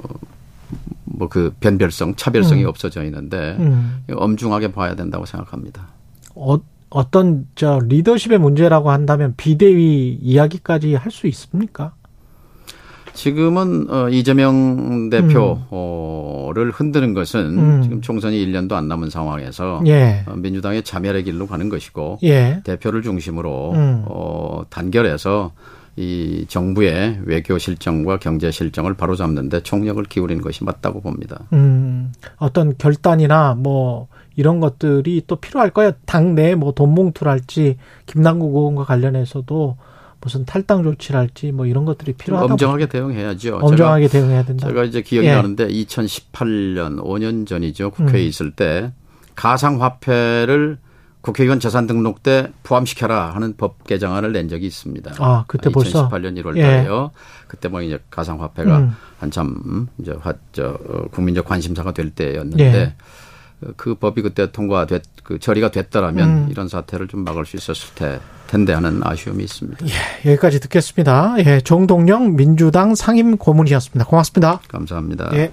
뭐 1.05 1.28
그 1.28 1.52
변별성, 1.59 2.14
차별성이 2.14 2.62
음. 2.62 2.68
없어져 2.68 3.02
있는데 3.05 3.56
음. 3.59 4.05
엄중하게 4.12 4.70
봐야 4.70 4.94
된다고 4.94 5.26
생각합니다. 5.26 5.89
어, 6.36 6.56
어떤 6.90 7.48
저 7.56 7.81
리더십의 7.85 8.39
문제라고 8.39 8.93
한다면 8.93 9.35
비대위 9.36 10.18
이야기까지 10.22 10.94
할 10.94 11.10
수 11.10 11.26
있습니까? 11.26 11.94
지금은 13.15 13.86
어 13.91 14.09
이재명 14.09 15.09
대표를 15.09 16.66
음. 16.66 16.70
흔드는 16.73 17.15
것은 17.15 17.59
음. 17.59 17.82
지금 17.82 18.01
총선이 18.01 18.36
1년도 18.47 18.73
안 18.73 18.89
남은 18.89 19.11
상황에서 19.11 19.81
예. 19.86 20.24
어, 20.27 20.35
민주당의 20.36 20.82
자멸의 20.82 21.24
길로 21.24 21.47
가는 21.47 21.69
것이고 21.69 22.19
예. 22.24 22.61
대표를 22.65 23.03
중심으로 23.03 23.73
음. 23.73 24.05
어 24.07 24.62
단결해서 24.69 25.53
이 25.97 26.45
정부의 26.49 27.20
외교 27.24 27.57
실정과 27.57 28.19
경제 28.19 28.51
실정을 28.51 28.95
바로잡는데 28.95 29.62
총력을 29.62 30.03
기울이는 30.05 30.43
것이 30.43 30.65
맞다고 30.65 31.01
봅니다. 31.01 31.41
음, 31.53 32.12
어떤 32.36 32.77
결단이나 32.77 33.55
뭐 33.55 34.09
이런 34.35 34.59
것들이 34.59 35.23
또 35.28 35.36
필요할 35.36 35.70
거예요. 35.70 35.93
당내 36.05 36.57
뭐 36.57 36.73
돈봉투랄지 36.73 37.77
김남국 38.07 38.57
의원과 38.57 38.85
관련해서도 38.85 39.77
무슨 40.25 40.47
탈당 40.47 40.83
조치랄지 40.83 41.53
뭐 41.53 41.67
이런 41.67 41.85
것들이 41.85 42.15
필요하다. 42.15 42.55
엄정하게 42.55 42.87
대응해야죠. 42.87 43.59
엄정하게 43.63 44.09
제가, 44.09 44.21
대응해야 44.21 44.45
된다. 44.45 44.67
제가 44.67 44.85
이제 44.85 45.03
기억이 45.03 45.29
예. 45.29 45.35
나는데 45.35 45.69
2018년 45.69 46.99
5년 47.05 47.47
전이죠. 47.47 47.91
국회에 47.91 48.23
음. 48.23 48.27
있을 48.27 48.51
때 48.53 48.91
가상화폐를 49.35 50.79
국회의원 51.21 51.61
재산 51.61 51.87
등록 51.87 52.23
때 52.23 52.49
포함시켜라 52.63 53.35
하는 53.35 53.55
법 53.57 53.85
개정안을 53.85 54.33
낸 54.33 54.49
적이 54.49 54.67
있습니다. 54.67 55.15
아, 55.19 55.45
그때 55.47 55.69
2018년 55.69 55.75
벌써 55.75 56.09
2018년 56.09 56.43
1월 56.43 56.61
달에요. 56.61 57.11
예. 57.15 57.19
그때 57.47 57.69
뭐 57.69 57.83
이제 57.83 57.99
가상 58.11 58.43
화폐가 58.43 58.79
음. 58.79 58.97
한참 59.19 59.89
이제 59.99 60.15
저 60.53 60.79
어, 60.89 61.09
국민적 61.11 61.45
관심사가 61.45 61.93
될 61.93 62.11
때였는데 62.11 62.65
예. 62.65 62.95
그 63.77 63.95
법이 63.95 64.23
그때 64.23 64.51
통과됐 64.51 65.03
그 65.23 65.39
처리가 65.39 65.71
됐더라면 65.71 66.29
음. 66.29 66.49
이런 66.51 66.69
사태를 66.69 67.09
좀 67.09 67.25
막을 67.25 67.47
수 67.47 67.57
있었을 67.57 67.95
테, 67.95 68.21
텐데 68.55 68.72
하는 68.72 69.01
아쉬움이 69.02 69.43
있습니다. 69.43 69.85
예, 69.85 70.31
여기까지 70.31 70.60
듣겠습니다. 70.60 71.35
예, 71.44 71.60
정동영 71.60 72.36
민주당 72.36 72.94
상임 72.94 73.36
고문이었습니다. 73.36 74.05
고맙습니다. 74.09 74.60
감사합니다. 74.68 75.31
예. 75.35 75.51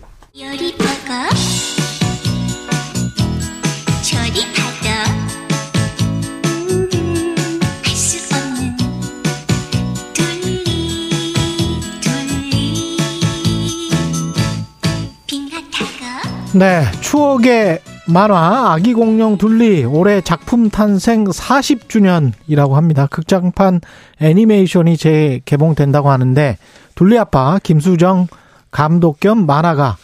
네, 16.53 16.83
추억의 16.99 17.79
만화 18.07 18.73
아기 18.73 18.93
공룡 18.93 19.37
둘리 19.37 19.85
올해 19.85 20.21
작품 20.21 20.69
탄생 20.69 21.25
40주년이라고 21.25 22.73
합니다. 22.73 23.07
극장판 23.09 23.81
애니메이션이 24.19 24.97
재개봉된다고 24.97 26.09
하는데 26.09 26.57
둘리 26.95 27.17
아빠 27.17 27.59
김수정 27.61 28.27
감독 28.71 29.19
겸 29.19 29.45
만화가 29.45 29.97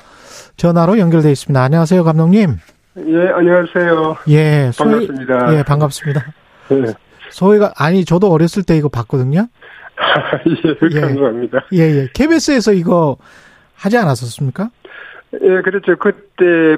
전화로 0.57 0.99
연결돼 0.99 1.31
있습니다. 1.31 1.61
안녕하세요, 1.61 2.03
감독님. 2.03 2.57
예, 2.97 3.27
안녕하세요. 3.29 4.15
예, 4.29 4.71
소희, 4.73 4.89
반갑습니다. 4.89 5.57
예, 5.57 5.63
반갑습니다. 5.63 6.25
네. 6.69 6.93
소희가 7.29 7.73
아니 7.77 8.05
저도 8.05 8.31
어렸을 8.31 8.63
때 8.63 8.77
이거 8.77 8.89
봤거든요. 8.89 9.47
예, 10.93 10.99
감사합니다. 10.99 11.65
예, 11.73 11.79
예. 11.79 12.07
KBS에서 12.13 12.73
이거 12.73 13.17
하지 13.75 13.97
않았었습니까? 13.97 14.69
예, 15.33 15.61
그렇죠. 15.61 15.95
그때 15.97 16.77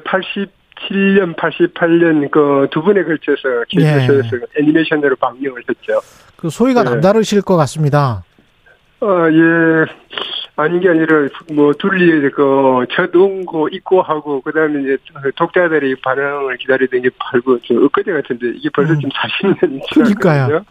87년, 0.87 1.35
88년 1.35 2.31
그두 2.31 2.81
번에 2.81 3.03
걸쳐서 3.03 3.65
KBS에서 3.69 4.37
예. 4.37 4.61
애니메이션으로 4.61 5.15
방영을 5.17 5.63
했죠. 5.67 6.01
그 6.35 6.49
소리가 6.49 6.81
예. 6.81 6.83
남다르실 6.85 7.41
것 7.41 7.57
같습니다. 7.57 8.23
아, 9.01 9.29
예. 9.31 9.85
아닌 10.59 10.81
게 10.81 10.89
아니라, 10.89 11.27
뭐, 11.53 11.71
둘리, 11.73 12.29
그, 12.31 12.85
첫옹고 12.91 13.69
입고하고, 13.69 14.41
그 14.41 14.51
다음에 14.51 14.81
이제 14.81 14.97
독자들의 15.35 15.95
반응을 16.03 16.57
기다리던 16.57 17.01
게좀 17.01 17.85
엊그제 17.85 18.11
같은데, 18.11 18.49
이게 18.55 18.69
벌써 18.73 18.93
음. 18.93 18.99
좀 18.99 19.09
40년이 19.09 19.81
지났거든요. 19.93 20.63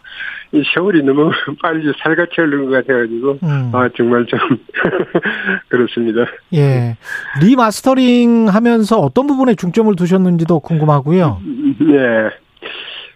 이 0.51 0.63
세월이 0.73 1.03
너무 1.03 1.31
빨리 1.61 1.91
살같이 2.03 2.35
흐르는 2.37 2.65
것 2.69 2.71
같아가지고, 2.71 3.39
음. 3.41 3.71
아, 3.73 3.89
정말 3.97 4.25
좀, 4.27 4.39
그렇습니다. 5.69 6.25
예. 6.53 6.95
리마스터링 7.41 8.47
하면서 8.47 8.99
어떤 8.99 9.25
부분에 9.25 9.55
중점을 9.55 9.95
두셨는지도 9.95 10.59
궁금하고요. 10.59 11.41
예. 11.89 12.29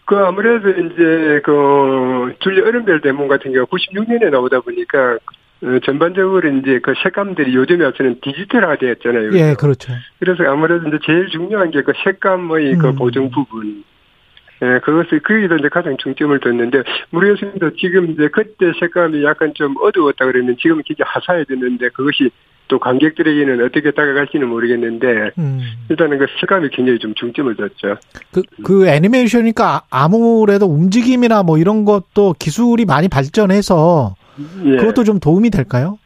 그 0.05 0.17
아무래도 0.17 0.69
이제 0.69 1.41
그 1.45 2.33
둘리 2.39 2.61
얼음별 2.61 3.01
대모험 3.01 3.27
같은 3.27 3.53
경우 3.53 3.65
96년에 3.65 4.29
나오다 4.29 4.59
보니까 4.59 5.13
어, 5.13 5.42
전반적으로 5.85 6.47
이제 6.49 6.79
그 6.79 6.93
색감들이 7.01 7.55
요즘에 7.55 7.85
와서는 7.85 8.19
디지털화 8.21 8.77
되었잖아요. 8.77 9.31
예, 9.33 9.53
그렇죠. 9.57 9.93
그래서 10.19 10.43
아무래도 10.43 10.87
이제 10.87 10.99
제일 11.05 11.27
중요한 11.29 11.71
게 11.71 11.81
그 11.83 11.93
색감의 12.03 12.75
그 12.77 12.87
음. 12.87 12.91
그 12.91 12.95
보정 12.95 13.29
부분. 13.29 13.83
예, 14.61 14.79
그것을 14.79 15.19
거기서 15.19 15.57
이제 15.57 15.69
가장 15.69 15.97
중점을 15.97 16.39
뒀는데 16.39 16.83
우리 17.11 17.29
교수님도 17.29 17.75
지금 17.75 18.11
이제 18.11 18.29
그때 18.29 18.71
색감이 18.79 19.23
약간 19.23 19.53
좀 19.53 19.75
어두웠다 19.81 20.25
그러면 20.25 20.55
지금 20.59 20.81
굉장히 20.85 21.09
화사해졌는데 21.09 21.89
그것이 21.89 22.29
또 22.73 22.79
관객들에게는 22.79 23.63
어떻게 23.63 23.91
다가갈지는 23.91 24.49
모르겠는데 24.49 25.29
음. 25.37 25.61
일단은 25.89 26.17
그 26.17 26.25
색감이 26.39 26.69
굉장히 26.71 26.97
좀 26.97 27.13
중점을 27.13 27.55
뒀죠. 27.55 27.97
그, 28.31 28.41
그 28.63 28.87
애니메이션이니까 28.87 29.83
아무래도 29.91 30.65
움직임이나 30.65 31.43
뭐 31.43 31.59
이런 31.59 31.85
것도 31.85 32.33
기술이 32.39 32.85
많이 32.85 33.09
발전해서 33.09 34.15
예. 34.65 34.77
그것도 34.77 35.03
좀 35.03 35.19
도움이 35.19 35.51
될까요? 35.51 35.99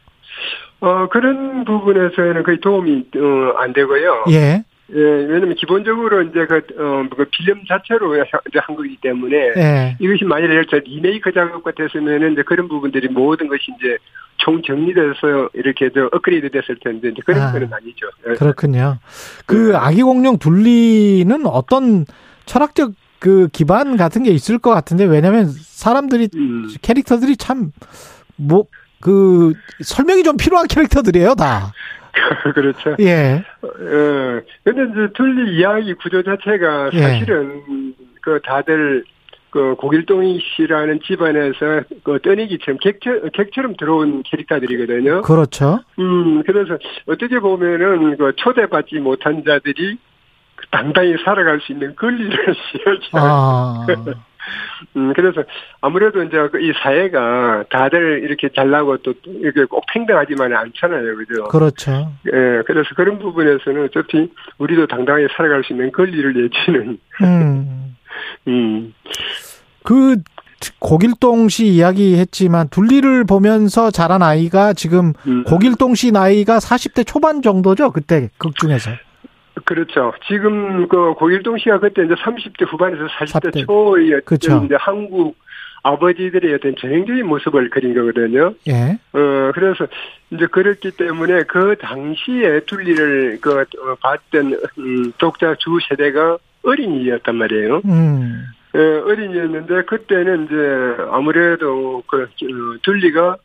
어 0.80 1.08
그런 1.08 1.64
부분에서는 1.64 2.42
거의 2.42 2.60
도움이 2.60 3.06
어, 3.16 3.54
안 3.56 3.72
되고요. 3.72 4.26
예. 4.32 4.62
예, 4.90 5.00
왜냐면 5.00 5.54
기본적으로 5.54 6.22
이제 6.22 6.46
그, 6.46 6.56
어, 6.78 7.06
그 7.14 7.24
필름 7.30 7.62
자체로 7.66 8.16
이제 8.16 8.58
한 8.58 8.74
거기 8.76 8.96
때문에 9.00 9.36
예. 9.56 9.96
이것이 9.98 10.24
만일에 10.24 10.62
리메이크 10.84 11.32
작업 11.32 11.62
같았으면은 11.62 12.32
이제 12.32 12.42
그런 12.42 12.68
부분들이 12.68 13.08
모든 13.08 13.48
것이 13.48 13.70
이제 13.78 13.98
총 14.38 14.62
정리돼서 14.62 15.50
이렇게 15.52 15.90
저 15.94 16.08
업그레이드 16.12 16.50
됐을 16.50 16.78
텐데 16.80 17.08
이제 17.08 17.20
그런 17.24 17.40
아, 17.42 17.52
건 17.52 17.70
아니죠. 17.72 18.06
예. 18.28 18.34
그렇군요. 18.34 18.98
그 19.46 19.72
네. 19.72 19.76
아기 19.76 20.02
공룡 20.02 20.38
둘리는 20.38 21.46
어떤 21.46 22.06
철학적 22.46 22.92
그 23.18 23.48
기반 23.52 23.96
같은 23.96 24.22
게 24.22 24.30
있을 24.30 24.58
것 24.58 24.70
같은데 24.70 25.04
왜냐하면 25.04 25.46
사람들이 25.48 26.28
음. 26.34 26.68
캐릭터들이 26.82 27.36
참 27.36 27.72
뭐 28.36 28.64
그 29.00 29.52
설명이 29.82 30.22
좀 30.22 30.36
필요한 30.36 30.66
캐릭터들이에요 30.66 31.34
다. 31.34 31.72
그렇죠. 32.54 32.96
예. 33.00 33.42
어, 33.62 34.40
근데 34.64 34.82
이제 34.92 35.12
둘리 35.14 35.56
이야기 35.56 35.94
구조 35.94 36.22
자체가 36.22 36.90
예. 36.92 36.98
사실은 36.98 37.62
예. 37.68 38.04
그 38.20 38.40
다들 38.44 39.04
그 39.50 39.74
고길동이 39.76 40.40
씨라는 40.40 41.00
집안에서 41.04 41.82
그 42.04 42.18
떠내기처럼 42.22 42.78
객처, 42.78 43.30
객처럼 43.32 43.76
들어온 43.76 44.22
캐릭터들이거든요. 44.24 45.22
그렇죠. 45.22 45.80
음, 45.98 46.42
그래서 46.44 46.78
어떻게 47.06 47.38
보면은 47.38 48.16
그 48.18 48.32
초대받지 48.36 48.96
못한 48.96 49.42
자들이 49.44 49.98
당당히 50.70 51.16
살아갈 51.24 51.60
수 51.60 51.72
있는 51.72 51.96
권리를 51.96 52.30
시여줘. 52.54 53.08
아. 53.12 53.86
음, 54.96 55.12
그래서 55.14 55.42
아무래도 55.80 56.22
이제 56.22 56.36
그이 56.48 56.72
사회가 56.82 57.64
다들 57.70 58.22
이렇게 58.24 58.48
잘나고 58.54 58.98
또 58.98 59.14
이렇게 59.26 59.64
꼭 59.64 59.84
평등하지만은 59.92 60.56
않잖아요. 60.56 61.16
그죠? 61.16 61.44
그렇죠. 61.44 62.12
예, 62.26 62.62
그래서 62.66 62.88
그런 62.96 63.18
부분에서는 63.18 63.84
어차피 63.84 64.30
우리도 64.58 64.86
당당하게 64.86 65.28
살아갈 65.36 65.64
수 65.64 65.72
있는 65.72 65.92
권리를 65.92 66.32
내지는. 66.32 66.98
음. 67.22 67.96
음. 68.48 68.94
그, 69.84 70.16
고길동 70.80 71.48
씨 71.48 71.66
이야기했지만 71.66 72.68
둘리를 72.68 73.24
보면서 73.24 73.90
자란 73.90 74.22
아이가 74.22 74.72
지금 74.72 75.12
음. 75.26 75.44
고길동 75.44 75.94
씨 75.94 76.10
나이가 76.10 76.58
40대 76.58 77.06
초반 77.06 77.42
정도죠 77.42 77.92
그때 77.92 78.28
극 78.38 78.56
중에서 78.56 78.90
그렇죠. 79.68 80.14
지금 80.26 80.88
그 80.88 81.12
고일동 81.12 81.58
씨가 81.58 81.78
그때 81.78 82.02
이제 82.02 82.14
30대 82.14 82.66
후반에서 82.66 83.06
40대 83.06 83.66
초의 83.66 84.22
그렇죠. 84.24 84.62
이제 84.64 84.76
한국 84.78 85.36
아버지들의 85.82 86.54
어떤 86.54 86.74
전형적인 86.74 87.26
모습을 87.26 87.68
그린 87.68 87.94
거거든요. 87.94 88.54
예. 88.66 88.98
어, 89.12 89.52
그래서 89.52 89.86
이제 90.30 90.46
그렇기 90.46 90.92
때문에 90.92 91.42
그 91.42 91.76
당시에 91.78 92.60
둘리를 92.60 93.40
그 93.42 93.60
어, 93.60 93.94
봤던 94.00 94.58
음, 94.78 95.12
독자 95.18 95.54
주 95.56 95.78
세대가 95.86 96.38
어린이였단 96.62 97.36
말이에요. 97.36 97.82
음. 97.84 98.46
예, 98.74 98.78
어린이였는데 98.78 99.82
그때는 99.82 100.46
이제 100.46 101.04
아무래도 101.10 102.02
그 102.06 102.22
어, 102.22 102.78
둘리가 102.80 103.36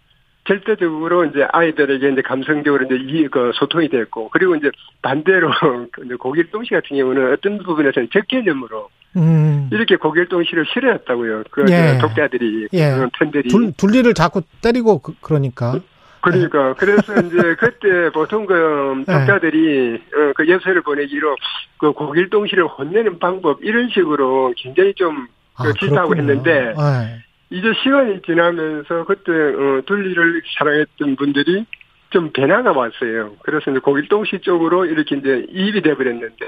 절대적으로 0.45 1.25
이제 1.25 1.45
아이들에게 1.51 2.09
이제 2.11 2.21
감성적으로 2.21 2.85
이제 2.85 2.95
이, 2.95 3.27
그 3.27 3.51
소통이 3.55 3.89
됐고, 3.89 4.29
그리고 4.29 4.55
이제 4.55 4.69
반대로 5.01 5.49
고길동 6.19 6.65
씨 6.65 6.71
같은 6.71 6.97
경우는 6.97 7.33
어떤 7.33 7.59
부분에서는 7.59 8.09
적개념으로 8.11 8.89
음. 9.15 9.69
이렇게 9.71 9.95
고길동 9.95 10.43
씨를 10.43 10.65
싫어했다고요. 10.73 11.43
그 11.49 11.65
예. 11.69 11.97
독자들이, 12.01 12.67
예. 12.73 12.91
그런 12.91 13.09
팬들이. 13.17 13.49
둘, 13.49 13.71
둘리를 13.73 14.13
자꾸 14.13 14.41
때리고 14.61 14.99
그, 14.99 15.13
러니까 15.29 15.79
그러니까 16.23 16.73
그래서 16.75 17.13
이제 17.19 17.55
그때 17.59 18.09
보통 18.13 18.45
그 18.45 19.03
독자들이 19.05 19.91
예. 19.91 19.95
어, 19.95 20.33
그 20.35 20.47
엽서를 20.47 20.81
보내기로 20.81 21.35
그 21.77 21.91
고길동 21.91 22.47
씨를 22.47 22.65
혼내는 22.65 23.19
방법 23.19 23.59
이런 23.61 23.89
식으로 23.89 24.53
굉장히 24.57 24.93
좀 24.95 25.27
아, 25.55 25.63
그 25.63 25.73
질타하고 25.73 26.15
했는데 26.15 26.73
네. 26.75 27.23
이제 27.53 27.71
시간이 27.83 28.19
지나면서 28.25 29.05
그때 29.05 29.31
어, 29.31 29.81
둘리를 29.85 30.41
사랑했던 30.57 31.15
분들이 31.15 31.67
좀 32.09 32.31
변화가 32.33 32.71
왔어요. 32.71 33.33
그래서 33.43 33.69
이제 33.69 33.79
고길동 33.79 34.25
씨 34.25 34.39
쪽으로 34.39 34.85
이렇게 34.85 35.15
이제 35.15 35.45
이입이 35.51 35.83
돼버렸는데 35.83 36.45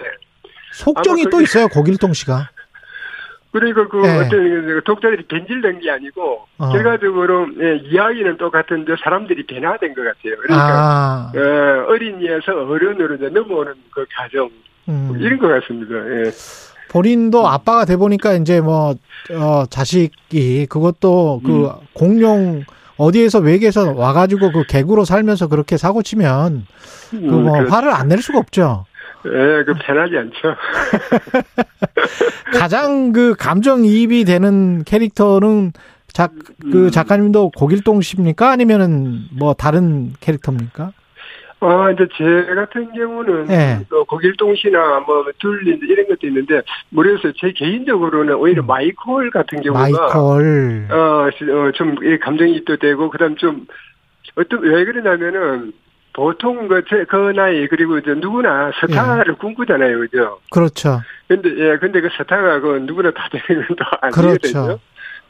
속정이 0.73 1.25
또 1.29 1.41
있어요. 1.41 1.67
고길동 1.67 2.13
씨가. 2.13 2.49
그리고 3.53 3.87
그 3.87 3.97
네. 3.97 4.17
어떤 4.17 4.65
그 4.65 4.81
독자들이 4.83 5.27
변질된 5.27 5.79
게 5.79 5.91
아니고 5.91 6.47
어. 6.57 6.71
결과적으로 6.71 7.49
예, 7.61 7.75
이야기는 7.77 8.37
똑같은데 8.37 8.95
사람들이 9.01 9.45
변화된 9.45 9.93
것 9.93 10.01
같아요. 10.01 10.35
그러니까 10.41 10.57
아. 10.57 11.31
어, 11.35 11.85
어린이에서 11.87 12.65
어른으로 12.65 13.15
이제 13.15 13.29
넘어오는 13.29 13.73
그 13.91 14.05
과정 14.13 14.49
음. 14.89 15.15
이런 15.19 15.37
것 15.37 15.47
같습니다. 15.49 15.95
예. 15.95 16.31
본인도 16.95 17.45
아빠가 17.45 17.83
돼 17.83 17.97
보니까 17.97 18.35
이제 18.35 18.61
뭐 18.61 18.95
어, 19.31 19.65
자식이 19.69 20.67
그것도 20.69 21.41
그 21.45 21.65
음. 21.65 21.71
공룡 21.93 22.63
어디에서 22.95 23.39
외계에서 23.39 23.91
와가지고 23.93 24.53
그 24.53 24.63
개구로 24.65 25.03
살면서 25.03 25.49
그렇게 25.49 25.75
사고 25.75 26.01
치면 26.01 26.65
그뭐 27.11 27.59
음, 27.59 27.67
화를 27.69 27.91
안 27.91 28.07
낼 28.07 28.21
수가 28.21 28.39
없죠. 28.39 28.85
예, 29.25 29.63
그 29.65 29.73
편하지 29.85 30.15
않죠. 30.17 30.55
가장 32.57 33.11
그 33.11 33.35
감정 33.37 33.83
이입이 33.83 34.23
되는 34.23 34.85
캐릭터는 34.85 35.73
작, 36.13 36.31
그 36.71 36.85
음. 36.85 36.91
작가님도 36.91 37.51
고길동 37.57 37.99
씨입니까? 37.99 38.51
아니면은 38.51 39.25
뭐 39.37 39.53
다른 39.53 40.13
캐릭터입니까? 40.21 40.91
아, 41.61 41.91
이제 41.91 42.07
제 42.17 42.53
같은 42.53 42.91
경우는 42.93 43.45
네. 43.45 43.79
또 43.89 44.03
고길동 44.05 44.55
씨나 44.55 44.99
뭐 45.01 45.25
둘리 45.39 45.71
이런 45.71 46.07
것도 46.07 46.27
있는데 46.27 46.61
모르겠어요. 46.89 47.33
제 47.39 47.51
개인적으로는 47.51 48.35
오히려 48.35 48.61
음. 48.61 48.67
마이콜 48.67 49.31
같은 49.31 49.61
경우가 49.61 49.79
마이콜 49.79 50.87
어, 50.91 51.27
어좀 51.27 51.95
감정이입도 52.21 52.77
되고 52.77 53.09
그다음 53.09 53.35
좀 53.37 53.65
어떤 54.35 54.61
왜 54.61 54.83
그러냐면은 54.85 55.71
보통 56.15 56.67
그, 56.69 56.81
그 57.09 57.15
나이, 57.35 57.67
그리고 57.67 57.97
이제 57.97 58.13
누구나 58.13 58.71
스타를 58.79 59.33
예. 59.33 59.37
꿈꾸잖아요. 59.37 59.99
그죠? 59.99 60.39
그렇죠. 60.49 61.01
근데, 61.27 61.49
예, 61.57 61.77
근데 61.77 61.99
그 61.99 62.07
스타가 62.17 62.61
그 62.61 62.77
누구나 62.83 63.11
다 63.11 63.27
되는 63.29 63.65
건또 63.67 63.83
아니거든요. 64.01 64.37
그렇죠. 64.37 64.79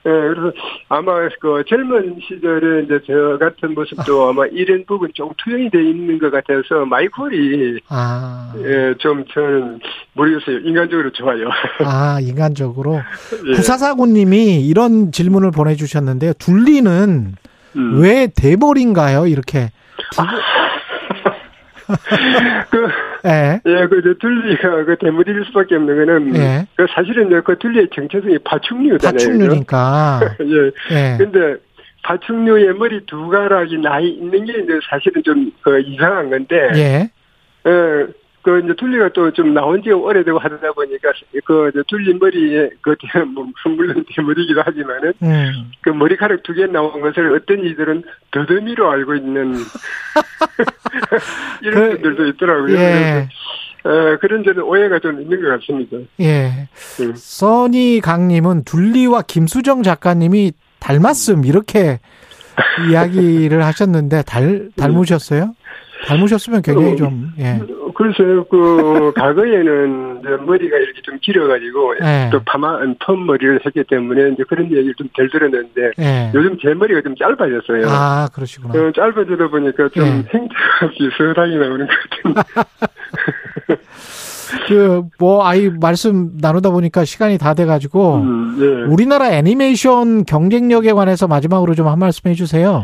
예, 0.06 0.10
그래서 0.10 0.52
아마 0.90 1.28
그 1.40 1.64
젊은 1.68 2.20
시절에 2.28 2.84
이제 2.84 3.00
저 3.08 3.38
같은 3.40 3.74
모습도 3.74 4.28
아. 4.28 4.30
아마 4.30 4.46
이런 4.48 4.86
부분 4.86 5.10
좀 5.14 5.32
투영이 5.44 5.72
돼 5.72 5.84
있는 5.84 6.20
것 6.20 6.30
같아서 6.30 6.86
마이콜이 6.86 7.80
아. 7.90 8.54
예, 8.58 8.94
좀 9.00 9.26
저는 9.34 9.80
모르겠어요. 10.14 10.60
인간적으로 10.60 11.12
좋아요. 11.12 11.50
아, 11.84 12.20
인간적으로. 12.22 13.02
예. 13.48 13.54
구사사구님이 13.54 14.66
이런 14.68 15.12
질문을 15.12 15.52
보내주셨는데요. 15.52 16.34
둘리는 16.34 17.34
음. 17.76 18.00
왜 18.00 18.28
대벌인가요? 18.28 19.26
이렇게. 19.26 19.72
아. 20.18 20.65
그, 22.70 22.88
예. 23.26 23.62
예, 23.66 23.88
그, 23.88 24.02
저, 24.04 24.14
둘리가 24.20 24.84
그 24.86 24.96
대물일 25.00 25.46
수밖에 25.46 25.76
없는 25.76 26.06
거는, 26.06 26.36
예. 26.36 26.68
그 26.76 26.86
사실은 26.94 27.30
그 27.44 27.58
둘리의 27.58 27.90
정체성이 27.94 28.38
파충류잖아요. 28.40 29.14
파충류니까. 29.14 30.22
예. 30.42 30.72
예. 30.96 31.18
근데, 31.18 31.56
파충류의 32.04 32.76
머리 32.76 33.06
두 33.06 33.28
가락이 33.30 33.78
나이 33.80 34.10
있는 34.10 34.46
게 34.46 34.54
이제 34.54 34.80
사실은 34.90 35.24
좀, 35.24 35.52
그, 35.62 35.80
이상한 35.80 36.30
건데, 36.30 36.72
예. 36.76 37.10
예. 37.68 38.06
그 38.46 38.60
이제 38.64 38.76
둘리가 38.78 39.10
또 39.10 39.32
좀 39.32 39.56
나온 39.56 39.82
지 39.82 39.90
오래되고 39.92 40.38
하다 40.38 40.72
보니까 40.74 41.12
그 41.44 41.70
이제 41.74 41.82
둘리 41.88 42.14
머리에 42.14 42.70
그 42.82 42.96
뭐, 43.34 43.48
물론 43.76 44.06
대머리기도 44.16 44.62
하지만은 44.62 45.14
음. 45.24 45.72
그 45.82 45.90
머리카락 45.90 46.44
두 46.44 46.54
개 46.54 46.68
나온 46.68 47.02
것을 47.02 47.36
어떤 47.36 47.66
이들은 47.66 48.04
더듬이로 48.30 48.92
알고 48.92 49.16
있는 49.16 49.56
이런 51.64 51.74
그, 51.74 51.90
분들도 52.02 52.28
있더라고요. 52.28 52.78
예. 52.78 53.28
어, 53.84 54.18
그런 54.22 54.44
점은 54.44 54.62
오해가 54.62 55.00
좀 55.00 55.20
있는 55.22 55.42
것 55.42 55.60
같습니다. 55.60 55.98
예. 56.20 56.68
음. 57.02 57.14
써니 57.16 58.00
강님은 58.04 58.64
둘리와 58.64 59.24
김수정 59.24 59.82
작가님이 59.82 60.54
닮았음 60.80 61.46
이렇게 61.46 62.00
이야기를 62.90 63.66
하셨는데 63.66 64.22
달 64.22 64.70
닮으셨어요? 64.78 65.56
닮으셨으면 66.08 66.62
굉장히 66.62 66.94
어, 66.94 66.96
좀, 66.96 67.32
예. 67.40 67.60
그래서 67.96 68.44
그, 68.50 69.12
과거에는 69.16 70.22
머리가 70.46 70.78
이렇게 70.78 71.02
좀 71.04 71.18
길어가지고, 71.22 71.96
예. 72.04 72.30
또 72.32 72.40
파마, 72.46 72.80
펌 73.00 73.16
머리를 73.26 73.60
했기 73.66 73.84
때문에 73.84 74.32
이제 74.34 74.44
그런 74.48 74.66
얘기를 74.66 74.94
좀 74.96 75.08
덜 75.16 75.30
들었는데, 75.30 75.92
예. 76.00 76.32
요즘 76.36 76.58
제 76.62 76.74
머리가 76.74 77.02
좀 77.02 77.16
짧아졌어요. 77.16 77.88
아, 77.88 78.28
그러시구나. 78.34 78.74
어, 78.74 78.92
짧아지다 78.92 79.48
보니까 79.48 79.90
좀 79.90 80.06
예. 80.06 80.10
행태가 80.10 80.90
비슷하게 80.98 81.56
나오는 81.58 81.88
것 81.88 82.44
같은. 82.44 82.66
그, 84.68 85.04
뭐, 85.20 85.46
아이, 85.46 85.70
말씀 85.70 86.32
나누다 86.40 86.70
보니까 86.70 87.04
시간이 87.06 87.38
다 87.38 87.54
돼가지고, 87.54 88.16
음, 88.18 88.58
예. 88.60 88.92
우리나라 88.92 89.32
애니메이션 89.32 90.24
경쟁력에 90.26 90.92
관해서 90.94 91.28
마지막으로 91.28 91.74
좀 91.76 91.86
한 91.88 92.00
말씀 92.00 92.30
해주세요. 92.30 92.84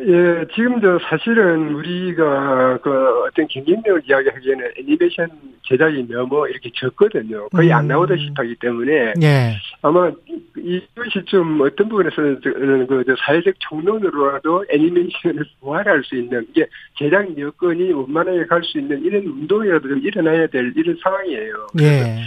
예, 0.00 0.46
지금 0.54 0.80
저 0.80 0.96
사실은 1.02 1.74
우리가 1.74 2.78
그 2.82 3.24
어떤 3.24 3.48
경쟁력을 3.48 4.02
이야기하기에는 4.08 4.70
애니메이션 4.78 5.28
제작이 5.64 6.06
너무 6.08 6.48
이렇게 6.48 6.70
적거든요. 6.72 7.48
거의 7.48 7.70
음. 7.70 7.74
안 7.74 7.88
나오다시피 7.88 8.32
하기 8.36 8.54
때문에 8.60 9.14
예. 9.20 9.56
아마 9.82 10.10
이것이 10.56 11.24
좀 11.26 11.60
어떤 11.62 11.88
부분에서는 11.88 12.40
그 12.86 13.04
사회적 13.26 13.54
총론으로라도 13.58 14.66
애니메이션을 14.70 15.44
부활할 15.60 16.04
수 16.04 16.14
있는 16.14 16.46
이게 16.50 16.66
제작 16.96 17.36
여건이 17.36 17.92
원만하게 17.92 18.46
갈 18.46 18.62
수 18.62 18.78
있는 18.78 19.02
이런 19.02 19.24
운동이라도 19.24 19.88
좀 19.88 19.98
일어나야 19.98 20.46
될 20.46 20.72
이런 20.76 20.96
상황이에요. 21.02 21.66
예. 21.80 22.18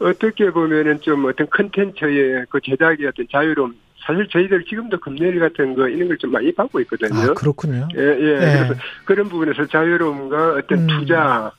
어떻게 0.00 0.50
보면은 0.50 1.00
좀 1.00 1.24
어떤 1.24 1.48
컨텐츠의 1.48 2.46
그 2.50 2.60
제작의 2.60 3.06
어떤 3.06 3.26
자유로움 3.30 3.74
사실 4.06 4.26
저희들 4.30 4.64
지금도 4.64 4.98
금요일 5.00 5.40
같은 5.40 5.74
거 5.74 5.88
이런 5.88 6.08
걸 6.08 6.16
좀 6.18 6.30
많이 6.32 6.52
받고 6.54 6.80
있거든요. 6.82 7.20
아, 7.20 7.34
그렇군요. 7.34 7.88
예, 7.96 8.00
예. 8.00 8.32
예. 8.34 8.38
그래서 8.38 8.74
그런 9.04 9.28
부분에서 9.28 9.66
자유로움과 9.66 10.54
어떤 10.58 10.78
음. 10.78 10.86
투자, 10.86 11.50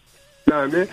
그다음에 0.45 0.85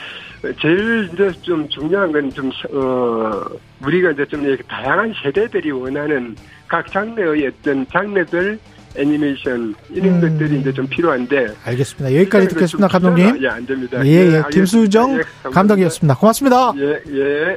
제일 0.61 1.09
이제 1.13 1.31
좀 1.43 1.69
중요한 1.69 2.11
건 2.13 2.31
좀 2.33 2.51
어 2.73 3.43
우리가 3.87 4.11
이제 4.11 4.25
좀 4.27 4.45
이렇게 4.45 4.63
다양한 4.65 5.15
세대들이 5.23 5.71
원하는 5.71 6.35
각 6.69 6.91
장르의 6.91 7.47
어떤 7.49 7.87
장르들 7.89 8.59
애니메이션 8.97 9.75
이런 9.91 10.21
음. 10.23 10.39
것들이 10.39 10.61
이제 10.61 10.73
좀 10.73 10.87
필요한데 10.89 11.49
알겠습니다. 11.65 12.17
여기까지 12.17 12.49
듣겠습니다, 12.49 12.89
감독님. 12.89 13.43
예, 13.43 13.49
안 13.49 13.65
됩니다. 13.67 14.05
예, 14.05 14.11
예. 14.11 14.33
예 14.37 14.43
김수정 14.53 15.19
예, 15.19 15.23
감독이었습니다. 15.51 16.17
고맙습니다. 16.17 16.73
예, 16.77 17.01
예. 17.13 17.57